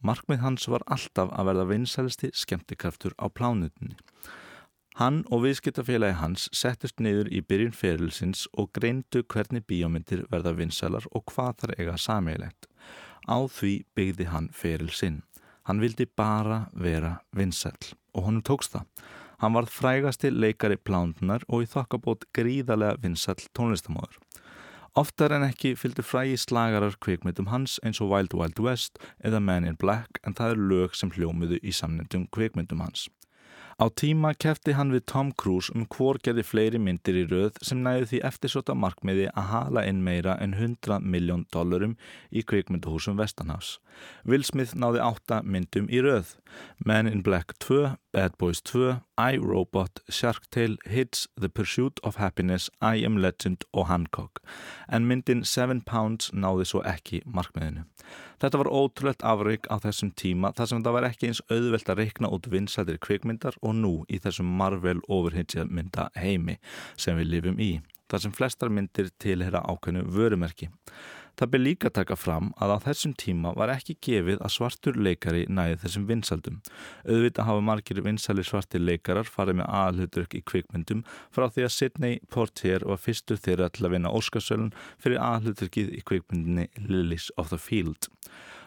Markmið 0.00 0.40
hans 0.40 0.64
var 0.72 0.86
alltaf 0.88 1.28
að 1.36 1.50
verða 1.50 1.66
vinsælisti 1.74 2.30
skemmtikraftur 2.32 3.12
á 3.20 3.28
plánutinni. 3.28 3.98
Hann 4.96 5.20
og 5.28 5.44
viðskiptafélagi 5.44 6.16
hans 6.16 6.48
settust 6.56 6.98
niður 7.00 7.28
í 7.28 7.44
byrjun 7.44 7.76
ferilsins 7.76 8.46
og 8.56 8.72
greindu 8.72 9.22
hvernig 9.22 9.68
bíómyndir 9.68 10.24
verða 10.32 10.56
vinsælar 10.56 11.04
og 11.12 11.28
hvað 11.28 11.60
þar 11.60 11.76
eiga 11.76 12.00
sameigilegt. 12.00 12.69
Á 13.28 13.38
því 13.50 13.72
byggði 13.96 14.28
hann 14.30 14.48
feril 14.52 14.92
sinn. 14.94 15.22
Hann 15.68 15.82
vildi 15.82 16.06
bara 16.16 16.68
vera 16.72 17.18
vinsæl 17.36 17.76
og 18.14 18.24
honum 18.26 18.44
tókst 18.46 18.72
það. 18.74 18.86
Hann 19.40 19.54
varð 19.56 19.72
frægasti 19.72 20.30
leikari 20.30 20.76
plándunar 20.76 21.44
og 21.48 21.64
í 21.64 21.68
þokkabót 21.70 22.26
gríðarlega 22.36 23.00
vinsæl 23.00 23.38
tónlistamóður. 23.56 24.18
Oftar 24.98 25.36
en 25.36 25.46
ekki 25.46 25.76
fylgdu 25.78 26.02
frægi 26.02 26.34
slagarar 26.42 26.96
kvikmyndum 26.98 27.48
hans 27.52 27.78
eins 27.86 28.00
og 28.02 28.10
Wild 28.10 28.34
Wild 28.34 28.58
West 28.58 28.98
eða 29.22 29.38
Man 29.40 29.68
in 29.68 29.78
Black 29.78 30.18
en 30.26 30.34
það 30.34 30.56
er 30.56 30.62
lög 30.72 30.98
sem 30.98 31.12
hljómiðu 31.14 31.60
í 31.62 31.72
samnendum 31.72 32.26
kvikmyndum 32.34 32.82
hans. 32.82 33.06
Á 33.80 33.88
tíma 33.96 34.34
kefti 34.36 34.74
hann 34.76 34.90
við 34.92 35.06
Tom 35.08 35.30
Cruise 35.40 35.72
um 35.72 35.86
hvor 35.88 36.18
gerði 36.20 36.42
fleiri 36.44 36.78
myndir 36.84 37.16
í 37.16 37.22
röð 37.30 37.56
sem 37.64 37.78
næði 37.80 38.10
því 38.10 38.18
eftirsóta 38.28 38.74
markmiði 38.76 39.30
að 39.32 39.46
hala 39.54 39.84
inn 39.88 40.02
meira 40.04 40.34
en 40.44 40.52
100 40.52 40.98
miljón 41.14 41.46
dólarum 41.48 41.94
í 42.28 42.42
kvikmynduhúsum 42.44 43.16
Vestanhás. 43.16 43.78
Will 44.28 44.44
Smith 44.44 44.76
náði 44.76 45.00
8 45.06 45.40
myndum 45.48 45.88
í 45.88 46.02
röð. 46.04 46.34
Men 46.84 47.08
in 47.08 47.24
Black 47.24 47.56
2, 47.64 47.94
Bad 48.12 48.36
Boys 48.38 48.60
2, 48.60 48.96
I, 49.18 49.36
Robot, 49.36 50.00
Shark 50.08 50.50
Tale, 50.50 50.76
Hits, 50.84 51.28
The 51.36 51.48
Pursuit 51.48 52.00
of 52.02 52.16
Happiness, 52.16 52.68
I 52.82 53.04
Am 53.04 53.16
Legend 53.16 53.64
og 53.72 53.86
Hancock. 53.86 54.40
En 54.88 55.06
myndin 55.06 55.44
7 55.44 55.84
Pounds 55.86 56.32
náði 56.34 56.66
svo 56.66 56.82
ekki 56.82 57.20
markmiðinu. 57.24 57.84
Þetta 58.42 58.62
var 58.62 58.72
ótrúlegt 58.72 59.22
afrygg 59.22 59.68
á 59.70 59.78
þessum 59.84 60.10
tíma 60.18 60.50
þar 60.56 60.72
sem 60.72 60.82
það 60.82 60.96
var 60.96 61.06
ekki 61.10 61.30
eins 61.30 61.42
auðvelt 61.52 61.92
að 61.92 62.02
reikna 62.02 62.32
út 62.34 62.50
vinsættir 62.50 62.98
kvikmyndar 62.98 63.58
og 63.62 63.78
nú 63.78 63.94
í 64.08 64.18
þessum 64.18 64.50
Marvel 64.58 64.98
overhitjamynda 65.06 66.10
heimi 66.18 66.58
sem 66.96 67.20
við 67.20 67.34
lifum 67.36 67.62
í. 67.62 67.72
Þar 68.10 68.24
sem 68.24 68.34
flestar 68.34 68.72
myndir 68.74 69.12
tilhera 69.22 69.62
ákveðnu 69.70 70.02
vörumerki. 70.10 70.66
Það 71.40 71.48
byrð 71.54 71.64
líka 71.64 71.88
taka 71.96 72.16
fram 72.20 72.50
að 72.60 72.74
á 72.76 72.84
þessum 72.84 73.12
tíma 73.16 73.54
var 73.56 73.70
ekki 73.72 73.94
gefið 74.04 74.42
að 74.44 74.52
svartur 74.52 74.98
leikari 75.00 75.46
næði 75.48 75.78
þessum 75.80 76.02
vinsaldum. 76.10 76.58
Auðvitað 77.08 77.48
hafa 77.48 77.62
margir 77.64 78.02
vinsali 78.04 78.44
svartir 78.44 78.84
leikarar 78.84 79.24
farið 79.24 79.62
með 79.62 79.70
aðhluturk 79.78 80.36
í 80.36 80.42
kvikmyndum 80.52 81.00
frá 81.32 81.46
því 81.48 81.64
að 81.64 81.74
Sidney 81.78 82.20
Portier 82.28 82.84
var 82.84 83.00
fyrstur 83.00 83.40
þeirra 83.40 83.70
til 83.72 83.88
að 83.88 83.96
vinna 83.96 84.12
Óskarsölun 84.12 84.74
fyrir 85.00 85.24
aðhluturkið 85.24 85.94
í 85.96 86.04
kvikmyndinni 86.10 86.68
Lilies 86.92 87.32
of 87.40 87.48
the 87.48 87.56
Field. 87.56 88.12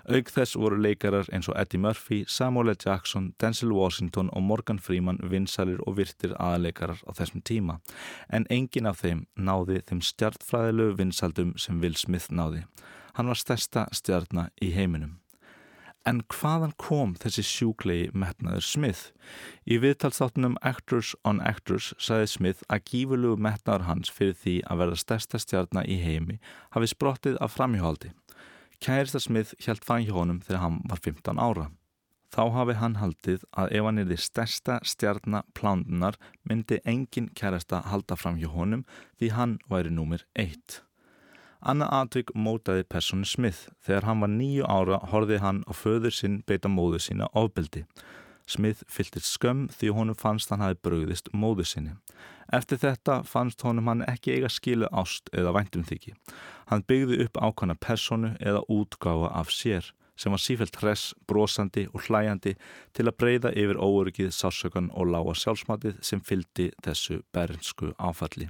Aug 0.03 0.27
þess 0.27 0.57
voru 0.59 0.75
leikarar 0.83 1.29
eins 1.31 1.47
og 1.47 1.55
Eddie 1.55 1.79
Murphy, 1.79 2.23
Samuel 2.27 2.73
L. 2.73 2.75
Jackson, 2.75 3.29
Denzel 3.39 3.71
Washington 3.71 4.29
og 4.33 4.43
Morgan 4.43 4.79
Freeman 4.79 5.21
vinsalir 5.23 5.79
og 5.87 5.95
virtir 6.01 6.35
aðleikarar 6.43 6.99
á 7.07 7.11
þessum 7.15 7.39
tíma. 7.47 7.79
En 8.27 8.43
engin 8.51 8.89
af 8.89 8.99
þeim 8.99 9.25
náði 9.39 9.79
þeim 9.87 10.03
stjartfræðilegu 10.03 10.97
vinsaldum 10.99 11.55
sem 11.55 11.79
Will 11.79 11.95
Smith 11.95 12.27
náði. 12.35 12.65
Hann 13.15 13.31
var 13.31 13.39
stærsta 13.39 13.87
stjartna 13.95 14.49
í 14.59 14.73
heiminum. 14.75 15.21
En 16.03 16.19
hvaðan 16.27 16.73
kom 16.75 17.13
þessi 17.15 17.45
sjúklegi 17.47 18.09
metnaður 18.11 18.65
Smith? 18.67 19.13
Í 19.63 19.77
viðtalsáttunum 19.79 20.57
Actors 20.59 21.13
on 21.23 21.39
Actors 21.39 21.93
sagði 21.95 22.27
Smith 22.33 22.65
að 22.67 22.83
gífurlegu 22.91 23.39
metnaður 23.39 23.87
hans 23.87 24.11
fyrir 24.11 24.35
því 24.41 24.57
að 24.67 24.83
verða 24.83 24.99
stærsta 24.99 25.39
stjartna 25.39 25.85
í 25.87 26.01
heimi 26.03 26.41
hafi 26.75 26.91
sprottið 26.91 27.39
af 27.39 27.55
framhjóhaldi. 27.55 28.11
Kærista 28.83 29.19
Smith 29.19 29.53
hjælt 29.63 29.85
fang 29.87 30.03
hjá 30.03 30.11
honum 30.11 30.41
þegar 30.43 30.59
hann 30.59 30.79
var 30.91 30.99
15 30.99 31.37
ára. 31.39 31.69
Þá 32.35 32.41
hafi 32.51 32.73
hann 32.81 32.97
haldið 32.99 33.45
að 33.55 33.75
ef 33.77 33.85
hann 33.87 34.01
er 34.01 34.07
því 34.09 34.17
stærsta 34.19 34.79
stjarnaplándunar 34.91 36.17
myndi 36.49 36.81
engin 36.83 37.29
kærasta 37.39 37.79
halda 37.87 38.17
fram 38.19 38.41
hjá 38.41 38.49
honum 38.51 38.81
því 39.21 39.29
hann 39.37 39.53
væri 39.71 39.93
númir 39.93 40.25
1. 40.35 40.81
Anna 41.63 41.87
Atvik 42.01 42.33
mótaði 42.35 42.83
personu 42.83 43.23
Smith. 43.23 43.69
Þegar 43.87 44.09
hann 44.09 44.25
var 44.25 44.33
nýju 44.35 44.67
ára 44.67 44.99
horfið 45.13 45.39
hann 45.45 45.63
á 45.63 45.71
föður 45.71 46.17
sinn 46.17 46.41
beita 46.43 46.67
móðu 46.67 46.99
sína 47.05 47.31
ofbeldi. 47.31 47.85
Smith 48.53 48.85
fylgtist 48.91 49.31
skömm 49.31 49.65
því 49.73 49.89
honum 49.97 50.19
fannst 50.19 50.53
hann 50.53 50.63
hafi 50.63 50.79
bröðist 50.85 51.31
móðu 51.33 51.65
sinni. 51.67 51.97
Eftir 52.53 52.81
þetta 52.81 53.21
fannst 53.25 53.63
honum 53.65 53.89
hann 53.89 54.05
ekki 54.05 54.35
eiga 54.37 54.51
skilu 54.51 54.89
ást 54.91 55.31
eða 55.33 55.55
væntum 55.57 55.85
þykki. 55.89 56.13
Hann 56.69 56.85
byggði 56.87 57.23
upp 57.25 57.41
ákvæmna 57.41 57.79
personu 57.81 58.33
eða 58.39 58.65
útgáfa 58.69 59.33
af 59.33 59.53
sér 59.53 59.93
sem 60.15 60.31
var 60.31 60.41
sífælt 60.41 60.77
hress, 60.77 61.13
brosandi 61.27 61.87
og 61.93 62.03
hlæjandi 62.05 62.53
til 62.93 63.07
að 63.09 63.17
breyða 63.17 63.51
yfir 63.57 63.79
óöryggið, 63.81 64.29
sásökan 64.29 64.91
og 64.93 65.09
lága 65.09 65.33
sjálfsmatið 65.37 65.97
sem 66.05 66.21
fyldi 66.21 66.69
þessu 66.85 67.21
bernsku 67.33 67.93
áfalli. 67.97 68.49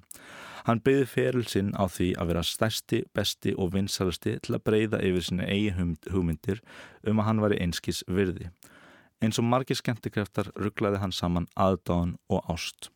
Hann 0.68 0.80
byggði 0.84 1.08
feril 1.12 1.48
sinn 1.48 1.72
á 1.76 1.88
því 1.92 2.14
að 2.20 2.30
vera 2.32 2.44
stærsti, 2.48 3.02
besti 3.16 3.56
og 3.60 3.74
vinsalasti 3.74 4.38
til 4.44 4.58
að 4.58 4.66
breyða 4.68 5.02
yfir 5.04 5.26
sinni 5.28 5.48
eigi 5.48 5.74
hugmyndir 6.12 6.62
um 7.08 7.20
að 7.20 7.28
hann 7.30 7.44
var 7.44 7.56
einskis 7.58 8.04
virði. 8.08 8.52
Eins 9.24 9.40
og 9.40 9.46
margir 9.48 9.78
skemmtikraftar 9.80 10.50
rugglaði 10.60 11.00
hann 11.00 11.14
saman 11.16 11.46
aðdáðan 11.56 12.18
og 12.28 12.50
ást. 12.52 12.90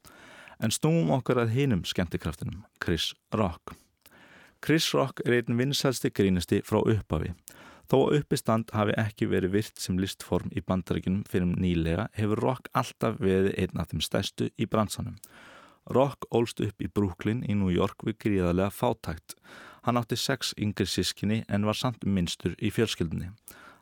En 0.60 0.74
snúum 0.76 1.14
okkar 1.16 1.40
að 1.40 1.54
hinum 1.56 1.86
skemmtikraftinum, 1.88 2.66
Chris 2.84 3.14
Rock. 3.32 3.78
Chris 4.60 4.90
Rock 4.92 5.22
er 5.24 5.38
einn 5.38 5.56
vinsælsti 5.56 6.12
grínisti 6.12 6.60
frá 6.68 6.82
upphafi. 6.82 7.32
Þó 7.88 8.10
uppistand 8.18 8.74
hafi 8.76 8.98
ekki 9.00 9.30
verið 9.32 9.54
virt 9.54 9.80
sem 9.80 10.00
listform 10.02 10.52
í 10.52 10.64
bandarækjunum 10.68 11.22
fyrir 11.32 11.54
nýlega 11.54 12.10
hefur 12.18 12.42
Rock 12.44 12.68
alltaf 12.76 13.22
verið 13.24 13.54
einn 13.56 13.80
af 13.80 13.94
þeim 13.94 14.04
stærstu 14.04 14.50
í 14.60 14.68
bransanum. 14.68 15.16
Rock 15.96 16.28
ólst 16.36 16.60
upp 16.60 16.84
í 16.84 16.90
Brooklyn 16.92 17.46
í 17.48 17.56
New 17.56 17.72
York 17.72 18.04
við 18.04 18.18
gríðarlega 18.26 18.74
fátækt. 18.76 19.38
Hann 19.88 20.02
átti 20.02 20.20
sex 20.20 20.52
yngri 20.60 20.90
sískinni 20.90 21.46
en 21.48 21.64
var 21.64 21.80
samt 21.80 22.04
minnstur 22.04 22.58
í 22.60 22.74
fjölskyldunni. 22.76 23.32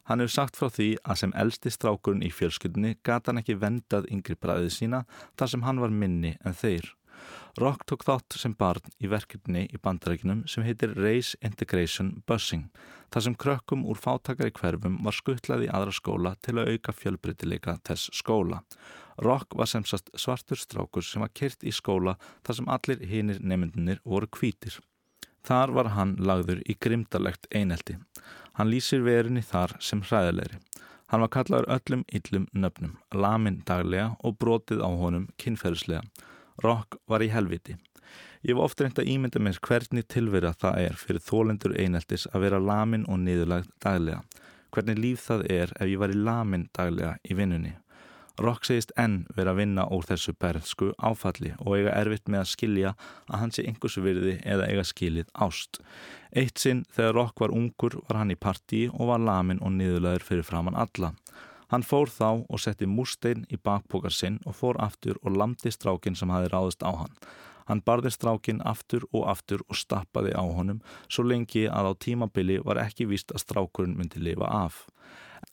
Hann 0.06 0.22
hefur 0.22 0.36
sagt 0.36 0.60
frá 0.60 0.70
því 0.70 0.90
að 1.04 1.22
sem 1.22 1.34
eldsti 1.42 1.72
strákurinn 1.74 2.26
í 2.26 2.34
fjölskyldunni 2.34 2.98
gata 3.06 3.32
hann 3.32 3.42
ekki 3.42 3.58
vendað 3.62 4.10
yngri 4.14 4.38
bræðið 4.38 4.76
sína 4.76 5.06
þar 5.38 5.52
sem 5.54 5.66
hann 5.66 5.82
var 5.82 5.94
minni 5.94 6.36
en 6.46 6.58
þeir. 6.58 6.92
Rock 7.58 7.86
tók 7.88 8.04
þátt 8.04 8.36
sem 8.36 8.54
barn 8.60 8.92
í 9.00 9.08
verkefni 9.08 9.64
í 9.72 9.80
bandarækinum 9.82 10.44
sem 10.52 10.66
heitir 10.68 10.94
Race 11.00 11.38
Integration 11.42 12.12
Busing 12.28 12.68
þar 13.14 13.26
sem 13.26 13.38
krökkum 13.40 13.86
úr 13.88 14.00
fátakari 14.02 14.52
hverfum 14.58 14.98
var 15.06 15.16
skuttlað 15.16 15.64
í 15.66 15.70
aðra 15.72 15.94
skóla 15.96 16.34
til 16.44 16.58
að 16.60 16.74
auka 16.76 16.96
fjölbreytileika 16.96 17.78
þess 17.88 18.12
skóla. 18.20 18.60
Rock 19.24 19.56
var 19.56 19.72
semsast 19.72 20.12
svartur 20.20 20.60
strákur 20.60 21.06
sem 21.08 21.24
var 21.24 21.32
kyrt 21.32 21.64
í 21.64 21.72
skóla 21.72 22.18
þar 22.44 22.60
sem 22.60 22.74
allir 22.78 23.08
hinnir 23.08 23.40
nemyndunir 23.40 24.04
voru 24.04 24.28
kvítir. 24.28 24.82
Þar 25.46 25.74
var 25.78 25.92
hann 25.94 26.16
lagður 26.18 26.64
í 26.66 26.74
grimdarlegt 26.82 27.46
einelti. 27.54 28.00
Hann 28.58 28.72
lýsir 28.72 29.04
verinni 29.06 29.44
þar 29.46 29.76
sem 29.84 30.02
hræðilegri. 30.02 30.58
Hann 31.12 31.22
var 31.22 31.30
kallaður 31.36 31.68
öllum 31.76 32.06
yllum 32.18 32.48
nöfnum, 32.52 32.96
lamin 33.14 33.60
daglega 33.68 34.16
og 34.26 34.40
brotið 34.42 34.82
á 34.82 34.90
honum 34.90 35.28
kynferðislega. 35.38 36.02
Rock 36.66 36.98
var 37.06 37.22
í 37.22 37.30
helviti. 37.30 37.76
Ég 38.42 38.56
hef 38.56 38.64
ofta 38.64 38.86
reynd 38.86 39.02
að 39.02 39.12
ímynda 39.14 39.42
mér 39.42 39.62
hvernig 39.68 40.08
tilvera 40.10 40.54
það 40.58 40.82
er 40.88 40.98
fyrir 40.98 41.22
þólendur 41.28 41.78
eineltis 41.78 42.26
að 42.32 42.48
vera 42.48 42.62
lamin 42.62 43.06
og 43.06 43.22
niðurlagt 43.22 43.72
daglega. 43.86 44.24
Hvernig 44.74 45.02
líf 45.02 45.28
það 45.30 45.46
er 45.54 45.74
ef 45.78 45.90
ég 45.92 46.02
var 46.02 46.14
í 46.14 46.20
lamin 46.20 46.70
daglega 46.74 47.16
í 47.22 47.38
vinnunni. 47.38 47.76
Rock 48.42 48.66
segist 48.68 48.92
enn 49.00 49.22
vera 49.36 49.54
að 49.54 49.62
vinna 49.62 49.86
úr 49.96 50.04
þessu 50.10 50.34
berðsku 50.36 50.90
áfalli 51.00 51.54
og 51.62 51.78
eiga 51.78 51.94
erfitt 51.96 52.28
með 52.28 52.42
að 52.42 52.52
skilja 52.52 52.92
að 53.30 53.40
hann 53.40 53.54
sé 53.56 53.64
einhversu 53.64 54.04
virði 54.04 54.36
eða 54.44 54.68
eiga 54.68 54.84
skilið 54.84 55.30
ást. 55.46 55.80
Eitt 56.36 56.60
sinn 56.60 56.84
þegar 56.96 57.16
Rock 57.16 57.44
var 57.46 57.56
ungur 57.56 57.96
var 58.10 58.20
hann 58.20 58.36
í 58.36 58.40
partí 58.40 58.86
og 58.92 59.14
var 59.14 59.24
lamin 59.24 59.62
og 59.64 59.72
niðurlaður 59.78 60.28
fyrir 60.28 60.48
framann 60.48 60.76
alla. 60.76 61.14
Hann 61.72 61.88
fór 61.88 62.12
þá 62.12 62.44
og 62.44 62.60
setti 62.62 62.86
múrstein 62.86 63.48
í 63.50 63.58
bakpókar 63.58 64.14
sinn 64.14 64.42
og 64.46 64.60
fór 64.60 64.78
aftur 64.84 65.18
og 65.24 65.38
lamdi 65.40 65.72
strákin 65.72 66.18
sem 66.20 66.30
hafi 66.30 66.52
ráðist 66.52 66.84
á 66.84 66.92
hann. 66.92 67.16
Hann 67.66 67.82
barði 67.82 68.12
strákin 68.14 68.60
aftur 68.62 69.08
og 69.12 69.26
aftur 69.32 69.64
og 69.70 69.80
stappaði 69.80 70.36
á 70.38 70.44
honum 70.44 70.84
svo 71.08 71.26
lengi 71.26 71.66
að 71.66 71.90
á 71.90 71.94
tímabili 72.06 72.60
var 72.62 72.84
ekki 72.84 73.08
víst 73.10 73.34
að 73.34 73.42
strákurinn 73.48 73.96
myndi 73.98 74.22
lifa 74.22 74.52
af. 74.52 74.84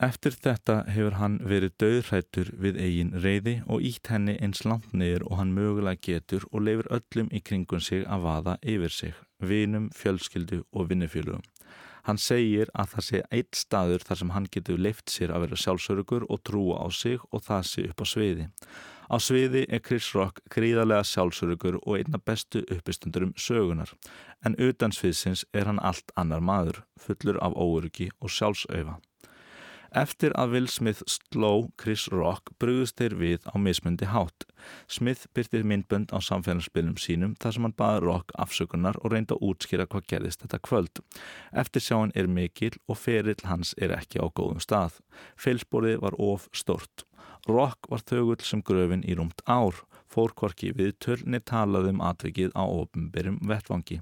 Eftir 0.01 0.33
þetta 0.33 0.83
hefur 0.89 1.19
hann 1.21 1.37
verið 1.45 1.75
döðrættur 1.79 2.51
við 2.59 2.79
eigin 2.81 3.13
reyði 3.23 3.55
og 3.67 3.85
ítt 3.85 4.09
henni 4.09 4.39
eins 4.41 4.65
langt 4.65 4.93
niður 4.93 5.27
og 5.29 5.37
hann 5.39 5.53
mögulega 5.55 6.01
getur 6.01 6.47
og 6.51 6.65
leifir 6.67 6.89
öllum 6.97 7.29
í 7.31 7.43
kringun 7.45 7.85
sig 7.85 8.07
að 8.07 8.25
vaða 8.25 8.57
yfir 8.63 8.91
sig, 8.91 9.13
vinum, 9.39 9.91
fjölskyldu 9.95 10.63
og 10.73 10.89
vinnufjölugum. 10.91 11.45
Hann 12.03 12.19
segir 12.19 12.71
að 12.75 12.89
það 12.95 13.05
sé 13.07 13.21
eitt 13.31 13.55
staður 13.55 14.03
þar 14.03 14.19
sem 14.19 14.33
hann 14.35 14.49
getur 14.51 14.81
leift 14.81 15.13
sér 15.13 15.31
að 15.31 15.45
vera 15.45 15.61
sjálfsörugur 15.65 16.27
og 16.27 16.43
trúa 16.43 16.81
á 16.83 16.91
sig 16.91 17.21
og 17.31 17.45
það 17.47 17.69
sé 17.69 17.85
upp 17.93 18.03
á 18.03 18.07
sviði. 18.11 18.49
Á 19.07 19.17
sviði 19.23 19.63
er 19.69 19.85
Chris 19.87 20.09
Rock 20.17 20.41
gríðarlega 20.51 21.05
sjálfsörugur 21.07 21.79
og 21.85 22.01
einna 22.01 22.19
bestu 22.19 22.65
uppistundurum 22.65 23.37
sögunar, 23.37 23.93
en 24.43 24.59
utan 24.59 24.91
sviðsins 24.91 25.45
er 25.55 25.71
hann 25.71 25.79
allt 25.79 26.11
annar 26.17 26.43
maður, 26.43 26.83
fullur 26.99 27.39
af 27.45 27.55
óöryggi 27.55 28.11
og 28.19 28.35
sjálfsauða. 28.35 28.99
Eftir 29.93 30.33
að 30.41 30.55
Will 30.55 30.69
Smith 30.73 31.03
sló 31.05 31.69
Chris 31.77 32.07
Rock 32.09 32.55
brugðust 32.63 32.97
þeir 32.97 33.15
við 33.21 33.43
á 33.45 33.61
mismundi 33.61 34.07
hátt. 34.09 34.47
Smith 34.89 35.27
byrtið 35.37 35.67
myndbönd 35.69 36.15
á 36.17 36.19
samfélagsbyrjum 36.25 36.97
sínum 36.97 37.35
þar 37.43 37.53
sem 37.53 37.67
hann 37.67 37.75
baði 37.77 37.99
Rock 38.07 38.33
afsökunar 38.41 38.97
og 39.03 39.13
reyndi 39.13 39.37
að 39.37 39.45
útskýra 39.51 39.85
hvað 39.93 40.07
gerðist 40.09 40.47
þetta 40.47 40.63
kvöld. 40.65 41.03
Eftir 41.53 41.85
sjáinn 41.85 42.15
er 42.17 42.31
mikil 42.31 42.73
og 42.89 43.03
ferill 43.03 43.45
hans 43.45 43.75
er 43.77 43.93
ekki 43.99 44.23
á 44.25 44.33
góðum 44.33 44.63
stað. 44.65 44.97
Feilsporið 45.37 46.01
var 46.07 46.17
of 46.17 46.49
stort. 46.57 47.05
Rock 47.45 47.91
var 47.93 48.01
þögull 48.09 48.41
sem 48.41 48.63
gröfin 48.65 49.05
í 49.05 49.19
rúmt 49.19 49.45
ár, 49.45 49.77
fórkvarki 50.09 50.73
við 50.79 50.97
törni 51.05 51.43
talaðum 51.45 52.01
atvikið 52.01 52.57
á 52.57 52.65
ofinbyrjum 52.65 53.43
vettvangi. 53.45 54.01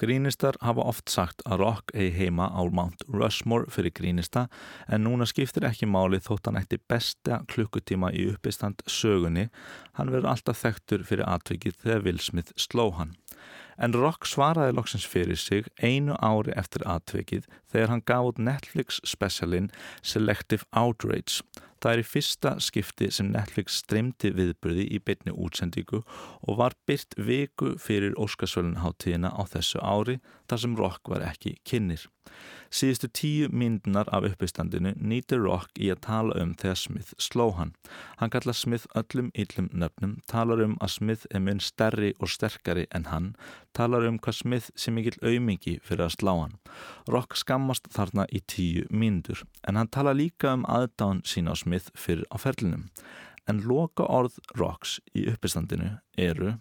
Grínistar 0.00 0.56
hafa 0.64 0.84
oft 0.88 1.10
sagt 1.12 1.42
að 1.44 1.60
Rock 1.60 1.92
eigi 1.92 2.14
heima 2.16 2.46
á 2.48 2.64
Mount 2.72 3.02
Rushmore 3.12 3.68
fyrir 3.68 3.92
grínista 3.92 4.46
en 4.88 5.04
núna 5.04 5.26
skiptir 5.28 5.66
ekki 5.68 5.84
máli 5.84 6.22
þótt 6.24 6.48
hann 6.48 6.56
eitti 6.56 6.78
besta 6.88 7.42
klukkutíma 7.52 8.08
í 8.16 8.24
uppistand 8.32 8.80
sögunni, 8.88 9.50
hann 10.00 10.08
verður 10.08 10.30
alltaf 10.32 10.62
þekktur 10.62 11.04
fyrir 11.04 11.28
atvikið 11.28 11.76
þegar 11.82 12.06
Will 12.06 12.22
Smith 12.24 12.56
sló 12.56 12.88
hann. 12.96 13.12
En 13.76 13.92
Rock 13.92 14.24
svaraði 14.24 14.78
loksins 14.78 15.04
fyrir 15.04 15.36
sig 15.36 15.68
einu 15.84 16.16
ári 16.16 16.56
eftir 16.56 16.86
atvikið 16.88 17.44
þegar 17.68 17.92
hann 17.92 18.06
gaf 18.08 18.32
út 18.32 18.40
Netflix 18.40 19.02
specialin 19.04 19.68
Selective 20.00 20.64
Outrage. 20.72 21.44
Það 21.80 21.92
er 21.92 22.02
í 22.02 22.04
fyrsta 22.04 22.50
skipti 22.60 23.08
sem 23.14 23.30
Netflix 23.32 23.78
streymdi 23.80 24.34
viðbyrði 24.36 24.84
í 24.92 24.98
beinni 25.00 25.32
útsendíku 25.32 26.02
og 26.02 26.58
var 26.60 26.76
byrt 26.88 27.16
viku 27.16 27.72
fyrir 27.80 28.16
Óskarsvölunháttíðina 28.20 29.32
á 29.32 29.42
þessu 29.48 29.80
ári 29.80 30.18
þar 30.50 30.64
sem 30.64 30.78
Rock 30.78 31.10
var 31.12 31.22
ekki 31.24 31.56
kynir. 31.66 32.08
Síðustu 32.70 33.08
tíu 33.10 33.46
myndunar 33.50 34.06
af 34.14 34.28
uppistandinu 34.28 34.92
nýtir 34.94 35.40
Rock 35.42 35.74
í 35.74 35.88
að 35.90 36.02
tala 36.06 36.36
um 36.38 36.52
þegar 36.58 36.78
Smith 36.78 37.14
sló 37.18 37.48
hann. 37.56 37.72
Hann 38.20 38.30
kallar 38.30 38.54
Smith 38.54 38.86
öllum 38.94 39.32
yllum 39.34 39.70
nöfnum, 39.74 40.18
talar 40.30 40.62
um 40.62 40.76
að 40.78 40.92
Smith 40.94 41.26
er 41.34 41.42
mun 41.42 41.62
stærri 41.62 42.12
og 42.20 42.30
sterkari 42.30 42.86
en 42.94 43.08
hann, 43.10 43.32
talar 43.74 44.06
um 44.06 44.20
hvað 44.22 44.38
Smith 44.38 44.70
sé 44.78 44.94
mikill 44.94 45.18
auðmingi 45.18 45.80
fyrir 45.82 46.06
að 46.06 46.14
slá 46.18 46.32
hann. 46.36 46.54
Rock 47.10 47.34
skammast 47.38 47.90
þarna 47.90 48.28
í 48.30 48.42
tíu 48.46 48.86
myndur, 48.90 49.42
en 49.66 49.80
hann 49.80 49.90
tala 49.90 50.14
líka 50.14 50.54
um 50.54 50.66
aðdán 50.70 51.24
sína 51.26 51.54
á 51.54 51.56
Smith 51.58 51.90
fyrir 51.98 52.26
á 52.30 52.38
ferlinum. 52.38 52.86
En 53.50 53.64
loka 53.66 54.06
orð 54.06 54.38
Rocks 54.54 55.00
í 55.10 55.26
uppistandinu 55.26 55.96
eru 56.14 56.54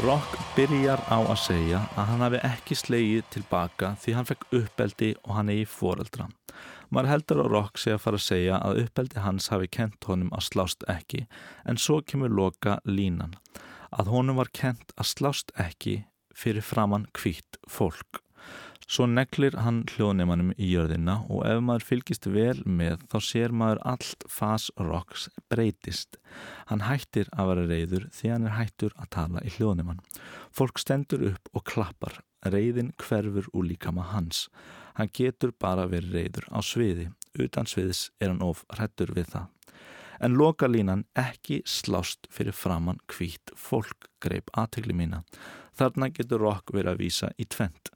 Rock 0.00 0.38
byrjar 0.56 1.00
á 1.12 1.20
að 1.20 1.40
segja 1.42 1.78
að 1.92 2.06
hann 2.08 2.22
hafi 2.24 2.38
ekki 2.46 2.76
slegið 2.78 3.26
tilbaka 3.34 3.90
því 4.00 4.14
hann 4.16 4.28
fekk 4.30 4.46
uppeldi 4.56 5.10
og 5.26 5.34
hann 5.36 5.50
eigi 5.52 5.66
foreldra. 5.68 6.30
Maður 6.88 7.10
heldur 7.10 7.42
að 7.42 7.50
Rock 7.52 7.80
sé 7.82 7.92
að 7.92 8.00
fara 8.06 8.20
að 8.20 8.24
segja 8.24 8.60
að 8.64 8.80
uppeldi 8.86 9.20
hans 9.20 9.50
hafi 9.52 9.68
kent 9.76 10.08
honum 10.08 10.32
að 10.32 10.46
slást 10.46 10.86
ekki 10.88 11.26
en 11.68 11.76
svo 11.76 11.98
kemur 12.00 12.32
loka 12.32 12.78
línan 12.88 13.36
að 13.92 14.08
honum 14.14 14.40
var 14.40 14.48
kent 14.56 14.96
að 14.96 15.10
slást 15.12 15.52
ekki 15.60 15.98
fyrir 16.32 16.64
framann 16.64 17.04
kvítt 17.12 17.60
fólk. 17.68 18.22
Svo 18.90 19.06
neglir 19.06 19.54
hann 19.62 19.82
hljóðneimanum 19.92 20.54
í 20.58 20.70
jörðina 20.72 21.20
og 21.30 21.44
ef 21.46 21.60
maður 21.62 21.84
fylgist 21.86 22.26
vel 22.26 22.62
með 22.64 23.04
þá 23.12 23.18
sér 23.22 23.52
maður 23.54 23.82
allt 23.92 24.24
fas 24.28 24.70
rocks 24.80 25.28
breytist. 25.52 26.18
Hann 26.70 26.86
hættir 26.86 27.30
að 27.36 27.52
vera 27.52 27.68
reyður 27.70 28.08
því 28.16 28.32
hann 28.32 28.48
er 28.48 28.56
hættur 28.56 28.96
að 28.96 29.12
tala 29.14 29.44
í 29.46 29.52
hljóðneiman. 29.58 30.02
Fólk 30.50 30.82
stendur 30.82 31.22
upp 31.32 31.52
og 31.52 31.66
klappar. 31.70 32.18
Reyðin 32.40 32.94
hverfur 32.98 33.46
úr 33.52 33.68
líkama 33.68 34.08
hans. 34.14 34.48
Hann 34.96 35.12
getur 35.12 35.52
bara 35.52 35.86
verið 35.90 36.16
reyður 36.16 36.50
á 36.50 36.58
sviði. 36.64 37.10
Utan 37.38 37.68
sviðis 37.70 38.08
er 38.18 38.32
hann 38.32 38.42
of 38.42 38.64
hrættur 38.74 39.12
við 39.14 39.30
það. 39.36 39.48
En 40.20 40.34
lokalínan 40.36 41.06
ekki 41.16 41.62
slást 41.64 42.26
fyrir 42.28 42.52
framann 42.52 43.00
hvít 43.08 43.54
fólk 43.56 44.10
greip 44.20 44.50
aðtegli 44.52 44.92
mína. 44.96 45.22
Þarna 45.78 46.10
getur 46.12 46.42
Rock 46.44 46.74
verið 46.74 46.92
að 46.92 47.00
vísa 47.00 47.30
í 47.40 47.46
tvent. 47.48 47.88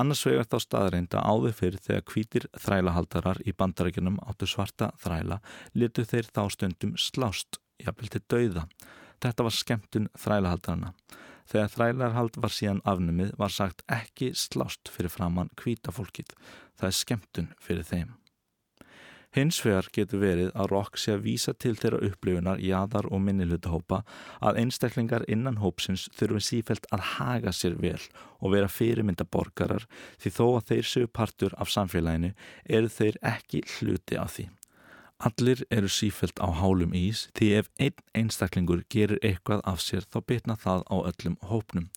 Annars 0.00 0.22
vegar 0.26 0.46
þá 0.46 0.58
staðreinda 0.64 1.22
áður 1.26 1.56
fyrir 1.56 1.82
þegar 1.82 2.04
hvítir 2.12 2.46
þrælahaldarar 2.62 3.40
í 3.42 3.54
bandarækjunum 3.56 4.20
áttu 4.22 4.48
svarta 4.50 4.92
þræla 5.02 5.40
litu 5.74 6.04
þeir 6.06 6.30
þá 6.30 6.42
stundum 6.54 6.94
slást, 6.98 7.58
jafnvel 7.82 8.12
til 8.14 8.22
dauða. 8.30 8.66
Þetta 9.20 9.46
var 9.46 9.56
skemmtun 9.56 10.08
þrælahaldarana. 10.18 10.94
Þegar 11.50 11.74
þrælarhald 11.74 12.38
var 12.38 12.54
síðan 12.54 12.84
afnumið 12.86 13.34
var 13.40 13.50
sagt 13.50 13.82
ekki 13.90 14.30
slást 14.38 14.92
fyrir 14.94 15.10
framann 15.10 15.50
hvíta 15.58 15.92
fólkið. 15.92 16.30
Það 16.78 16.88
er 16.92 16.98
skemmtun 17.00 17.52
fyrir 17.58 17.86
þeim. 17.88 18.19
Hins 19.30 19.60
vegar 19.62 19.86
getur 19.94 20.18
verið 20.24 20.48
að 20.58 20.72
Rock 20.72 20.98
sé 20.98 21.12
að 21.14 21.26
vísa 21.28 21.52
til 21.54 21.76
þeirra 21.78 22.00
upplifunar, 22.08 22.58
jæðar 22.58 23.06
og 23.14 23.20
minnilutahópa 23.22 24.00
að 24.42 24.58
einstaklingar 24.64 25.22
innan 25.30 25.60
hópsins 25.62 26.08
þurfum 26.18 26.42
sífælt 26.42 26.88
að 26.90 27.04
haga 27.12 27.52
sér 27.54 27.76
vel 27.78 28.00
og 28.40 28.56
vera 28.56 28.70
fyrirmynda 28.70 29.28
borgarar 29.30 29.86
því 30.18 30.34
þó 30.34 30.46
að 30.48 30.64
þeir 30.72 30.88
séu 30.92 31.10
partur 31.20 31.54
af 31.62 31.70
samfélaginu 31.70 32.32
eru 32.66 32.90
þeir 32.90 33.20
ekki 33.22 33.62
hluti 33.76 34.18
af 34.18 34.34
því. 34.34 34.48
Allir 35.20 35.62
eru 35.70 35.88
sífælt 35.92 36.42
á 36.42 36.48
hálum 36.48 36.94
ís 36.96 37.28
því 37.36 37.52
ef 37.60 37.70
einn 37.78 38.02
einstaklingur 38.16 38.82
gerir 38.90 39.20
eitthvað 39.22 39.62
af 39.68 39.82
sér 39.84 40.10
þá 40.10 40.22
bitna 40.26 40.58
það 40.58 40.82
á 40.90 40.96
öllum 41.12 41.36
hópnum. 41.46 41.90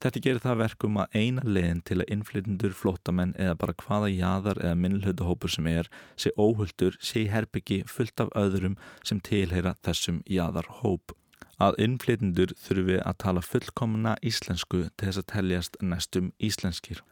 Þetta 0.00 0.20
gerir 0.24 0.40
það 0.40 0.60
verkum 0.62 0.94
að 1.02 1.16
eina 1.20 1.42
leiðin 1.44 1.80
til 1.84 1.98
að 2.00 2.10
innflytundur, 2.14 2.72
flótamenn 2.72 3.34
eða 3.36 3.56
bara 3.60 3.74
hvaða 3.82 4.08
jæðar 4.08 4.60
eða 4.62 4.78
minnlhutahópur 4.80 5.52
sem 5.52 5.66
er 5.68 5.90
sé 6.16 6.32
óhulltur, 6.40 6.96
sé 7.04 7.26
í 7.26 7.28
herbyggi 7.28 7.82
fullt 7.84 8.22
af 8.24 8.32
öðrum 8.32 8.78
sem 9.04 9.20
tilheyra 9.20 9.74
þessum 9.84 10.22
jæðarhóp. 10.24 11.12
Að 11.60 11.76
innflytundur 11.84 12.54
þurfi 12.56 12.96
að 13.04 13.18
tala 13.20 13.44
fullkomna 13.44 14.14
íslensku 14.24 14.86
til 14.88 15.10
þess 15.10 15.20
að 15.20 15.28
teljast 15.34 15.76
næstum 15.84 16.32
íslenskir. 16.40 17.02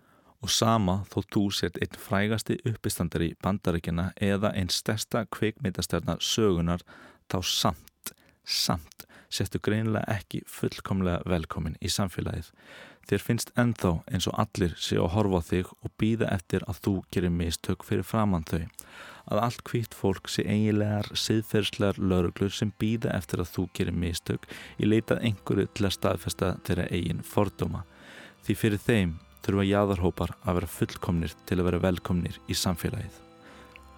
Og 0.41 0.49
sama 0.55 1.03
þó 1.13 1.19
þú 1.35 1.43
sért 1.53 1.77
einn 1.83 2.01
frægasti 2.01 2.57
uppistandari 2.71 3.35
bandaríkina 3.45 4.15
eða 4.17 4.55
einn 4.57 4.73
stærsta 4.73 5.27
kveikmyndastjarnar 5.35 6.25
sögunar 6.25 6.87
þá 7.29 7.43
samt, 7.45 8.15
samt 8.47 9.08
sérstu 9.33 9.61
greinilega 9.63 10.19
ekki 10.19 10.43
fullkomlega 10.49 11.23
velkomin 11.29 11.77
í 11.85 11.91
samfélagið. 11.93 12.51
Þér 13.09 13.23
finnst 13.25 13.53
ennþá 13.57 13.93
eins 14.13 14.27
og 14.29 14.41
allir 14.43 14.75
séu 14.77 15.05
að 15.05 15.15
horfa 15.15 15.41
á 15.41 15.49
þig 15.49 15.71
og 15.73 15.93
býða 16.01 16.33
eftir 16.35 16.65
að 16.69 16.81
þú 16.85 16.95
gerir 17.15 17.33
mistök 17.33 17.87
fyrir 17.89 18.05
framann 18.05 18.45
þau. 18.49 18.67
Að 19.29 19.41
allt 19.45 19.63
hvitt 19.69 19.97
fólk 19.97 20.29
sé 20.33 20.45
eiginlegar, 20.45 21.09
siðferðslegar 21.13 22.01
lauruglur 22.01 22.53
sem 22.53 22.73
býða 22.81 23.15
eftir 23.17 23.41
að 23.45 23.53
þú 23.55 23.65
gerir 23.77 23.97
mistök 23.97 24.45
í 24.77 24.89
leitað 24.89 25.25
einhverju 25.29 25.69
til 25.73 25.89
að 25.89 25.97
staðfesta 25.97 26.51
þeirra 26.69 26.89
eigin 26.93 27.25
fordóma. 27.25 27.85
Því 28.45 28.59
fyrir 28.65 28.85
þeim 28.85 29.15
þurfa 29.45 29.69
jáðarhópar 29.69 30.35
að 30.43 30.61
vera 30.61 30.75
fullkomnir 30.75 31.39
til 31.49 31.61
að 31.61 31.71
vera 31.71 31.85
velkomnir 31.89 32.41
í 32.49 32.57
samfélagið. 32.57 33.25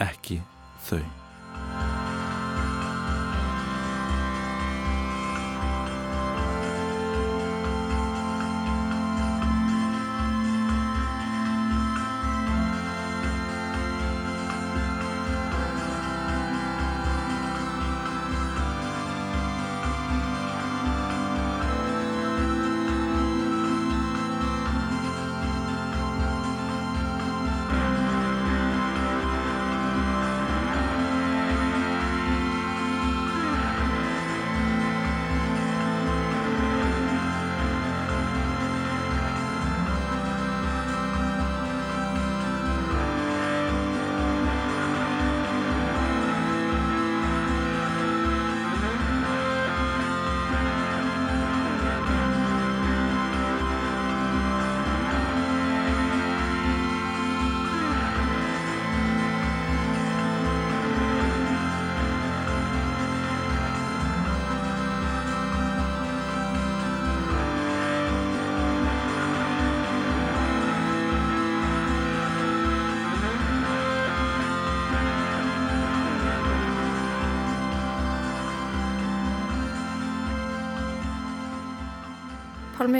Ekki 0.06 0.38
þau. 0.86 1.29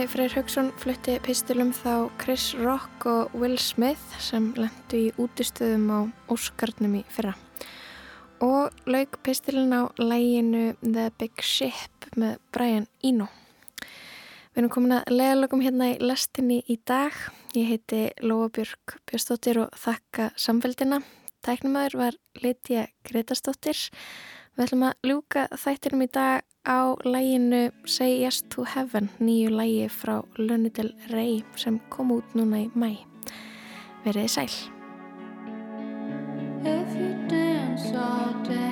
Pálmi 0.01 0.09
Freyr 0.09 0.32
Haugsson 0.32 0.68
flutti 0.80 1.18
pistilum 1.20 1.74
þá 1.76 2.09
Chris 2.16 2.55
Rock 2.57 3.05
og 3.05 3.34
Will 3.36 3.59
Smith 3.61 4.14
sem 4.16 4.46
lendu 4.57 4.96
í 4.96 5.11
útistöðum 5.20 5.90
á 5.92 6.01
Óskarnum 6.32 6.94
í 6.96 7.03
fyrra 7.12 7.34
og 8.40 8.78
lauk 8.88 9.18
pistilin 9.20 9.76
á 9.76 9.92
læginu 10.01 10.72
The 10.80 11.11
Big 11.20 11.44
Ship 11.44 12.09
með 12.16 12.40
Brian 12.48 12.88
Eno. 13.05 13.28
Við 14.55 14.62
erum 14.62 14.72
komin 14.72 14.96
að 15.03 15.12
leðalögum 15.18 15.66
hérna 15.66 15.90
í 15.92 16.01
lestinni 16.01 16.62
í 16.64 16.78
dag. 16.80 17.12
Ég 17.53 17.68
heiti 17.68 18.07
Lóa 18.24 18.48
Björg 18.48 18.96
Björnstóttir 19.05 19.66
og 19.66 19.76
þakka 19.84 20.30
samfélgina. 20.32 21.03
Tæknumöður 21.44 22.01
var 22.07 22.16
Litja 22.40 22.88
Gretastóttir. 23.05 23.76
Við 24.57 24.64
ætlum 24.64 24.88
að 24.88 25.12
ljúka 25.12 25.51
þættinum 25.61 26.09
í 26.09 26.14
dag 26.16 26.48
á 26.67 26.95
læginu 27.05 27.71
Say 27.85 28.25
Yes 28.25 28.43
to 28.43 28.65
Heaven 28.75 29.11
nýju 29.21 29.49
lægi 29.51 29.89
frá 29.89 30.23
Lunadel 30.37 30.95
Rey 31.11 31.43
sem 31.57 31.81
kom 31.91 32.11
út 32.11 32.25
núna 32.35 32.59
í 32.65 32.71
mæ 32.75 32.97
veriði 34.05 34.29
sæl. 34.29 34.53
If 36.65 36.91
you 37.01 37.13
dance 37.29 37.97
all 37.97 38.33
day 38.45 38.70